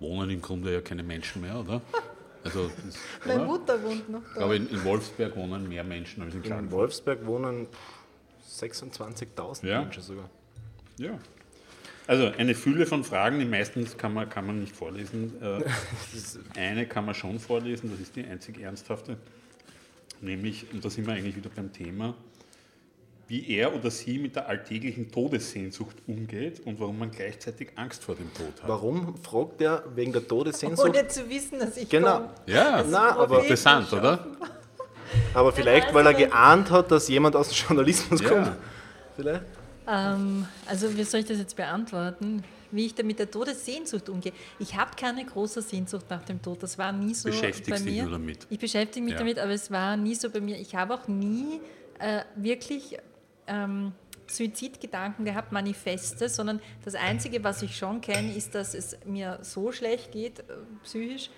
[0.00, 1.80] wohnen im Grunde ja keine Menschen mehr, oder?
[2.44, 2.96] Also, das,
[3.26, 3.46] Meine oder?
[3.46, 4.38] Mutter wohnt noch Ich da.
[4.38, 6.78] glaube, in, in Wolfsberg wohnen mehr Menschen als in In Klagenfurt.
[6.80, 7.66] Wolfsberg wohnen
[8.48, 9.80] 26.000 Ja.
[9.82, 10.30] Menschen sogar.
[10.98, 11.18] Ja.
[12.12, 15.32] Also eine Fülle von Fragen, die meisten kann man, kann man nicht vorlesen.
[15.40, 15.62] Äh,
[16.60, 19.16] eine kann man schon vorlesen, das ist die einzig ernsthafte.
[20.20, 22.14] Nämlich, und da sind wir eigentlich wieder beim Thema,
[23.28, 28.14] wie er oder sie mit der alltäglichen Todessehnsucht umgeht und warum man gleichzeitig Angst vor
[28.14, 28.68] dem Tod hat.
[28.68, 30.90] Warum fragt er wegen der Todessehnsucht?
[30.90, 32.16] Ohne zu wissen, dass ich Genau.
[32.16, 32.28] komme.
[32.44, 34.26] Ja, Na, aber, interessant, oder?
[35.32, 38.28] aber vielleicht, weil er geahnt hat, dass jemand aus dem Journalismus Ja.
[38.28, 38.52] kommt.
[39.16, 39.61] Vielleicht?
[39.86, 42.44] Ähm, also wie soll ich das jetzt beantworten?
[42.70, 44.32] Wie ich da mit der Todessehnsucht umgehe.
[44.58, 46.62] Ich habe keine große Sehnsucht nach dem Tod.
[46.62, 48.02] Das war nie so bei dich mir.
[48.04, 48.46] nur damit.
[48.48, 49.18] Ich beschäftige mich Ja.
[49.18, 50.58] damit, aber es war nie so bei mir.
[50.58, 51.60] Ich habe auch nie
[51.98, 52.96] äh, wirklich
[53.46, 53.92] ähm,
[54.26, 59.70] Suizidgedanken gehabt, Manifeste, sondern das Einzige, was ich schon kenne, ist, dass es mir so
[59.72, 60.44] schlecht geht, äh,
[60.82, 61.28] psychisch,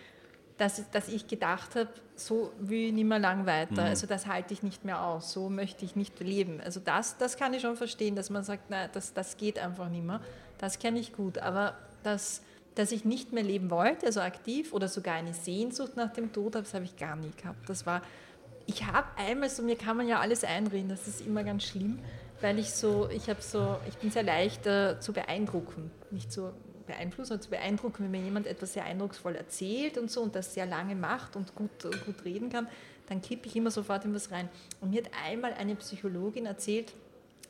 [0.56, 3.82] dass, dass ich gedacht habe, so will ich nicht mehr lang weiter.
[3.84, 6.60] Also das halte ich nicht mehr aus, so möchte ich nicht leben.
[6.60, 9.88] Also das, das kann ich schon verstehen, dass man sagt, nein, das, das geht einfach
[9.88, 10.20] nicht mehr.
[10.58, 11.38] Das kenne ich gut.
[11.38, 12.42] Aber das,
[12.74, 16.54] dass ich nicht mehr leben wollte, also aktiv oder sogar eine Sehnsucht nach dem Tod,
[16.54, 17.68] das habe ich gar nie gehabt.
[17.68, 18.02] Das war,
[18.66, 21.98] ich habe einmal so, mir kann man ja alles einreden, das ist immer ganz schlimm,
[22.40, 26.52] weil ich so, ich habe so, ich bin sehr leicht äh, zu beeindrucken, nicht zu
[26.86, 30.54] beeinflussen, sondern zu beeindrucken, wenn mir jemand etwas sehr eindrucksvoll erzählt und so und das
[30.54, 31.70] sehr lange macht und gut,
[32.06, 32.68] gut reden kann,
[33.08, 34.48] dann kippe ich immer sofort in was rein.
[34.80, 36.92] Und mir hat einmal eine Psychologin erzählt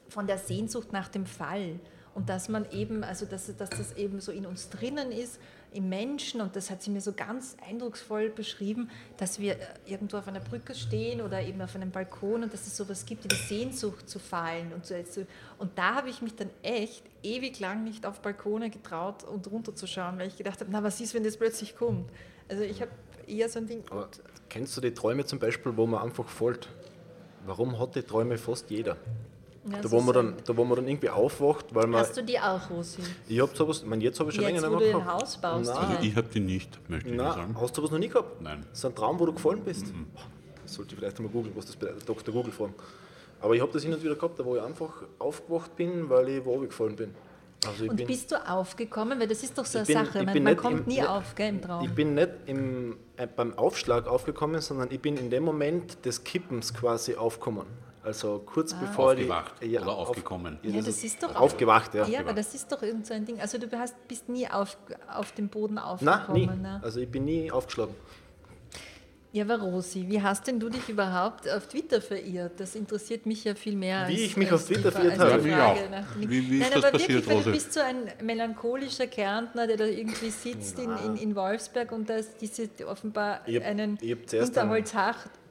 [0.09, 1.79] von der Sehnsucht nach dem Fall
[2.15, 5.41] und dass man eben, also dass, dass das eben so in uns drinnen ist,
[5.73, 10.19] im Menschen und das hat sie mir so ganz eindrucksvoll beschrieben, dass wir äh, irgendwo
[10.19, 13.29] auf einer Brücke stehen oder eben auf einem Balkon und dass es sowas gibt, wie
[13.29, 14.95] die Sehnsucht zu fallen und so.
[15.59, 20.17] Und da habe ich mich dann echt ewig lang nicht auf Balkone getraut und runterzuschauen,
[20.19, 22.09] weil ich gedacht habe, na was ist, wenn das plötzlich kommt?
[22.49, 22.93] Also ich habe
[23.27, 24.09] eher so ein Ding, Aber
[24.49, 26.69] kennst du die Träume zum Beispiel, wo man einfach folgt?
[27.47, 28.97] Warum hat die Träume fast jeder?
[29.71, 32.01] Ja, Da so wo, man dann, da, wo man dann irgendwie aufwacht, weil man.
[32.01, 33.01] Hast du die auch, Rosi?
[33.29, 35.07] Ich hab sowas, ich meine, jetzt habe ich schon Jetzt, länger wo nicht du mehr
[35.09, 35.77] ein Haus baust, Nein.
[35.87, 37.57] Also ich habe die nicht, möchte ich nur Nein, sagen.
[37.61, 38.41] hast du was noch nie gehabt?
[38.43, 38.65] Nein.
[38.71, 39.87] Das ist ein Traum, wo du gefallen bist.
[40.63, 42.09] Das sollte ich vielleicht einmal googeln, was das bedeutet.
[42.09, 42.33] Dr.
[42.35, 42.75] Google fragen.
[43.41, 46.29] Aber ich habe das hin und wieder gehabt, da wo ich einfach aufgewacht bin, weil
[46.31, 47.15] ich wo gefallen bin.
[47.67, 49.19] Also ich Und bin, bist du aufgekommen?
[49.21, 50.19] Weil das ist doch so eine bin- Sache.
[50.21, 51.85] ich Man, man kommt im- nie auf gell, im Traum.
[51.85, 56.25] Ich bin nicht im, äh, beim Aufschlag aufgekommen, sondern ich bin in dem Moment des
[56.25, 57.65] Kippens quasi aufgekommen.
[58.05, 60.59] Also kurz bevor Aufgewacht die, ja, oder auf- aufgekommen.
[60.63, 62.07] ja, das ist doch aufgewacht, ja.
[62.07, 63.41] Ja, aber das ist doch irgend so ein Ding.
[63.41, 64.77] Also du hast, bist nie auf,
[65.13, 66.33] auf dem Boden Nein, aufgekommen.
[66.41, 66.47] nie.
[66.63, 66.81] Ne?
[66.83, 67.95] Also ich bin nie aufgeschlagen.
[69.33, 72.53] Ja, aber Rosi, wie hast denn du dich überhaupt auf Twitter verirrt?
[72.61, 74.07] Das interessiert mich ja viel mehr.
[74.07, 75.43] Wie als, ich mich als auf Twitter verirrt habe?
[75.43, 76.21] Mich Frage auch.
[76.21, 77.45] Wie- wie ist Nein, das aber passiert, wirklich, weil Rosi?
[77.47, 82.09] du bist so ein melancholischer Kärntner, der da irgendwie sitzt in, in, in Wolfsberg und
[82.09, 84.57] da ist diese offenbar Ich hab- einen ich hab zuerst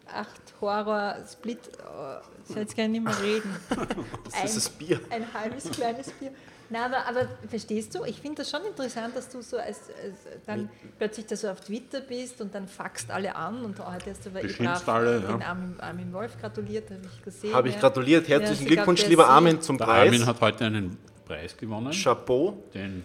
[0.07, 3.55] acht Horror-Split, oh, ich soll jetzt gar nicht mehr reden.
[4.25, 4.99] Das ist das Bier.
[5.09, 6.31] Ein halbes kleines Bier.
[6.69, 10.45] Na, aber, aber verstehst du, ich finde das schon interessant, dass du so als, als
[10.45, 14.09] dann plötzlich da so auf Twitter bist und dann faxt alle an und oh, heute
[14.09, 15.47] hast du brav alle, den ja.
[15.47, 17.53] Armin, Armin Wolf gratuliert, habe ich gesehen.
[17.53, 17.81] Habe ich ja.
[17.81, 18.27] gratuliert.
[18.27, 19.27] Ja, Herzlichen sogar Glückwunsch, lieber.
[19.27, 20.07] Armin, zum Der Preis.
[20.07, 22.63] Armin hat heute einen Preis gewonnen, Chapeau.
[22.73, 23.03] den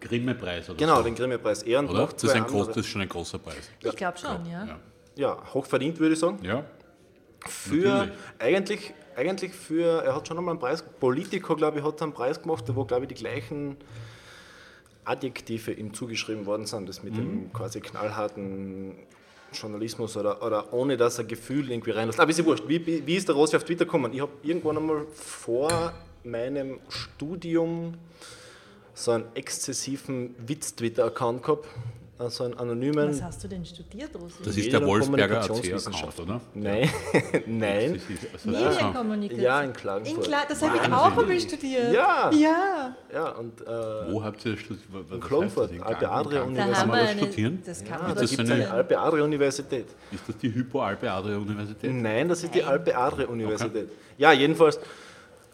[0.00, 1.02] Grimme-Preis oder Genau, so.
[1.02, 1.64] den Grimme-Preis.
[1.64, 3.68] Noch Das ist, ein groß, das ist schon ein großer Preis.
[3.82, 4.64] Ich glaube schon, ja.
[4.64, 4.78] Ja.
[5.18, 6.38] Ja, hochverdient würde ich sagen.
[6.42, 6.64] ja.
[7.46, 8.18] Für Natürlich.
[8.38, 12.40] eigentlich, eigentlich für, er hat schon einmal einen Preis, Politico, glaube ich, hat einen Preis
[12.42, 13.76] gemacht, wo, glaube ich, die gleichen
[15.04, 17.16] Adjektive ihm zugeschrieben worden sind, das mit Mhm.
[17.16, 18.96] dem quasi knallharten
[19.52, 22.20] Journalismus oder, oder ohne dass er Gefühl irgendwie reinlässt.
[22.20, 22.64] Aber ist ja wurscht.
[22.68, 24.12] Wie, wie wie ist der Rossi auf Twitter gekommen?
[24.12, 25.92] Ich habe irgendwann einmal vor
[26.24, 27.94] meinem Studium
[28.94, 31.66] so einen exzessiven Witz-Twitter-Account gehabt,
[32.18, 33.10] also einen anonymen.
[33.10, 34.34] Was hast du denn studiert, Rosi?
[34.44, 36.18] Das ist der Wolfsberger Kommunikationswissenschaft.
[36.20, 36.40] AC-Account, oder?
[36.54, 36.90] Nein,
[37.46, 37.94] nein.
[37.94, 39.44] Das ist, also, Medienkommunikation.
[39.44, 40.16] Ja, in Klagenfurt.
[40.16, 41.92] In Kla das habe ich auch einmal studiert.
[41.92, 42.30] Ja.
[42.32, 42.96] Ja.
[43.12, 43.66] Ja, und äh,
[44.12, 44.84] Wo habt ihr das studiert?
[45.10, 45.72] Heißt Klagenfurt?
[45.72, 46.10] In Alpe?
[46.10, 46.76] Adria Da Universität.
[46.78, 47.62] haben man wir das studieren?
[47.64, 49.86] Das kann ja, man da das gibt es so eine eine- Alpe Adria Universität.
[50.12, 51.92] Ist das die Hypo Alpe Adria Universität?
[51.94, 53.88] Nein, das ist die Alpe Adria Universität.
[54.16, 54.78] Ja, jedenfalls,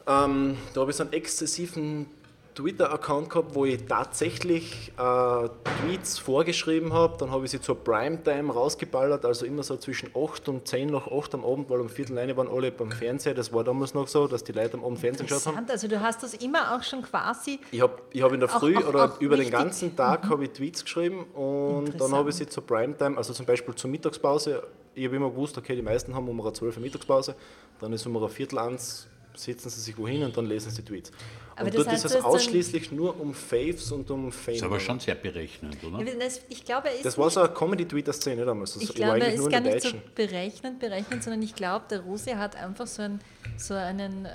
[0.06, 2.06] ähm, da habe ich so einen exzessiven
[2.54, 5.48] Twitter-Account gehabt, wo ich tatsächlich äh,
[5.82, 7.16] Tweets vorgeschrieben habe.
[7.18, 11.08] Dann habe ich sie zur Primetime rausgeballert, also immer so zwischen 8 und 10 nach
[11.08, 13.34] 8 am Abend, weil um Viertel eine waren alle beim Fernseher.
[13.34, 15.66] Das war damals noch so, dass die Leute am Abend Fernsehen geschaut haben.
[15.68, 18.60] Also du hast das immer auch schon quasi Ich habe ich hab in der Auch-
[18.60, 19.54] Früh auch- oder auch über den wichtig.
[19.58, 19.62] Mhm.
[19.64, 23.46] ganzen Tag habe ich Tweets geschrieben und dann habe ich sie zur Primetime, also zum
[23.46, 24.62] Beispiel zur Mittagspause.
[24.94, 27.34] Ich habe immer gewusst, okay, die meisten haben um eine 12 Uhr Mittagspause,
[27.80, 31.10] dann ist um Viertel eins, setzen sie sich wohin und dann lesen sie Tweets.
[31.56, 34.54] Aber und das dort heißt, ist du es ausschließlich nur um Faves und um Fame.
[34.54, 36.04] Das ist aber schon sehr berechnend, oder?
[36.04, 38.74] Das- Ich glaube, er ist das war so eine Comedy-Twitter-Szene damals.
[38.74, 42.00] Das ich glaube, er eigentlich ist gar nicht so berechnend, berechnend, sondern ich glaube, der
[42.00, 43.20] Rosi hat einfach so, ein,
[43.56, 44.30] so einen, äh,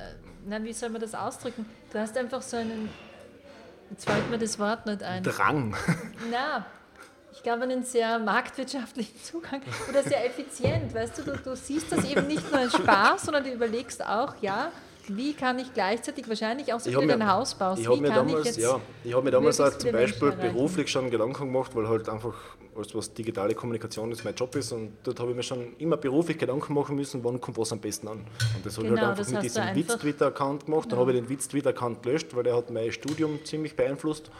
[0.47, 1.65] na, wie soll man das ausdrücken?
[1.91, 2.89] Du hast einfach so einen,
[3.91, 5.22] jetzt fällt mir das Wort nicht ein.
[5.24, 5.76] Drang.
[6.32, 6.65] Na,
[7.34, 10.93] ich glaube, einen sehr marktwirtschaftlichen Zugang oder sehr effizient.
[10.93, 14.36] Weißt du, du, du siehst das eben nicht nur als Spaß, sondern du überlegst auch,
[14.41, 14.72] ja,
[15.16, 17.91] wie kann ich gleichzeitig wahrscheinlich auch so Ich habe dein mir, Haus baust, ich wie
[17.91, 21.45] hab mir damals, ich ja, ich habe mir damals auch zum Beispiel beruflich schon Gedanken
[21.45, 22.34] gemacht, weil halt einfach
[22.76, 25.97] alles, was digitale Kommunikation ist, mein Job ist und dort habe ich mir schon immer
[25.97, 28.20] beruflich Gedanken machen müssen, wann kommt was am besten an.
[28.20, 30.91] Und das habe ich Genau, halt einfach das mit diesem einfach- Witz-Twitter-Account gemacht.
[30.91, 34.32] Dann habe ich den Witz-Twitter-Account gelöscht, weil der hat mein Studium ziemlich beeinflusst.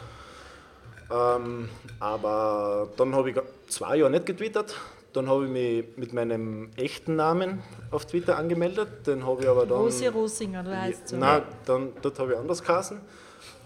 [1.12, 1.68] Ähm,
[1.98, 3.36] aber dann habe ich
[3.68, 4.74] zwei Jahre nicht getwittert.
[5.12, 9.06] Dann habe ich mich mit meinem echten Namen auf Twitter angemeldet.
[9.06, 9.78] Den habe ich aber dann.
[9.78, 11.16] Rosi Rosinger, du heißt so.
[11.16, 13.00] Nein, dann, dort habe ich anders geheißen.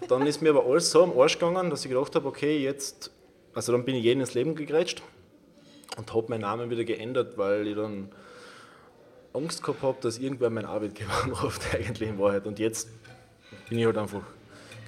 [0.08, 3.10] Dann ist mir aber alles so am Arsch gegangen, dass ich gedacht habe, okay, jetzt,
[3.54, 5.02] also dann bin ich jeden ins Leben gegrätscht
[5.96, 8.08] und habe meinen Namen wieder geändert, weil ich dann
[9.32, 12.46] Angst gehabt habe, dass irgendwer mein Arbeitgeber anruft, eigentlich in Wahrheit.
[12.46, 12.88] Und jetzt
[13.68, 14.22] bin ich halt einfach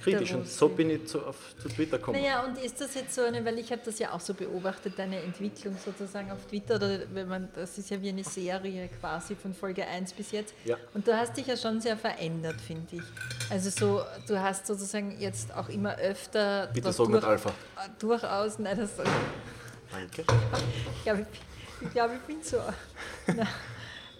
[0.03, 2.19] kritisch und so bin ich zu, auf, zu Twitter gekommen.
[2.19, 4.93] Naja, und ist das jetzt so eine, weil ich habe das ja auch so beobachtet,
[4.97, 9.35] deine Entwicklung sozusagen auf Twitter, oder wenn man, das ist ja wie eine Serie quasi
[9.35, 10.53] von Folge 1 bis jetzt.
[10.65, 10.77] Ja.
[10.93, 13.03] Und du hast dich ja schon sehr verändert, finde ich.
[13.49, 17.51] Also so, du hast sozusagen jetzt auch immer öfter Bitte sag nicht Alpha.
[17.99, 18.91] durchaus, nein, das,
[19.91, 20.25] Danke.
[20.95, 22.57] ich glaube, ich, ich, glaub, ich bin so.
[23.35, 23.47] Na,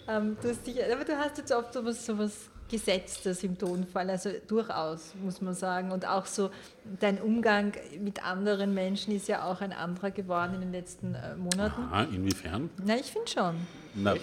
[0.08, 2.32] ähm, du hast dich, aber du hast jetzt oft sowas, sowas
[2.68, 5.90] Gesetztes im Tonfall, also durchaus, muss man sagen.
[5.90, 6.50] Und auch so
[7.00, 11.36] dein Umgang mit anderen Menschen ist ja auch ein anderer geworden in den letzten äh,
[11.36, 11.82] Monaten.
[11.82, 12.70] Aha, inwiefern?
[12.84, 13.54] Na, ich finde schon.
[13.94, 14.14] Na,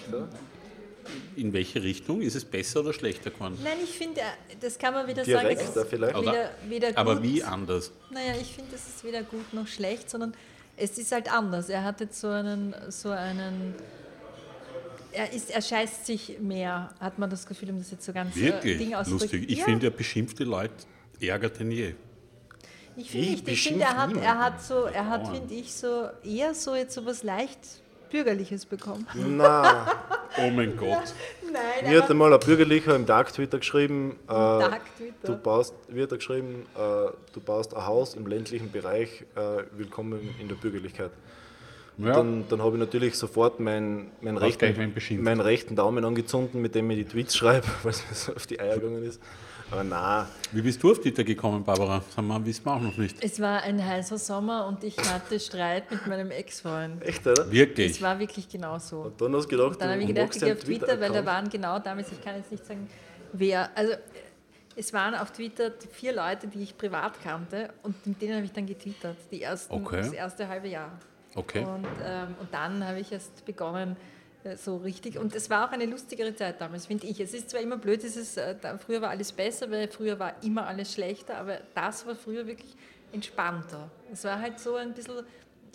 [1.36, 2.20] in welche Richtung?
[2.20, 3.58] Ist es besser oder schlechter geworden?
[3.62, 5.46] Nein, ich finde, äh, das kann man wieder sagen.
[5.48, 6.20] es Direkter ist vielleicht.
[6.20, 7.92] Weder, weder gut, Aber wie anders?
[8.10, 10.34] Naja, ich finde, es ist weder gut noch schlecht, sondern
[10.76, 11.68] es ist halt anders.
[11.68, 13.74] Er hat jetzt so einen, so einen
[15.16, 18.36] er, ist, er scheißt sich mehr, hat man das Gefühl, um das jetzt so ganz
[18.36, 19.30] äh, Wirklich Ding auszudrücken.
[19.30, 19.50] lustig.
[19.50, 20.74] Ich ja, finde, ja, beschimpfte Leute
[21.20, 21.94] ärger denn je.
[22.96, 23.48] ich finde Ich.
[23.48, 26.94] Ich finde, er hat, er hat so, er hat, finde ich, so eher so jetzt
[26.94, 27.58] so was leicht
[28.10, 29.06] Bürgerliches bekommen.
[29.14, 29.86] Na,
[30.38, 31.14] Oh mein Gott.
[31.50, 35.14] Nein, mir hat einmal ein Bürgerlicher im Dark Twitter geschrieben, äh, Dark Twitter.
[35.26, 40.34] du baust, wird er geschrieben, äh, du baust ein Haus im ländlichen Bereich, äh, willkommen
[40.38, 41.10] in der Bürgerlichkeit.
[41.98, 46.74] Ja, Dann, dann habe ich natürlich sofort meinen, wen rechten, meinen rechten Daumen angezündet, mit
[46.74, 49.20] dem ich die Tweets schreibe, weil es mir so auf die Eier gegangen ist.
[49.70, 52.00] Aber na, wie bist du auf Twitter gekommen, Barbara?
[52.06, 53.16] Das haben wir, wissen wir auch noch nicht.
[53.20, 57.02] es war ein heißer Sommer und ich hatte Streit mit meinem Ex-Freund.
[57.02, 57.50] echt, oder?
[57.50, 57.92] Wirklich?
[57.92, 59.00] Es war wirklich genau so.
[59.00, 61.24] Und dann hast du gedacht, Dann habe ich gedacht, ich gehe auf Twitter, weil da
[61.24, 62.88] waren genau damals, ich kann jetzt nicht sagen,
[63.32, 63.70] wer.
[63.76, 63.94] Also
[64.76, 68.52] es waren auf Twitter vier Leute, die ich privat kannte und mit denen habe ich
[68.52, 69.96] dann getwittert, die ersten, Okay.
[69.96, 70.92] das erste halbe Jahr.
[71.36, 71.64] Okay.
[71.64, 73.96] Und, ähm, und dann habe ich erst begonnen,
[74.42, 75.18] äh, so richtig.
[75.18, 77.20] Und es war auch eine lustigere Zeit damals, finde ich.
[77.20, 80.66] Es ist zwar immer blöd, dieses, äh, früher war alles besser, weil früher war immer
[80.66, 82.74] alles schlechter, aber das war früher wirklich
[83.12, 83.90] entspannter.
[84.12, 85.24] Es war halt so ein bisschen,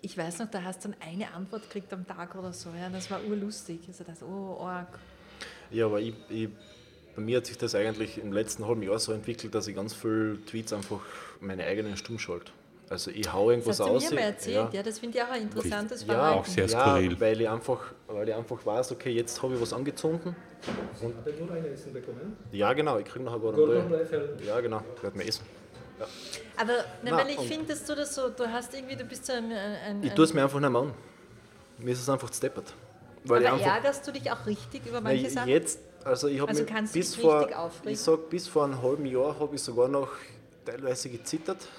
[0.01, 2.89] ich weiß noch, da hast du dann eine Antwort gekriegt am Tag oder so, ja,
[2.89, 3.81] das war urlustig.
[3.87, 4.99] Also das, oh, arg.
[5.69, 6.49] Ja, aber ich, ich,
[7.15, 9.93] bei mir hat sich das eigentlich im letzten halben Jahr so entwickelt, dass ich ganz
[9.93, 11.01] viele Tweets einfach
[11.39, 12.51] meine eigenen stumm schalte.
[12.91, 14.09] Also ich hau irgendwas Das hast du aus.
[14.09, 16.39] mir mal erzählt, ja, das finde ich auch ein interessantes ja, Verhalten.
[16.39, 17.21] auch sehr ja, skurril.
[17.21, 20.35] weil ich einfach, weil ich einfach weiß, okay, jetzt habe ich was angezogen.
[20.61, 22.35] Hat er nur ein Essen bekommen?
[22.51, 23.81] Ja, genau, ich kriege nachher gerade.
[23.89, 24.41] Leifeld.
[24.45, 25.45] Ja, genau, ich werde mir essen.
[26.57, 29.05] Aber na, Na, weil ich und- finde, dass du das so, du hast irgendwie, du
[29.05, 30.93] bist so ein, ein, Ich ein tue es mir einfach nicht mehr an.
[31.77, 32.73] Mir ist es einfach steppert.
[33.23, 35.47] Weil aber einfach, ärgerst du dich auch richtig über Nein, manche Sachen?
[35.47, 37.93] Jetzt, also ich habe Also du bis vor, richtig aufregen?
[37.93, 40.09] ich sag, bis vor einem halben Jahr habe ich sogar noch
[40.65, 41.69] teilweise gezittert.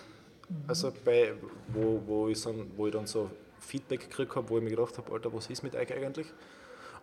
[0.67, 1.33] Also bei,
[1.73, 3.31] wo, wo, ich so, wo ich dann so
[3.61, 6.27] Feedback gekriegt habe, wo ich mir gedacht habe, Alter, was ist mit euch eigentlich?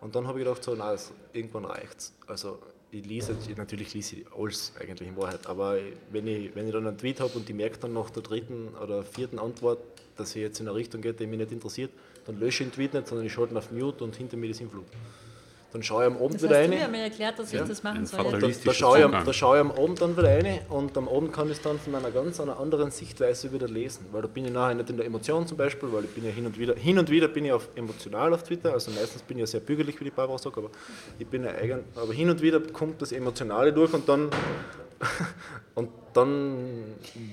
[0.00, 2.14] Und dann habe ich gedacht, so, nein, es- irgendwann reicht's.
[2.26, 2.58] Also
[2.90, 5.76] ich lese, natürlich lese ich alles eigentlich in Wahrheit, aber
[6.10, 8.68] wenn ich, wenn ich dann einen Tweet habe und ich merke dann nach der dritten
[8.82, 9.78] oder vierten Antwort,
[10.16, 11.90] dass sie jetzt in eine Richtung geht, die mich nicht interessiert,
[12.26, 14.48] dann lösche ich den Tweet nicht, sondern ich schalte ihn auf Mute und hinter mir
[14.48, 14.84] die Sinnflut.
[15.72, 16.70] Dann schaue ich am Abend das wieder hast rein.
[16.72, 17.62] du mir mal erklärt, dass Ja.
[17.62, 18.24] ich das machen soll.
[18.24, 21.32] Da, da, schaue ich, da schaue ich am Abend dann wieder rein und am Abend
[21.32, 24.44] kann ich es dann von einer ganz einer anderen Sichtweise wieder lesen, weil da bin
[24.46, 26.74] ich nachher nicht in der Emotion zum Beispiel, weil ich bin ja hin und wieder,
[26.74, 29.60] hin und wieder bin ich auf, emotional auf Twitter, also meistens bin ich ja sehr
[29.60, 30.70] bügelig, wie die Barbara sagt, aber
[31.18, 34.28] ich bin ja eigen, aber hin und wieder kommt das Emotionale durch und dann
[35.76, 36.84] und dann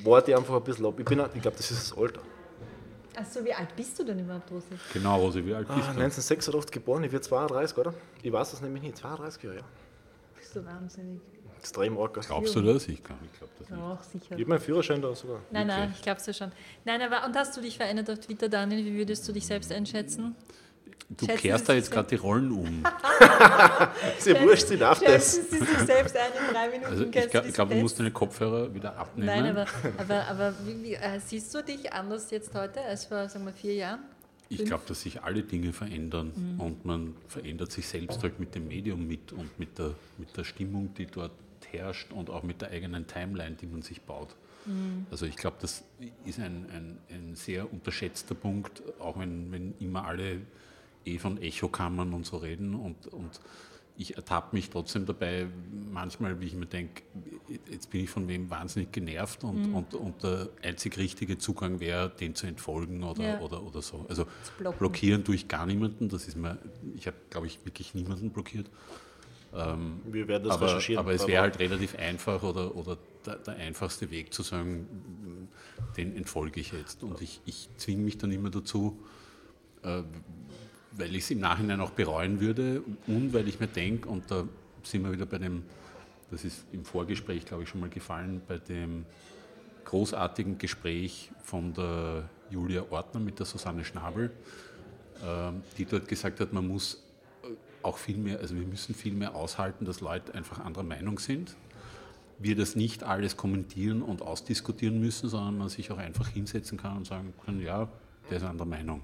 [0.03, 0.93] warte ich einfach ein bisschen ab.
[0.99, 2.21] Ich, bin, ich glaube, das ist das Alter.
[3.17, 4.67] Achso, wie alt bist du denn überhaupt, Rosi?
[4.93, 5.91] Genau, Rosi, wie alt Ah, bist du?
[5.91, 7.93] 1986 geboren, ich werde 32, oder?
[8.21, 9.63] Ich weiß das nämlich nicht, 32 Jahre, ja.
[10.35, 11.19] Bist du wahnsinnig?
[11.59, 12.13] Extrem arg.
[12.13, 12.87] Glaubst du das?
[12.87, 14.23] Ich glaube ich glaub das nicht.
[14.23, 14.35] Sicher.
[14.35, 15.39] Ich habe meinen Führerschein da sogar.
[15.51, 15.97] Nein, nein, Wirklich?
[15.97, 16.51] ich glaube es ja schon.
[16.85, 18.85] Nein, aber und hast du dich verändert auf Twitter, Daniel?
[18.85, 20.35] Wie würdest du dich selbst einschätzen?
[21.09, 22.83] Du Schätzen kehrst Sie da jetzt gerade die Rollen um.
[24.17, 25.35] Ist ja wurscht, ich darf das.
[25.35, 26.85] Schätzen Sie sich selbst ein in drei Minuten?
[26.91, 29.27] Also ich glaube, glaub, du musst deine Kopfhörer wieder abnehmen.
[29.27, 29.65] Nein, aber,
[29.97, 33.53] aber, aber wie, wie, äh, siehst du dich anders jetzt heute als vor sagen wir,
[33.53, 33.99] vier Jahren?
[34.49, 36.59] Ich glaube, dass sich alle Dinge verändern Mhm.
[36.59, 40.43] und man verändert sich selbst halt mit dem Medium mit und mit der, mit der
[40.45, 41.31] Stimmung, die dort
[41.71, 44.35] herrscht und auch mit der eigenen Timeline, die man sich baut.
[44.65, 45.05] Mhm.
[45.11, 45.83] Also ich glaube, das
[46.25, 50.41] ist ein, ein, ein sehr unterschätzter Punkt, auch wenn, wenn immer alle
[51.05, 53.39] eh von Echokammern und so reden und, und
[53.99, 55.47] ich ertappe mich trotzdem dabei,
[55.91, 57.01] manchmal, wie ich mir denke,
[57.71, 59.75] jetzt bin ich von wem wahnsinnig genervt und, Mhm.
[59.75, 63.39] und, und der einzig richtige Zugang wäre, den zu entfolgen oder, Ja.
[63.39, 64.05] oder, oder so.
[64.07, 64.25] Also
[64.77, 66.59] blockieren tue ich gar niemanden, das ist mir,
[66.95, 68.69] ich habe, glaube ich, wirklich niemanden blockiert.
[69.51, 70.99] Wir werden das aber, recherchieren.
[70.99, 75.47] aber es wäre halt relativ einfach oder, oder der, der einfachste Weg zu sagen,
[75.95, 77.01] den entfolge ich jetzt.
[77.01, 78.99] Und ich, ich zwinge mich dann immer dazu,
[79.83, 80.03] äh,
[80.97, 84.47] weil ich es im Nachhinein auch bereuen würde und weil ich mir denke, und da
[84.83, 85.63] sind wir wieder bei dem,
[86.31, 89.05] das ist im Vorgespräch, glaube ich, schon mal gefallen, bei dem
[89.85, 94.31] großartigen Gespräch von der Julia Ortner mit der Susanne Schnabel,
[95.23, 97.03] ähm, die dort gesagt hat, man muss
[97.43, 97.47] äh,
[97.83, 101.55] auch viel mehr, also wir müssen viel mehr aushalten, dass Leute einfach anderer Meinung sind.
[102.39, 106.97] Wir das nicht alles kommentieren und ausdiskutieren müssen, sondern man sich auch einfach hinsetzen kann
[106.97, 107.87] und sagen kann, ja,
[108.29, 109.01] der ist anderer Meinung.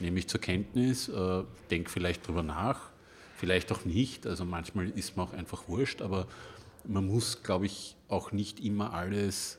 [0.00, 2.90] Nehme ich zur Kenntnis, äh, denke vielleicht drüber nach,
[3.36, 4.26] vielleicht auch nicht.
[4.26, 6.26] Also manchmal ist mir auch einfach wurscht, aber
[6.84, 9.58] man muss, glaube ich, auch nicht immer alles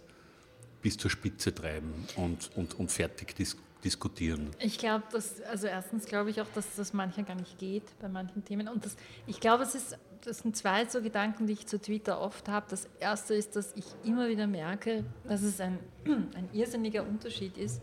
[0.82, 4.52] bis zur Spitze treiben und, und, und fertig dis diskutieren.
[4.60, 8.08] Ich glaube, dass, also erstens glaube ich auch, dass das manchmal gar nicht geht bei
[8.08, 8.68] manchen Themen.
[8.68, 8.95] Und das,
[9.28, 12.68] ich glaube, es ist, das sind zwei so Gedanken, die ich zu Twitter oft habe.
[12.70, 17.82] Das erste ist, dass ich immer wieder merke, dass es ein, ein irrsinniger Unterschied ist,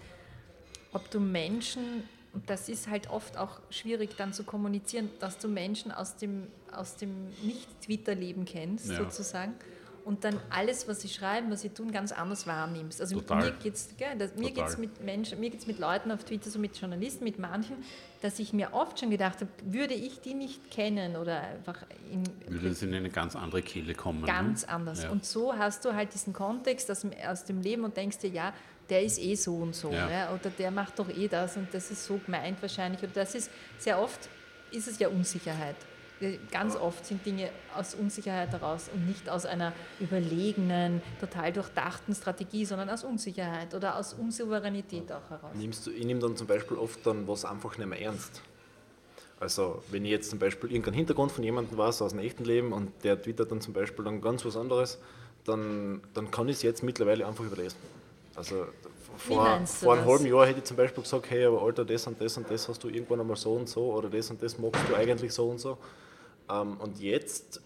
[0.98, 5.48] ob du Menschen, und das ist halt oft auch schwierig dann zu kommunizieren, dass du
[5.48, 8.96] Menschen aus dem, aus dem Nicht-Twitter-Leben kennst, Ja.
[8.98, 9.54] sozusagen.
[10.04, 12.98] Und dann alles, was sie schreiben, was sie tun, ganz anders wahrnimmst.
[12.98, 13.44] Also Total.
[13.44, 14.50] mir geht es mir Total.
[14.52, 17.76] geht's mit Menschen, mir geht's mit Leuten auf Twitter, so mit Journalisten, mit manchen,
[18.22, 22.22] dass ich mir oft schon gedacht habe, würde ich die nicht kennen oder einfach in,
[22.50, 24.24] Würde es in eine ganz andere Kehle kommen.
[24.24, 24.72] ganz ne?
[24.72, 25.02] anders.
[25.02, 25.10] Ja.
[25.10, 28.30] Und so hast du halt diesen Kontext aus dem, aus dem Leben und denkst dir,
[28.30, 28.54] ja,
[28.88, 29.90] der ist eh so und so.
[29.90, 30.10] Ja.
[30.10, 30.34] Ja.
[30.34, 33.02] Oder der macht doch eh das und das ist so gemeint wahrscheinlich.
[33.02, 34.28] Und das ist sehr oft
[34.70, 35.76] ist es ja Unsicherheit.
[36.50, 42.64] Ganz oft sind Dinge aus Unsicherheit heraus und nicht aus einer überlegenen, total durchdachten Strategie,
[42.64, 45.52] sondern aus Unsicherheit oder aus Unsouveränität auch heraus.
[45.54, 48.42] Nimmst du, ich nehme dann zum Beispiel oft dann was einfach nicht mehr ernst.
[49.38, 52.72] Also wenn ich jetzt zum Beispiel irgendeinen Hintergrund von jemandem weiß aus dem echten Leben
[52.72, 54.98] und der twittert dann zum Beispiel dann ganz was anderes,
[55.44, 57.76] dann, dann kann ich es jetzt mittlerweile einfach überlesen.
[58.38, 58.66] Also
[59.16, 62.20] vor, vor einem halben Jahr hätte ich zum Beispiel gesagt, hey, aber Alter, das und
[62.20, 64.80] das und das hast du irgendwann einmal so und so oder das und das magst
[64.88, 65.76] du eigentlich so und so.
[66.48, 67.60] Ähm, und jetzt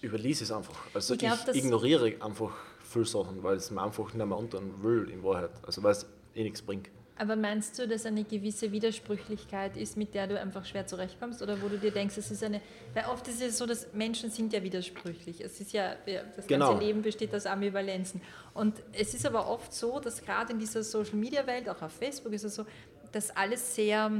[0.00, 0.74] überließ ich es einfach.
[0.94, 5.10] Also Ich ich ignoriere einfach viele Sachen, weil es mir einfach nicht mehr antun will
[5.10, 5.50] in Wahrheit.
[5.66, 6.88] Also weil es eh nichts bringt.
[7.22, 11.40] Aber meinst du, dass eine gewisse Widersprüchlichkeit ist, mit der du einfach schwer zurechtkommst?
[11.40, 12.60] Oder wo du dir denkst, es ist eine.
[12.94, 15.40] Weil oft ist es so, dass Menschen sind ja widersprüchlich.
[15.40, 15.94] Es ist ja,
[16.34, 16.70] das Genau.
[16.70, 18.20] ganze Leben besteht aus Ambivalenzen.
[18.54, 21.92] Und es ist aber oft so, dass gerade in dieser Social Media Welt, auch auf
[21.92, 22.66] Facebook ist es so,
[23.12, 24.10] dass alles sehr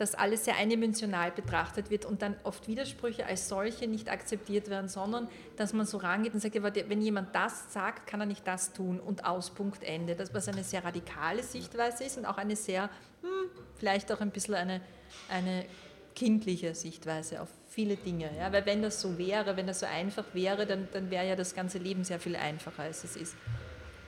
[0.00, 4.88] dass alles sehr eindimensional betrachtet wird und dann oft Widersprüche als solche nicht akzeptiert werden,
[4.88, 8.72] sondern dass man so rangeht und sagt, wenn jemand das sagt, kann er nicht das
[8.72, 10.16] tun und aus Punkt Ende.
[10.16, 12.84] Das, was eine sehr radikale Sichtweise ist und auch eine sehr,
[13.20, 14.80] hm, vielleicht auch ein bisschen eine,
[15.28, 15.66] eine
[16.14, 18.30] kindliche Sichtweise auf viele Dinge.
[18.38, 18.50] Ja?
[18.52, 21.54] Weil wenn das so wäre, wenn das so einfach wäre, dann, dann wäre ja das
[21.54, 23.36] ganze Leben sehr viel einfacher, als es ist.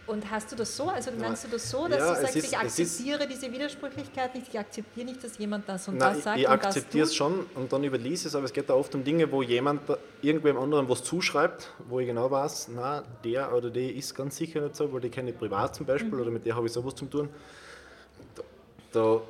[0.04, 0.88] Und hast du das so?
[0.88, 4.48] Also meinst du das so, dass Ja, du sagst, ist- ich akzeptiere diese Widersprüchlichkeit nicht,
[4.48, 7.46] ich akzeptiere nicht, dass jemand das und Nein, das sagt ich das akzeptiere es schon
[7.54, 9.82] und dann überließ es, aber es geht da oft um Dinge, wo jemand
[10.20, 14.60] irgendwem anderen was zuschreibt, wo ich genau weiß, na, der oder die ist ganz sicher
[14.60, 16.20] nicht so, weil die kenne ich privat zum Beispiel Mhm.
[16.20, 17.28] oder mit der habe ich sowas zu tun.
[18.34, 18.42] Da,
[18.92, 19.20] da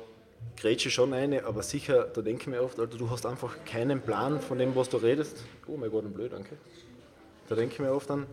[0.57, 3.55] grätsche ich schon eine, aber sicher, da denke ich mir oft, Alter, du hast einfach
[3.65, 5.37] keinen Plan von dem, was du redest.
[5.67, 6.57] Oh mein Gott, ein blöd, danke.
[7.47, 8.25] Da denke ich mir oft an,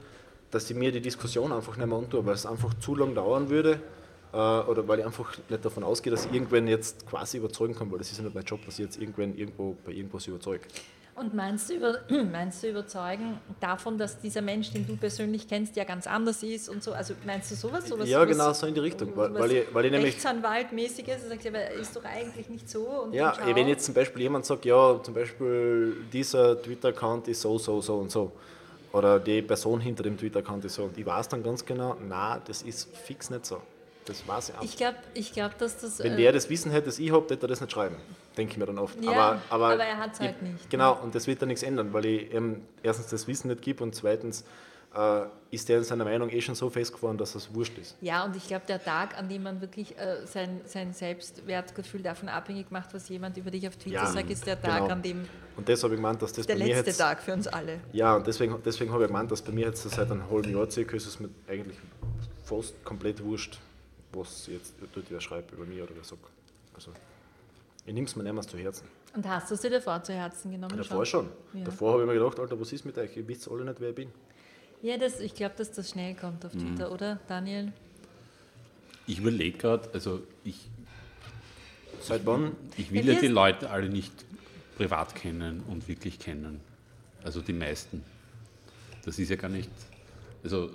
[0.51, 3.49] dass ich mir die Diskussion einfach nicht mehr antue, weil es einfach zu lang dauern
[3.51, 3.81] würde
[4.33, 7.91] äh, oder weil ich einfach nicht davon ausgehe, dass ich irgendwen jetzt quasi überzeugen kann,
[7.91, 10.65] weil das ist ja nicht mein Job, dass ich jetzt irgendwen irgendwo bei irgendwas überzeuge.
[11.17, 11.99] Und meinst du, über,
[12.33, 16.69] meinst du überzeugen davon, dass dieser Mensch, den du persönlich kennst, ja ganz anders ist
[16.71, 16.93] und so?
[16.93, 17.87] Also meinst du sowas?
[17.87, 21.23] sowas Ja, sowas- genau so in die Richtung, weil- weil ich- weil ich nämlich- Rechtsanwaltmäßiges,
[21.25, 23.09] du sagst, ja, er ist doch eigentlich nicht so.
[23.13, 27.81] Ja, wenn jetzt zum Beispiel jemand sagt, ja, zum Beispiel dieser Twitter-Account ist so, so,
[27.83, 28.33] so und so.
[28.93, 30.85] Oder die Person hinter dem Twitter-Account ist so.
[30.85, 33.61] Und ich weiß dann ganz genau, na, das ist fix nicht so.
[34.05, 34.65] Das weiß ich einfach.
[34.65, 35.99] Ich glaube, ich glaub, dass das.
[36.01, 37.97] Wenn äh, der das Wissen hätte, das ich habe, hätte er das nicht schreiben.
[38.37, 39.01] Denke ich mir dann oft.
[39.05, 41.63] Ja, aber, aber, aber er hat's halt ich- nicht, Genau, und das wird dann nichts
[41.63, 44.45] ändern, weil ich ihm erstens das Wissen nicht gebe und zweitens
[44.95, 47.97] äh, ist der in seiner Meinung eh schon so festgefahren, dass es wurscht ist.
[48.01, 52.29] Ja, und ich glaube, der Tag, an dem man wirklich äh, sein, sein Selbstwertgefühl davon
[52.29, 54.93] abhängig macht, was jemand über dich auf Twitter Ja, sagt, ist der Tag, genau.
[54.93, 56.99] an dem Und das habe ich gemeint, dass das der bei mir letzte jetzt.
[56.99, 57.81] Tag für uns alle.
[57.93, 60.71] Ja, und deswegen, deswegen habe ich gemeint, dass bei mir jetzt seit einem halben Jahr
[60.71, 61.77] circa ist es mir eigentlich
[62.45, 63.59] fast komplett wurscht,
[64.13, 66.25] was jetzt dort wer schreibt über mich oder wer sagt.
[66.75, 66.93] Also,
[67.87, 68.89] ich nehme es mir mehr zu Herzen.
[69.15, 70.77] Und hast du sie davor zu Herzen genommen?
[70.77, 71.29] Davor schon.
[71.53, 71.65] Ja.
[71.65, 73.17] Davor habe ich mir gedacht, Alter, was ist mit euch?
[73.17, 74.13] Ihr wisst alle nicht, wer ich bin.
[74.83, 76.61] Ja, das, ich glaube, dass das schnell kommt auf Mhm.
[76.77, 77.73] Twitter, oder, Daniel?
[79.07, 80.69] Ich überlege gerade, also ich,
[82.01, 82.53] Seit wann?
[82.79, 84.13] ich will Ja, ja die Leute alle nicht
[84.77, 86.61] privat kennen und wirklich kennen.
[87.23, 88.03] Also die meisten.
[89.05, 89.69] Das ist ja gar nicht.
[90.43, 90.71] Also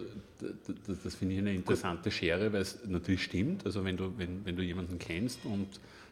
[0.86, 3.66] das, das finde ich eine interessante Schere, weil es natürlich stimmt.
[3.66, 5.68] Also wenn du, wenn, wenn du jemanden kennst und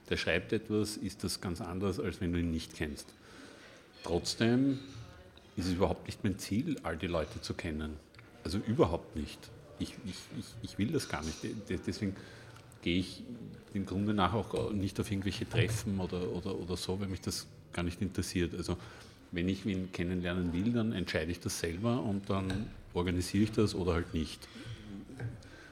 [0.09, 3.07] der schreibt etwas, ist das ganz anders, als wenn du ihn nicht kennst.
[4.03, 4.79] Trotzdem
[5.55, 7.93] ist es überhaupt nicht mein Ziel, all die Leute zu kennen.
[8.43, 9.39] Also überhaupt nicht.
[9.79, 11.43] Ich, ich, ich, ich will das gar nicht.
[11.43, 12.15] De- Deswegen
[12.81, 13.23] gehe ich
[13.73, 17.47] im Grunde nach auch nicht auf irgendwelche Treffen oder, oder, oder so, weil mich das
[17.71, 18.53] gar nicht interessiert.
[18.55, 18.77] Also
[19.31, 23.73] wenn ich wen kennenlernen will, dann entscheide ich das selber und dann organisiere ich das
[23.73, 24.47] oder halt nicht.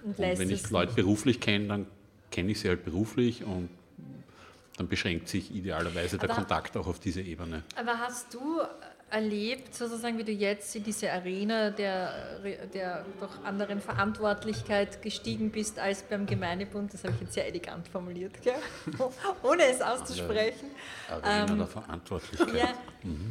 [0.03, 1.85] Und, Und wenn ich Leute beruflich kenne, dann
[2.31, 3.69] kenne ich sie halt beruflich und
[4.77, 7.61] dann beschränkt sich idealerweise der Aber- Kontakt auch auf diese Ebene.
[7.75, 8.61] Aber hast du
[9.11, 12.39] erlebt, sozusagen, wie du jetzt in diese Arena der,
[12.73, 16.93] der doch anderen Verantwortlichkeit gestiegen bist als beim Gemeindebund?
[16.93, 18.55] Das habe ich jetzt sehr elegant formuliert, gell?
[19.43, 20.71] ohne es auszusprechen.
[21.09, 22.55] Arena Ähm, der Verantwortlichkeit.
[22.55, 22.73] Ja,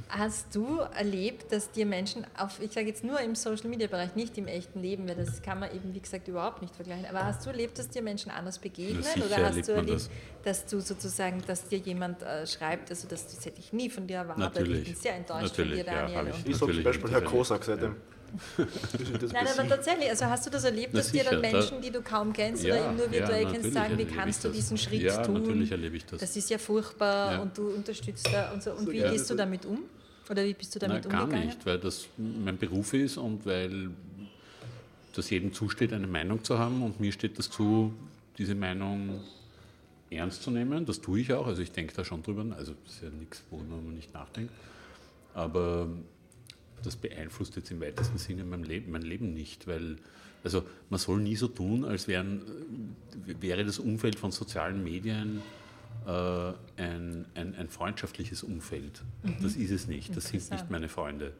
[0.08, 4.14] hast du erlebt, dass dir Menschen auf, ich sage jetzt nur im Social Media Bereich,
[4.16, 7.24] nicht im echten Leben, weil das kann man eben wie gesagt überhaupt nicht vergleichen, aber
[7.24, 10.10] hast du erlebt, dass dir Menschen anders begegnen oder hast du erlebt,
[10.44, 14.06] dass du sozusagen, dass dir jemand äh, schreibt, also das, das hätte ich nie von
[14.06, 14.78] dir erwartet, Natürlich.
[14.80, 16.18] ich bin sehr enttäuscht Natürlich, von dir, ja, Daniel.
[16.18, 16.34] habe ich.
[16.34, 17.90] und- Ich Natürlich zum Beispiel Herr das Kosak seitdem.
[17.90, 18.19] Das ist das
[19.33, 21.81] Nein, aber tatsächlich, also hast du das erlebt, Na dass dir dann sicher, da- Menschen,
[21.83, 24.49] die du kaum kennst oder eben nur ja, virtuell kennst, natürlich sagen, wie kannst du
[24.49, 24.57] das.
[24.57, 25.35] diesen Schritt ja, tun?
[25.43, 26.20] natürlich erlebe ich das.
[26.20, 27.39] Das ist ja furchtbar Ja.
[27.43, 28.72] und du unterstützt da und so.
[28.72, 29.81] Und So, wie ja, gehst du damit um?
[30.28, 31.47] Oder wie bist du damit gar umgegangen?
[31.49, 33.91] nicht, weil das mein Beruf ist und weil
[35.14, 37.93] das jedem zusteht, eine Meinung zu haben und mir steht das zu,
[38.39, 39.20] diese Meinung
[40.09, 40.87] ernst zu nehmen.
[40.87, 43.43] Das tue ich auch, also ich denke da schon drüber, also das ist ja nichts,
[43.51, 44.53] worüber man nicht nachdenkt,
[45.35, 45.89] aber
[46.83, 49.97] das beeinflusst jetzt im weitesten Sinne mein Leben, mein Leben nicht, weil
[50.43, 52.43] also man soll nie so tun, als wären,
[53.26, 55.43] äh, wäre das Umfeld von sozialen Medien
[56.07, 59.03] äh, ein, ein, ein freundschaftliches Umfeld.
[59.43, 60.16] Das ist es nicht.
[60.16, 61.33] Das sind nicht meine Freunde.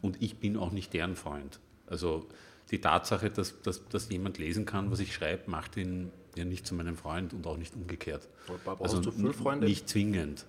[0.00, 1.60] Und ich bin auch nicht deren Freund.
[1.86, 2.26] Also
[2.70, 6.66] die Tatsache, dass, dass, dass jemand lesen kann, was ich schreibe, macht ihn ja nicht
[6.66, 8.28] zu meinem Freund und auch nicht umgekehrt.
[8.64, 9.66] Barbara, also du viele Freunde?
[9.66, 10.46] nicht zwingend.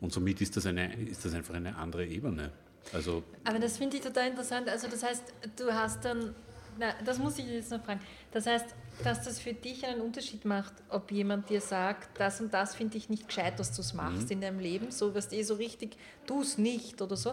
[0.00, 2.50] Und somit ist das, eine, ist das einfach eine andere Ebene.
[2.92, 4.68] Also Aber das finde ich total interessant.
[4.68, 5.22] Also das heißt,
[5.56, 6.34] du hast dann,
[6.78, 8.00] na, das muss ich jetzt noch fragen.
[8.32, 8.66] Das heißt,
[9.04, 12.98] dass das für dich einen Unterschied macht, ob jemand dir sagt, das und das finde
[12.98, 14.32] ich nicht gescheit, dass du es machst Mhm.
[14.32, 17.32] in deinem Leben, so was eh so richtig, tu es nicht oder so.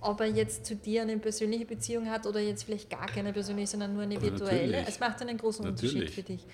[0.00, 3.66] Ob er jetzt zu dir eine persönliche Beziehung hat oder jetzt vielleicht gar keine persönliche,
[3.72, 4.84] sondern nur eine Aber virtuelle.
[4.86, 6.14] Es macht einen großen Unterschied Natürlich.
[6.14, 6.46] für dich.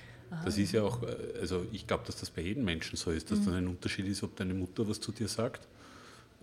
[0.44, 3.30] Das ist ja auch, äh, also ich glaube, dass das bei jedem Menschen so ist,
[3.30, 3.44] dass Mhm.
[3.44, 5.68] dann ein Unterschied ist, ob deine Mutter was zu dir sagt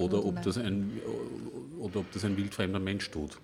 [0.02, 1.00] oder ob das ein
[1.80, 3.38] oder ob das ein wildfremder Mensch tut.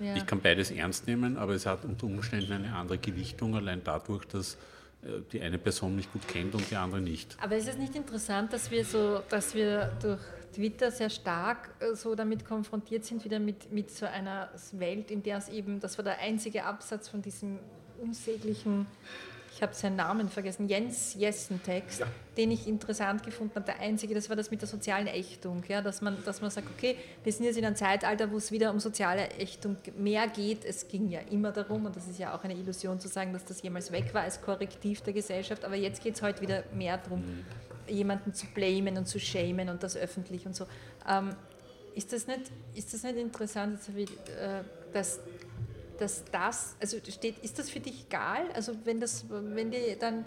[0.00, 0.16] Ja.
[0.16, 4.24] Ich kann beides ernst nehmen, aber es hat unter Umständen eine andere Gewichtung, allein dadurch,
[4.26, 4.54] dass
[5.02, 7.36] äh, die eine Person mich gut kennt und die andere nicht.
[7.40, 10.20] Aber ist es nicht interessant, dass wir so, dass wir durch
[10.52, 15.22] Twitter sehr stark äh, so damit konfrontiert sind, wieder mit, mit so einer Welt, in
[15.22, 17.58] der es eben, das war der einzige Absatz von diesem
[18.00, 18.86] unsäglichen,
[19.54, 22.06] ich habe seinen Namen vergessen, Jens Jessen-Text, Ja.
[22.36, 23.66] den ich interessant gefunden habe.
[23.66, 26.68] Der einzige, das war das mit der sozialen Ächtung, ja, dass, man, dass man sagt,
[26.76, 30.64] okay, wir sind jetzt in einem Zeitalter, wo es wieder um soziale Ächtung mehr geht.
[30.64, 33.44] Es ging ja immer darum, und das ist ja auch eine Illusion zu sagen, dass
[33.44, 36.96] das jemals weg war als Korrektiv der Gesellschaft, aber jetzt geht es heute wieder mehr
[36.98, 37.22] darum,
[37.88, 40.66] jemanden zu blamen und zu shamen und das öffentlich und so.
[41.08, 41.34] Ähm,
[41.94, 44.62] ist, das nicht, ist das nicht interessant, äh,
[44.94, 45.20] dass,
[46.02, 48.50] dass das, also steht, ist das für dich egal?
[48.54, 50.24] Also wenn das, wenn dir dann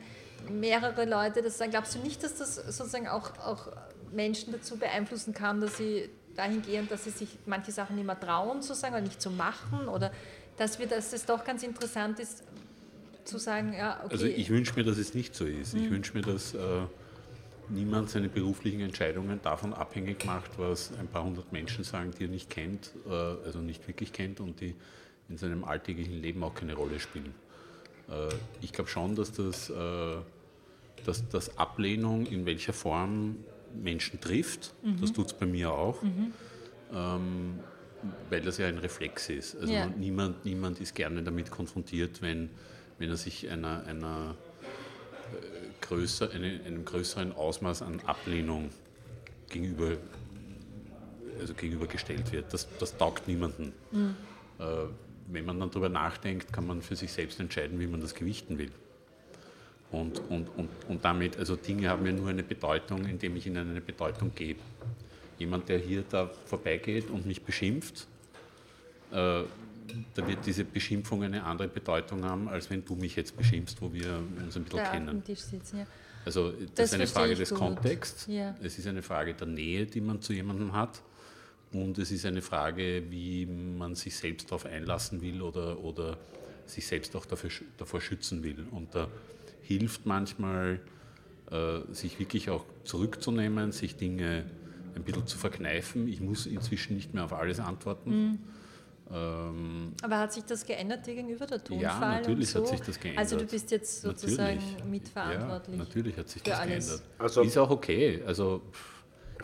[0.49, 3.67] mehrere Leute das sagen, glaubst du nicht, dass das sozusagen auch, auch
[4.11, 8.19] Menschen dazu beeinflussen kann, dass sie dahin gehen, dass sie sich manche Sachen nicht mehr
[8.19, 10.11] trauen zu sagen oder nicht zu machen oder
[10.57, 12.43] dass wir, dass es doch ganz interessant ist,
[13.25, 14.13] zu sagen, ja, okay.
[14.13, 15.73] Also ich wünsche mir, dass es nicht so ist.
[15.73, 15.83] Mhm.
[15.83, 16.59] Ich wünsche mir, dass äh,
[17.69, 22.29] niemand seine beruflichen Entscheidungen davon abhängig macht, was ein paar hundert Menschen sagen, die er
[22.29, 24.75] nicht kennt, äh, also nicht wirklich kennt und die
[25.29, 27.33] in seinem alltäglichen Leben auch keine Rolle spielen.
[28.09, 28.29] Äh,
[28.61, 29.73] ich glaube schon, dass das, äh,
[31.05, 33.37] dass, dass Ablehnung in welcher Form
[33.73, 34.73] Menschen trifft.
[34.83, 35.01] Mhm.
[35.01, 36.01] Das tut es bei mir auch.
[36.93, 37.59] Ähm,
[38.29, 39.55] weil das ja ein Reflex ist.
[39.55, 39.87] Also Ja.
[39.87, 42.49] niemand, niemand ist gerne damit konfrontiert, wenn,
[42.99, 44.35] wenn er sich einer, einer
[45.33, 48.69] äh, größer, eine, einem größeren Ausmaß an Ablehnung
[49.49, 49.97] gegenüber,
[51.39, 52.53] also gegenübergestellt wird.
[52.53, 53.73] Das, das taugt niemandem.
[54.59, 54.63] Äh,
[55.27, 58.57] wenn man dann darüber nachdenkt, kann man für sich selbst entscheiden, wie man das gewichten
[58.57, 58.71] will.
[59.91, 63.69] Und, und, und, und damit, also Dinge haben ja nur eine Bedeutung, indem ich ihnen
[63.69, 64.59] eine Bedeutung gebe.
[65.37, 68.07] Jemand, der hier da vorbeigeht und mich beschimpft,
[69.11, 69.43] äh,
[70.15, 73.93] da wird diese Beschimpfung eine andere Bedeutung haben, als wenn du mich jetzt beschimpfst, wo
[73.93, 75.23] wir uns ein bisschen da kennen.
[75.27, 75.87] sitzen, ja.
[76.25, 77.59] Also das, Das ist eine Frage des gut.
[77.59, 78.55] Kontexts, Ja.
[78.63, 81.01] es ist eine Frage der Nähe, die man zu jemandem hat
[81.73, 86.17] und es ist eine Frage, wie man sich selbst darauf einlassen will oder, oder
[86.65, 88.65] sich selbst auch dafür, davor schützen will.
[88.71, 89.07] Und da
[89.61, 90.79] hilft manchmal,
[91.51, 94.45] äh, sich wirklich auch zurückzunehmen, sich Dinge
[94.95, 96.07] ein bisschen zu verkneifen.
[96.07, 98.09] Ich muss inzwischen nicht mehr auf alles antworten.
[98.11, 98.39] Mhm.
[99.11, 101.83] Ähm, Aber hat sich das geändert gegenüber der Tonfall?
[101.83, 102.71] Ja, natürlich und so?
[102.71, 103.19] hat sich das geändert.
[103.23, 104.83] Also du bist jetzt sozusagen Natürlich.
[104.85, 105.77] mitverantwortlich.
[105.77, 106.87] Ja, natürlich hat sich das alles.
[106.87, 107.07] geändert.
[107.19, 108.23] Also- ist auch okay.
[108.25, 108.94] Also pff,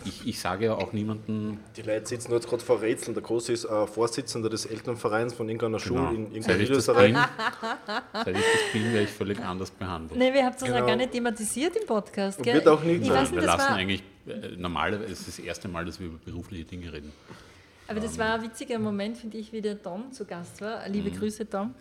[0.06, 3.14] ich, ich sage ja auch niemandem, Die Leute sitzen jetzt gerade vor Rätseln.
[3.14, 6.36] Der Große ist äh, Vorsitzender des Elternvereins von irgendeiner Schule in Genau.
[6.36, 7.14] irgendeiner ich, das Niederösterreich.
[7.14, 7.22] bin,
[8.14, 10.20] seit ich das bin, werde ich völlig anders behandelt.
[10.20, 10.86] Nee, wir haben das ja Genau.
[10.88, 12.38] gar nicht thematisiert im Podcast.
[12.40, 12.56] Und Gell?
[12.56, 15.86] wird auch nie ich weiß wir nicht, lassen eigentlich, äh, normalerweise ist das erste Mal,
[15.86, 17.12] dass wir über berufliche Dinge reden.
[17.88, 20.88] Aber das war ein witziger Moment, finde ich, wie der Tom zu Gast war.
[20.88, 21.18] Liebe Mhm.
[21.20, 21.74] Grüße, Tom.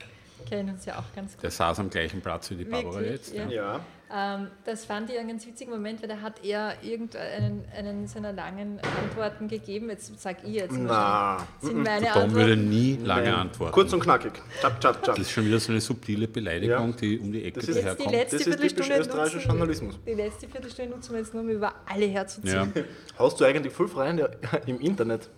[0.49, 1.43] Kennen uns ja auch ganz gut.
[1.43, 3.13] Der saß am gleichen Platz wie die Barbara Wirklich?
[3.35, 3.35] jetzt.
[3.35, 3.49] Ja.
[3.49, 3.81] Ja,
[4.13, 8.33] Ähm, das fand ich einen ganz witzigen Moment, weil da hat er irgendeinen einen seiner
[8.33, 9.89] langen Antworten gegeben.
[9.89, 10.73] Jetzt sage ich jetzt.
[10.77, 11.47] na.
[11.61, 12.69] Sind meine Der Tom würde Antworten.
[12.71, 13.35] nie lange Nein.
[13.35, 13.73] antworten.
[13.73, 14.33] Kurz und knackig.
[14.61, 15.15] Tschap, tschap, tschap.
[15.15, 16.97] das ist schon wieder so eine subtile Beleidigung, Ja.
[17.01, 18.11] die um die Ecke Das ist- Die daherkommt.
[18.11, 19.99] letzte Das ist typisch Viertelstunde österreichischer nutzen- Journalismus.
[20.05, 22.73] Die letzte Viertelstunde nutzen wir jetzt nur, um über alle herzuziehen.
[22.75, 22.83] Ja.
[23.17, 24.37] Hast du eigentlich voll Freunde
[24.67, 25.29] im Internet?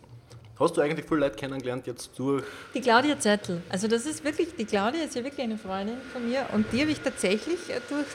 [0.63, 2.45] Hast du eigentlich voll Leute kennengelernt jetzt durch?
[2.73, 3.63] Die Claudia Zettel.
[3.69, 6.83] Also das ist wirklich, die Claudia ist ja wirklich eine Freundin von mir und die
[6.83, 8.07] habe ich tatsächlich äh, durch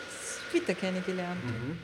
[0.49, 1.43] Twitter kennengelernt.
[1.43, 1.77] Mhm.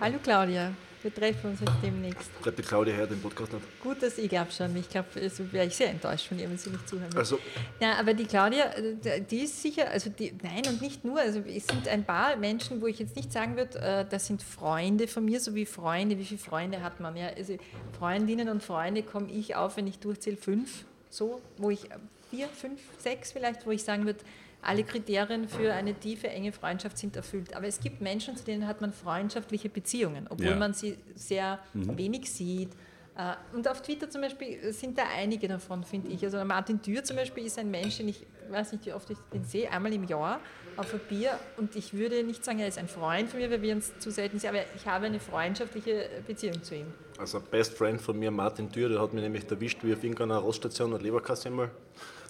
[0.00, 0.72] Hallo Claudia,
[1.06, 2.42] wir treffen uns jetzt demnächst.
[2.42, 3.80] Bleibt die Claudia her, den Podcast nicht.
[3.80, 4.76] Gut, dass ich glaube schon.
[4.76, 7.18] Ich glaube, also wäre ich sehr enttäuscht von ihr, wenn sie nicht zuhören würde.
[7.18, 7.38] Also,
[7.78, 11.38] Ja, aber die Claudia, äh, die ist sicher, also die, nein und nicht nur, also
[11.40, 15.06] es sind ein paar Menschen, wo ich jetzt nicht sagen würde, äh, das sind Freunde
[15.06, 17.16] von mir, so wie Freunde, wie viele Freunde hat man?
[17.16, 17.56] Ja, also
[17.96, 21.98] Freundinnen und Freunde komme ich auf, wenn ich durchzähle, fünf, so, wo ich, äh,
[22.30, 24.18] vier, fünf, sechs vielleicht, wo ich sagen würde,
[24.66, 27.54] alle Kriterien für eine tiefe, enge Freundschaft sind erfüllt.
[27.54, 30.56] Aber es gibt Menschen, zu denen hat man freundschaftliche Beziehungen, obwohl Ja.
[30.56, 32.70] man sie sehr wenig sieht,
[33.18, 36.22] Äh, und auf Twitter zum Beispiel sind da einige davon, finde ich.
[36.22, 39.16] Also Martin Dürr zum Beispiel ist ein Mensch, den ich weiß nicht, wie oft ich
[39.32, 40.38] den sehe, einmal im Jahr
[40.76, 41.30] auf ein Bier.
[41.56, 44.10] Und ich würde nicht sagen, er ist ein Freund von mir, weil wir uns zu
[44.10, 46.92] selten sehen, aber ich habe eine freundschaftliche Beziehung zu ihm.
[47.16, 50.36] Also Best Friend von mir, Martin Dürr, der hat mich nämlich erwischt, wie auf irgendeiner
[50.36, 51.70] Roststation und Leberkasse einmal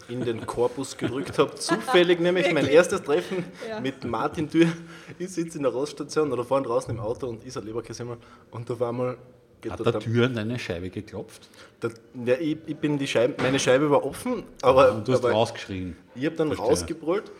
[0.09, 1.55] in den Korpus gedrückt habe.
[1.55, 3.79] Zufällig nämlich mein erstes Treffen ja.
[3.79, 4.71] mit Martin Dürr.
[5.19, 8.05] Ich sitze in der Roststation oder vorne draußen im Auto und ist ein Leberkäse
[8.51, 9.17] und auf einmal
[9.61, 11.49] geht Hat der Tür an deine Scheibe geklopft?
[11.81, 11.91] Der,
[12.25, 14.93] ja, ich, ich, bin die Scheibe, meine Scheibe war offen, aber.
[14.93, 15.95] Und du hast aber rausgeschrien.
[16.15, 16.67] Ich habe dann Verstehe.
[16.67, 17.31] rausgebrüllt.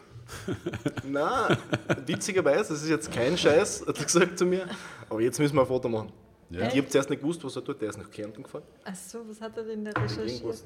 [1.06, 1.58] Na,
[2.06, 4.68] witzigerweise, das ist jetzt kein Scheiß, hat er gesagt zu mir,
[5.10, 6.12] aber jetzt müssen wir ein Foto machen.
[6.50, 6.68] Ja.
[6.68, 7.82] Ich habe zuerst nicht gewusst, was er tut.
[7.82, 8.64] Der ist nach Kärnten gefahren.
[8.86, 10.64] Ach so, was hat er denn da recherchiert?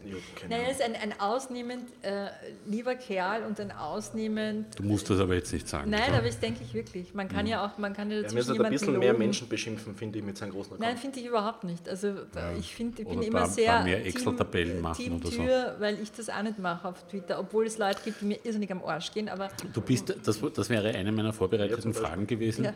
[0.48, 2.28] Nein, er ist ein, ein ausnehmend äh,
[2.68, 4.78] lieber Kerl und ein ausnehmend.
[4.78, 5.90] Du musst das aber jetzt nicht sagen.
[5.90, 6.20] Nein, klar.
[6.20, 7.16] aber das denke ich wirklich.
[7.16, 7.52] Man kann mhm.
[7.52, 10.26] ja auch, man kann ja dazwischen Er müsste ein bisschen mehr Menschen beschimpfen, finde ich,
[10.26, 10.88] mit seinem großen Account.
[10.88, 11.90] Nein, finde ich überhaupt nicht.
[11.90, 12.54] Also ja.
[12.60, 15.42] ich finde, ich bin immer sehr mehr Excel-Tabellen machen Team oder so.
[15.42, 18.40] Tür, weil ich das auch nicht mache auf Twitter, obwohl es Leute gibt, die mir
[18.44, 19.30] irrsinnig am Arsch gehen.
[19.30, 22.70] Aber du bist, das, das wäre eine meiner vorbereiteten Fragen gewesen.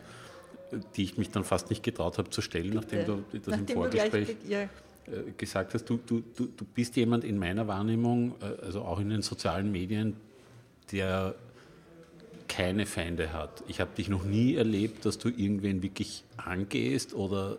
[0.95, 3.73] Die ich mich dann fast nicht getraut habe zu stellen, nachdem du das nachdem im
[3.73, 4.61] Vorgespräch ja.
[5.07, 5.85] Äh, gesagt hast.
[5.85, 9.71] Du, du, du, du bist jemand in meiner Wahrnehmung, äh, also auch in den sozialen
[9.71, 10.15] Medien,
[10.91, 11.35] der
[12.47, 13.63] keine Feinde hat.
[13.67, 17.57] Ich habe dich noch nie erlebt, dass du irgendwen wirklich angehst oder,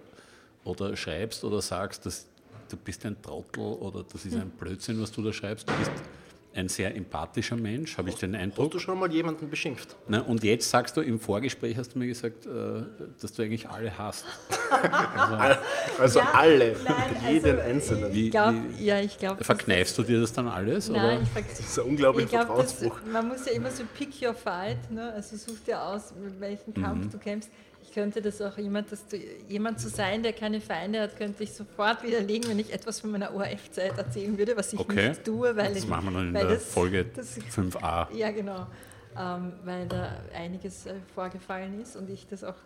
[0.65, 2.27] oder schreibst oder sagst, dass
[2.69, 5.69] du bist ein Trottel oder das ist ein Blödsinn, was du da schreibst.
[5.69, 5.91] Du bist
[6.57, 8.67] ein sehr empathischer Mensch, habe ich den Eindruck.
[8.67, 9.97] Hast du schon mal jemanden beschimpft?
[10.09, 12.51] Na, und jetzt sagst du, im Vorgespräch hast du mir gesagt, äh,
[13.21, 14.25] dass du eigentlich alle hast.
[14.71, 15.61] also,
[15.99, 16.95] also ja, alle, nein,
[17.33, 18.15] jeden also, Einzelnen.
[18.15, 19.45] Wie, glaub, wie, ja, ich glaube.
[19.45, 20.89] Verkneifst du dir das dann alles?
[20.89, 21.23] Nein, oder?
[21.23, 23.01] Ich das ist ein unglaublicher Vertrauensbruch.
[23.13, 25.13] Man muss ja immer so pick your fight, ne?
[25.13, 27.11] also such dir aus, mit welchem Kampf mhm.
[27.11, 27.51] du kämpfst
[27.97, 29.17] könnte das auch jemand, dass du,
[29.49, 33.11] jemand zu sein, der keine Feinde hat, könnte ich sofort widerlegen, wenn ich etwas von
[33.11, 35.09] meiner ORF-Zeit erzählen würde, was ich okay.
[35.09, 35.57] nicht tue.
[35.57, 38.15] Weil das ich, machen wir dann in der das, Folge das, 5a.
[38.15, 38.67] Ja, genau.
[39.19, 42.57] Ähm, weil da einiges äh, vorgefallen ist und ich das auch,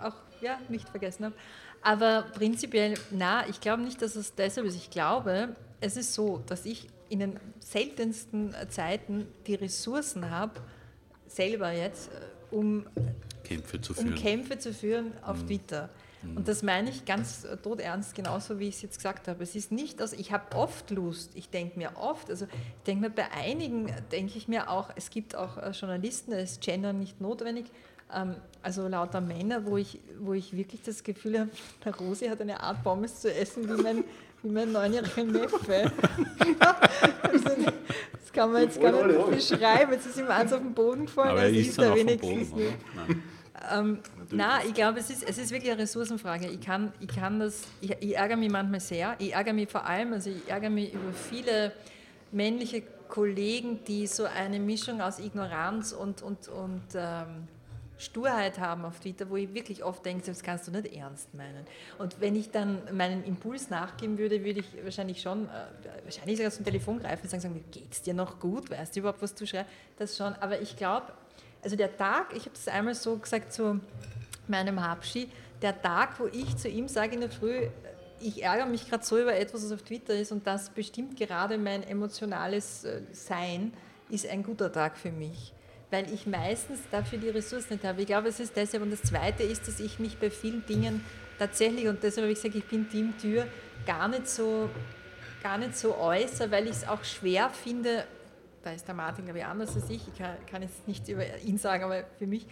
[0.00, 1.34] auch ja, nicht vergessen habe.
[1.82, 4.76] Aber prinzipiell, na, ich glaube nicht, dass es deshalb ist.
[4.76, 10.52] Ich glaube, es ist so, dass ich in den seltensten Zeiten die Ressourcen habe,
[11.26, 12.86] selber jetzt, äh, um
[13.48, 14.08] Kämpfe zu führen.
[14.08, 15.46] Um Kämpfe zu führen auf mhm.
[15.46, 15.90] Twitter.
[16.22, 16.36] Mhm.
[16.36, 19.42] Und das meine ich ganz todernst, genauso wie ich es jetzt gesagt habe.
[19.42, 23.08] Es ist nicht, also ich habe oft Lust, ich denke mir oft, also ich denke
[23.08, 26.92] mir bei einigen, denke ich mir auch, es gibt auch äh, Journalisten, da ist Gender
[26.92, 27.66] nicht notwendig,
[28.14, 31.50] ähm, also lauter Männer, wo ich, wo ich wirklich das Gefühl habe,
[31.84, 34.04] der Rosi hat eine Art Pommes zu essen wie mein,
[34.42, 35.58] wie mein neunjähriger Neffe.
[37.22, 37.48] also,
[38.12, 41.30] das kann man jetzt gar nicht beschreiben, jetzt ist ihm eins auf den Boden gefallen,
[41.30, 42.76] Aber er ist er wenigstens nicht.
[43.72, 44.00] Ähm,
[44.30, 46.48] na, ich glaube, es ist, es ist wirklich eine Ressourcenfrage.
[46.48, 49.16] Ich kann, ich kann das, ich, ich, ärgere mich manchmal sehr.
[49.18, 51.72] Ich ärgere mich vor allem, also ich ärgere mich über viele
[52.30, 57.48] männliche Kollegen, die so eine Mischung aus Ignoranz und, und, und ähm,
[57.98, 61.66] Sturheit haben auf Twitter, wo ich wirklich oft denke, das kannst du nicht ernst meinen.
[61.98, 66.52] Und wenn ich dann meinen Impuls nachgeben würde, würde ich wahrscheinlich schon, äh, wahrscheinlich sogar
[66.52, 68.70] zum Telefon greifen und sagen, sagen geht es dir noch gut?
[68.70, 69.72] Weißt du überhaupt, was du schreibst?
[69.98, 70.32] Das schon.
[70.34, 71.12] Aber ich glaube,
[71.62, 73.80] also der Tag, ich habe das einmal so gesagt zu
[74.46, 75.28] meinem Habschi,
[75.60, 77.68] der Tag, wo ich zu ihm sage in der Früh,
[78.20, 81.58] ich ärgere mich gerade so über etwas, was auf Twitter ist und das bestimmt gerade
[81.58, 83.72] mein emotionales äh, Sein,
[84.10, 85.52] ist ein guter Tag für mich.
[85.90, 88.00] Weil ich meistens dafür die Ressourcen nicht habe.
[88.00, 88.82] Ich glaube, es ist deshalb.
[88.82, 91.04] Und das Zweite ist, dass ich mich bei vielen Dingen
[91.38, 93.46] tatsächlich, und deshalb habe ich gesagt, ich bin Team Tür,
[93.86, 94.68] gar nicht so,
[95.42, 98.04] gar nicht so äußere, weil ich es auch schwer finde,
[98.62, 101.24] da ist der Martin, glaube ich, anders als ich, ich kann, kann jetzt nichts über
[101.38, 102.46] ihn sagen, aber für mich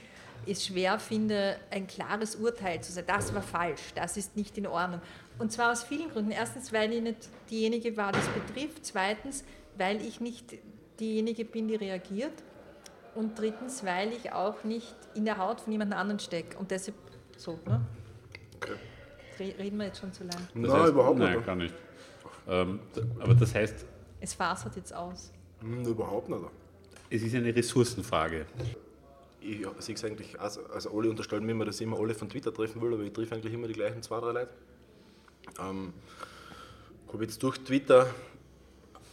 [0.44, 4.66] ist schwer finde, ein klares Urteil zu sagen, das war falsch, das ist nicht in
[4.66, 5.00] Ordnung.
[5.38, 6.30] Und zwar aus vielen Gründen.
[6.30, 8.86] Erstens, weil ich nicht diejenige war, die es betrifft.
[8.86, 9.44] Zweitens,
[9.76, 10.54] weil ich nicht
[10.98, 12.32] diejenige bin, die reagiert.
[13.14, 16.56] Und drittens, weil ich auch nicht in der Haut von jemand anderen stecke.
[16.58, 16.96] Und deshalb
[17.36, 17.58] so.
[17.66, 17.82] Ne?
[18.56, 19.54] Okay.
[19.58, 20.48] Reden wir jetzt schon zu lang?
[20.54, 21.30] Nein, überhaupt nicht.
[21.30, 21.74] Nein, gar nicht.
[22.48, 22.80] Ähm,
[23.20, 23.84] aber das heißt.
[24.20, 25.32] Es fasert jetzt aus.
[25.66, 26.42] Hm, überhaupt nicht.
[27.10, 28.46] Es ist eine Ressourcenfrage.
[29.40, 32.28] Ich sehe es eigentlich, also, also alle unterstellen mir immer, dass ich immer alle von
[32.28, 34.50] Twitter treffen will, aber ich treffe eigentlich immer die gleichen zwei, drei Leute.
[35.60, 35.92] Ähm,
[37.12, 38.12] habe jetzt durch Twitter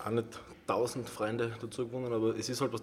[0.04, 0.28] auch nicht
[0.66, 2.82] tausend Freunde dazu gewonnen, aber es ist halt was,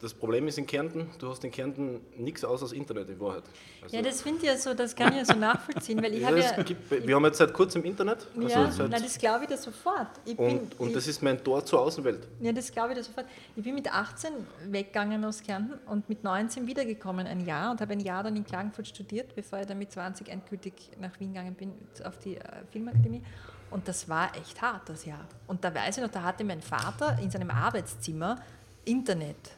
[0.00, 3.44] das Problem ist in Kärnten, du hast in Kärnten nichts außer das Internet in Wahrheit.
[3.82, 6.20] Also ja, das finde ich ja so, das kann ich ja so nachvollziehen, weil ich
[6.20, 6.62] ja, habe ja...
[6.62, 8.26] Gibt, wir haben jetzt seit kurzem Internet.
[8.36, 10.08] Also ja, nein, das glaube ich da sofort.
[10.24, 12.28] Ich und, bin, und das ist mein Tor zur Außenwelt.
[12.40, 13.26] Ja, das glaube ich da sofort.
[13.56, 14.30] Ich bin mit 18
[14.66, 18.44] weggegangen aus Kärnten und mit 19 wiedergekommen, ein Jahr, und habe ein Jahr dann in
[18.44, 21.72] Klagenfurt studiert, bevor ich dann mit 20 endgültig nach Wien gegangen bin,
[22.04, 23.22] auf die äh, Filmakademie.
[23.70, 25.26] Und das war echt hart, das Jahr.
[25.46, 28.40] Und da weiß ich noch, da hatte mein Vater in seinem Arbeitszimmer
[28.84, 29.57] Internet.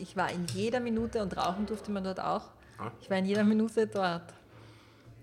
[0.00, 2.50] Ich war in jeder Minute und rauchen durfte man dort auch.
[2.78, 2.90] Ah.
[3.00, 4.34] Ich war in jeder Minute dort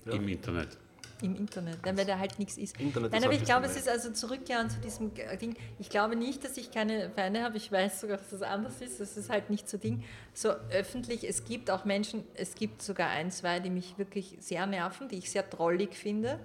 [0.06, 0.78] Im Internet.
[1.22, 2.80] im Internet, dann weil da halt nichts ist.
[2.80, 5.56] Internet Nein, ist aber ich glaube, es ist also zurückkehren zu diesem Ding.
[5.80, 7.58] Ich glaube nicht, dass ich keine Feinde habe.
[7.58, 8.99] Ich weiß sogar, dass das anders ist.
[8.99, 10.04] Das ist halt nicht so Ding.
[10.34, 14.66] So öffentlich, es gibt auch Menschen, es gibt sogar ein, zwei, die mich wirklich sehr
[14.66, 16.39] nerven, die ich sehr drollig finde.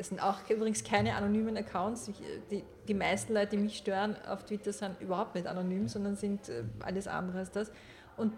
[0.00, 2.08] Es sind auch übrigens keine anonymen Accounts.
[2.08, 2.16] Ich,
[2.50, 6.48] die, die meisten Leute, die mich stören auf Twitter, sind überhaupt nicht anonym, sondern sind
[6.48, 7.70] äh, alles andere als das.
[8.16, 8.32] Und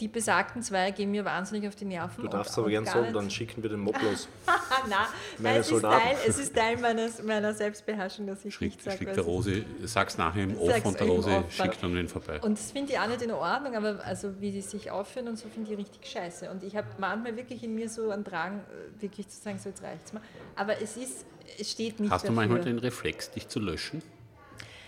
[0.00, 2.22] die besagten zwei gehen mir wahnsinnig auf die Nerven.
[2.22, 4.28] Du darfst und- aber und gern sagen, dann schicken wir den Mob los.
[4.46, 4.98] Nein,
[5.38, 5.80] Meine es, ist.
[5.82, 9.26] Teil, es ist Teil meines, meiner Selbstbeherrschung, dass ich Schickt, nicht sage, schickt der es
[9.26, 12.40] Rose, sag's nachher im Off und der Rose Off, schickt dann wen vorbei.
[12.40, 15.36] Und das finde ich auch nicht in Ordnung, aber also wie die sich aufführen und
[15.38, 16.50] so finde ich richtig scheiße.
[16.50, 19.68] Und ich habe manchmal wirklich in mir so einen Drang, äh, wirklich zu sagen, so
[19.68, 20.22] jetzt reicht's mal.
[20.56, 21.26] Aber es ist,
[21.58, 22.36] es steht nicht Hast du dafür.
[22.36, 24.02] manchmal den Reflex, dich zu löschen?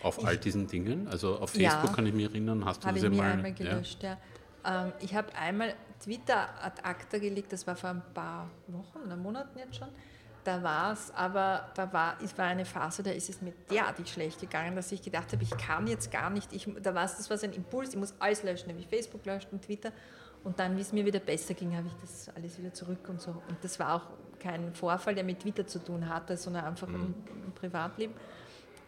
[0.02, 1.08] Auf all diesen Dingen?
[1.08, 1.70] Also auf Ja.
[1.70, 3.32] Facebook kann ich mich erinnern, hast du Habe das ich mir einmal?
[3.36, 4.16] einmal gelöscht, ja.
[4.64, 9.16] Ähm, ich habe einmal Twitter ad acta gelegt, das war vor ein paar Wochen oder
[9.16, 9.88] Monaten jetzt schon.
[10.44, 14.10] Da war es, aber da war, es war eine Phase, da ist es mir derartig
[14.10, 17.18] schlecht gegangen, dass ich gedacht habe, ich kann jetzt gar nicht, ich, da war es,
[17.18, 19.92] das war so ein Impuls, ich muss alles löschen, nämlich Facebook löscht und Twitter.
[20.42, 23.20] Und dann, wie es mir wieder besser ging, habe ich das alles wieder zurück und
[23.20, 23.30] so.
[23.30, 24.06] Und das war auch
[24.38, 28.14] kein Vorfall, der mit Twitter zu tun hatte, sondern einfach im, im Privatleben.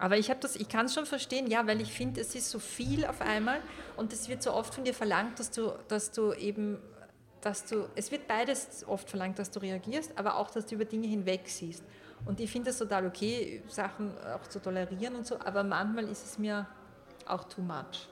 [0.02, 2.50] Aber ich habe das, ich kann es schon verstehen, ja, weil ich finde, es ist
[2.50, 3.60] so viel auf einmal
[3.96, 6.78] und es wird so oft von dir verlangt, dass du, dass du eben,
[7.40, 10.84] dass du, es wird beides oft verlangt, dass du reagierst, aber auch, dass du über
[10.86, 11.84] Dinge hinweg siehst.
[12.26, 16.24] Und ich finde es total okay, Sachen auch zu tolerieren und so, aber manchmal ist
[16.26, 16.66] es mir
[17.26, 18.08] auch too much.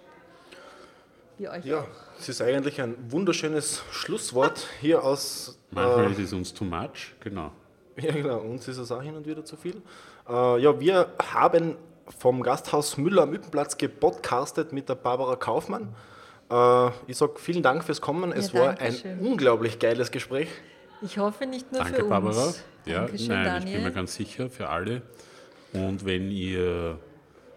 [1.39, 1.89] Wie euch Ja, auch.
[2.21, 5.59] es ist eigentlich ein wunderschönes Schlusswort hier aus.
[5.71, 7.51] Manchmal Äh, ist es uns too much, genau.
[7.97, 9.83] ja, genau, uns ist es auch hin und wieder zu viel.
[10.31, 11.77] Äh, ja, wir haben
[12.19, 15.95] vom Gasthaus Müller am Üppenplatz gepodcastet mit der Barbara Kaufmann.
[16.51, 18.33] Äh, ich sage vielen Dank fürs Kommen.
[18.33, 19.19] Es Ja, war ein schön.
[19.21, 20.49] unglaublich geiles Gespräch.
[21.03, 22.11] Ich hoffe nicht nur Danke, für uns.
[22.11, 22.55] Barbara.
[22.87, 23.75] Ja, Dankeschön, nein, ich Daniel.
[23.77, 25.03] bin mir ganz sicher für alle.
[25.73, 26.99] Und wenn ihr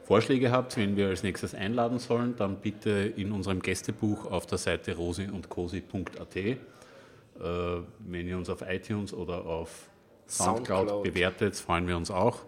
[0.05, 4.57] Vorschläge habt, wen wir als nächstes einladen sollen, dann bitte in unserem Gästebuch auf der
[4.57, 6.35] Seite rosi-und-cosi.at.
[6.35, 6.57] Äh,
[7.99, 9.69] wenn ihr uns auf iTunes oder auf
[10.27, 11.03] Soundcloud, Soundcloud.
[11.03, 12.39] bewertet, freuen wir uns auch.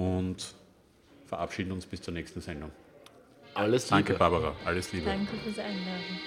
[0.00, 0.54] Und
[1.26, 2.70] verabschieden uns bis zur nächsten Sendung.
[3.52, 3.96] Alles Liebe.
[3.96, 4.56] Danke, Barbara.
[4.64, 5.04] Alles Liebe.
[5.04, 6.18] Danke fürs Einladen.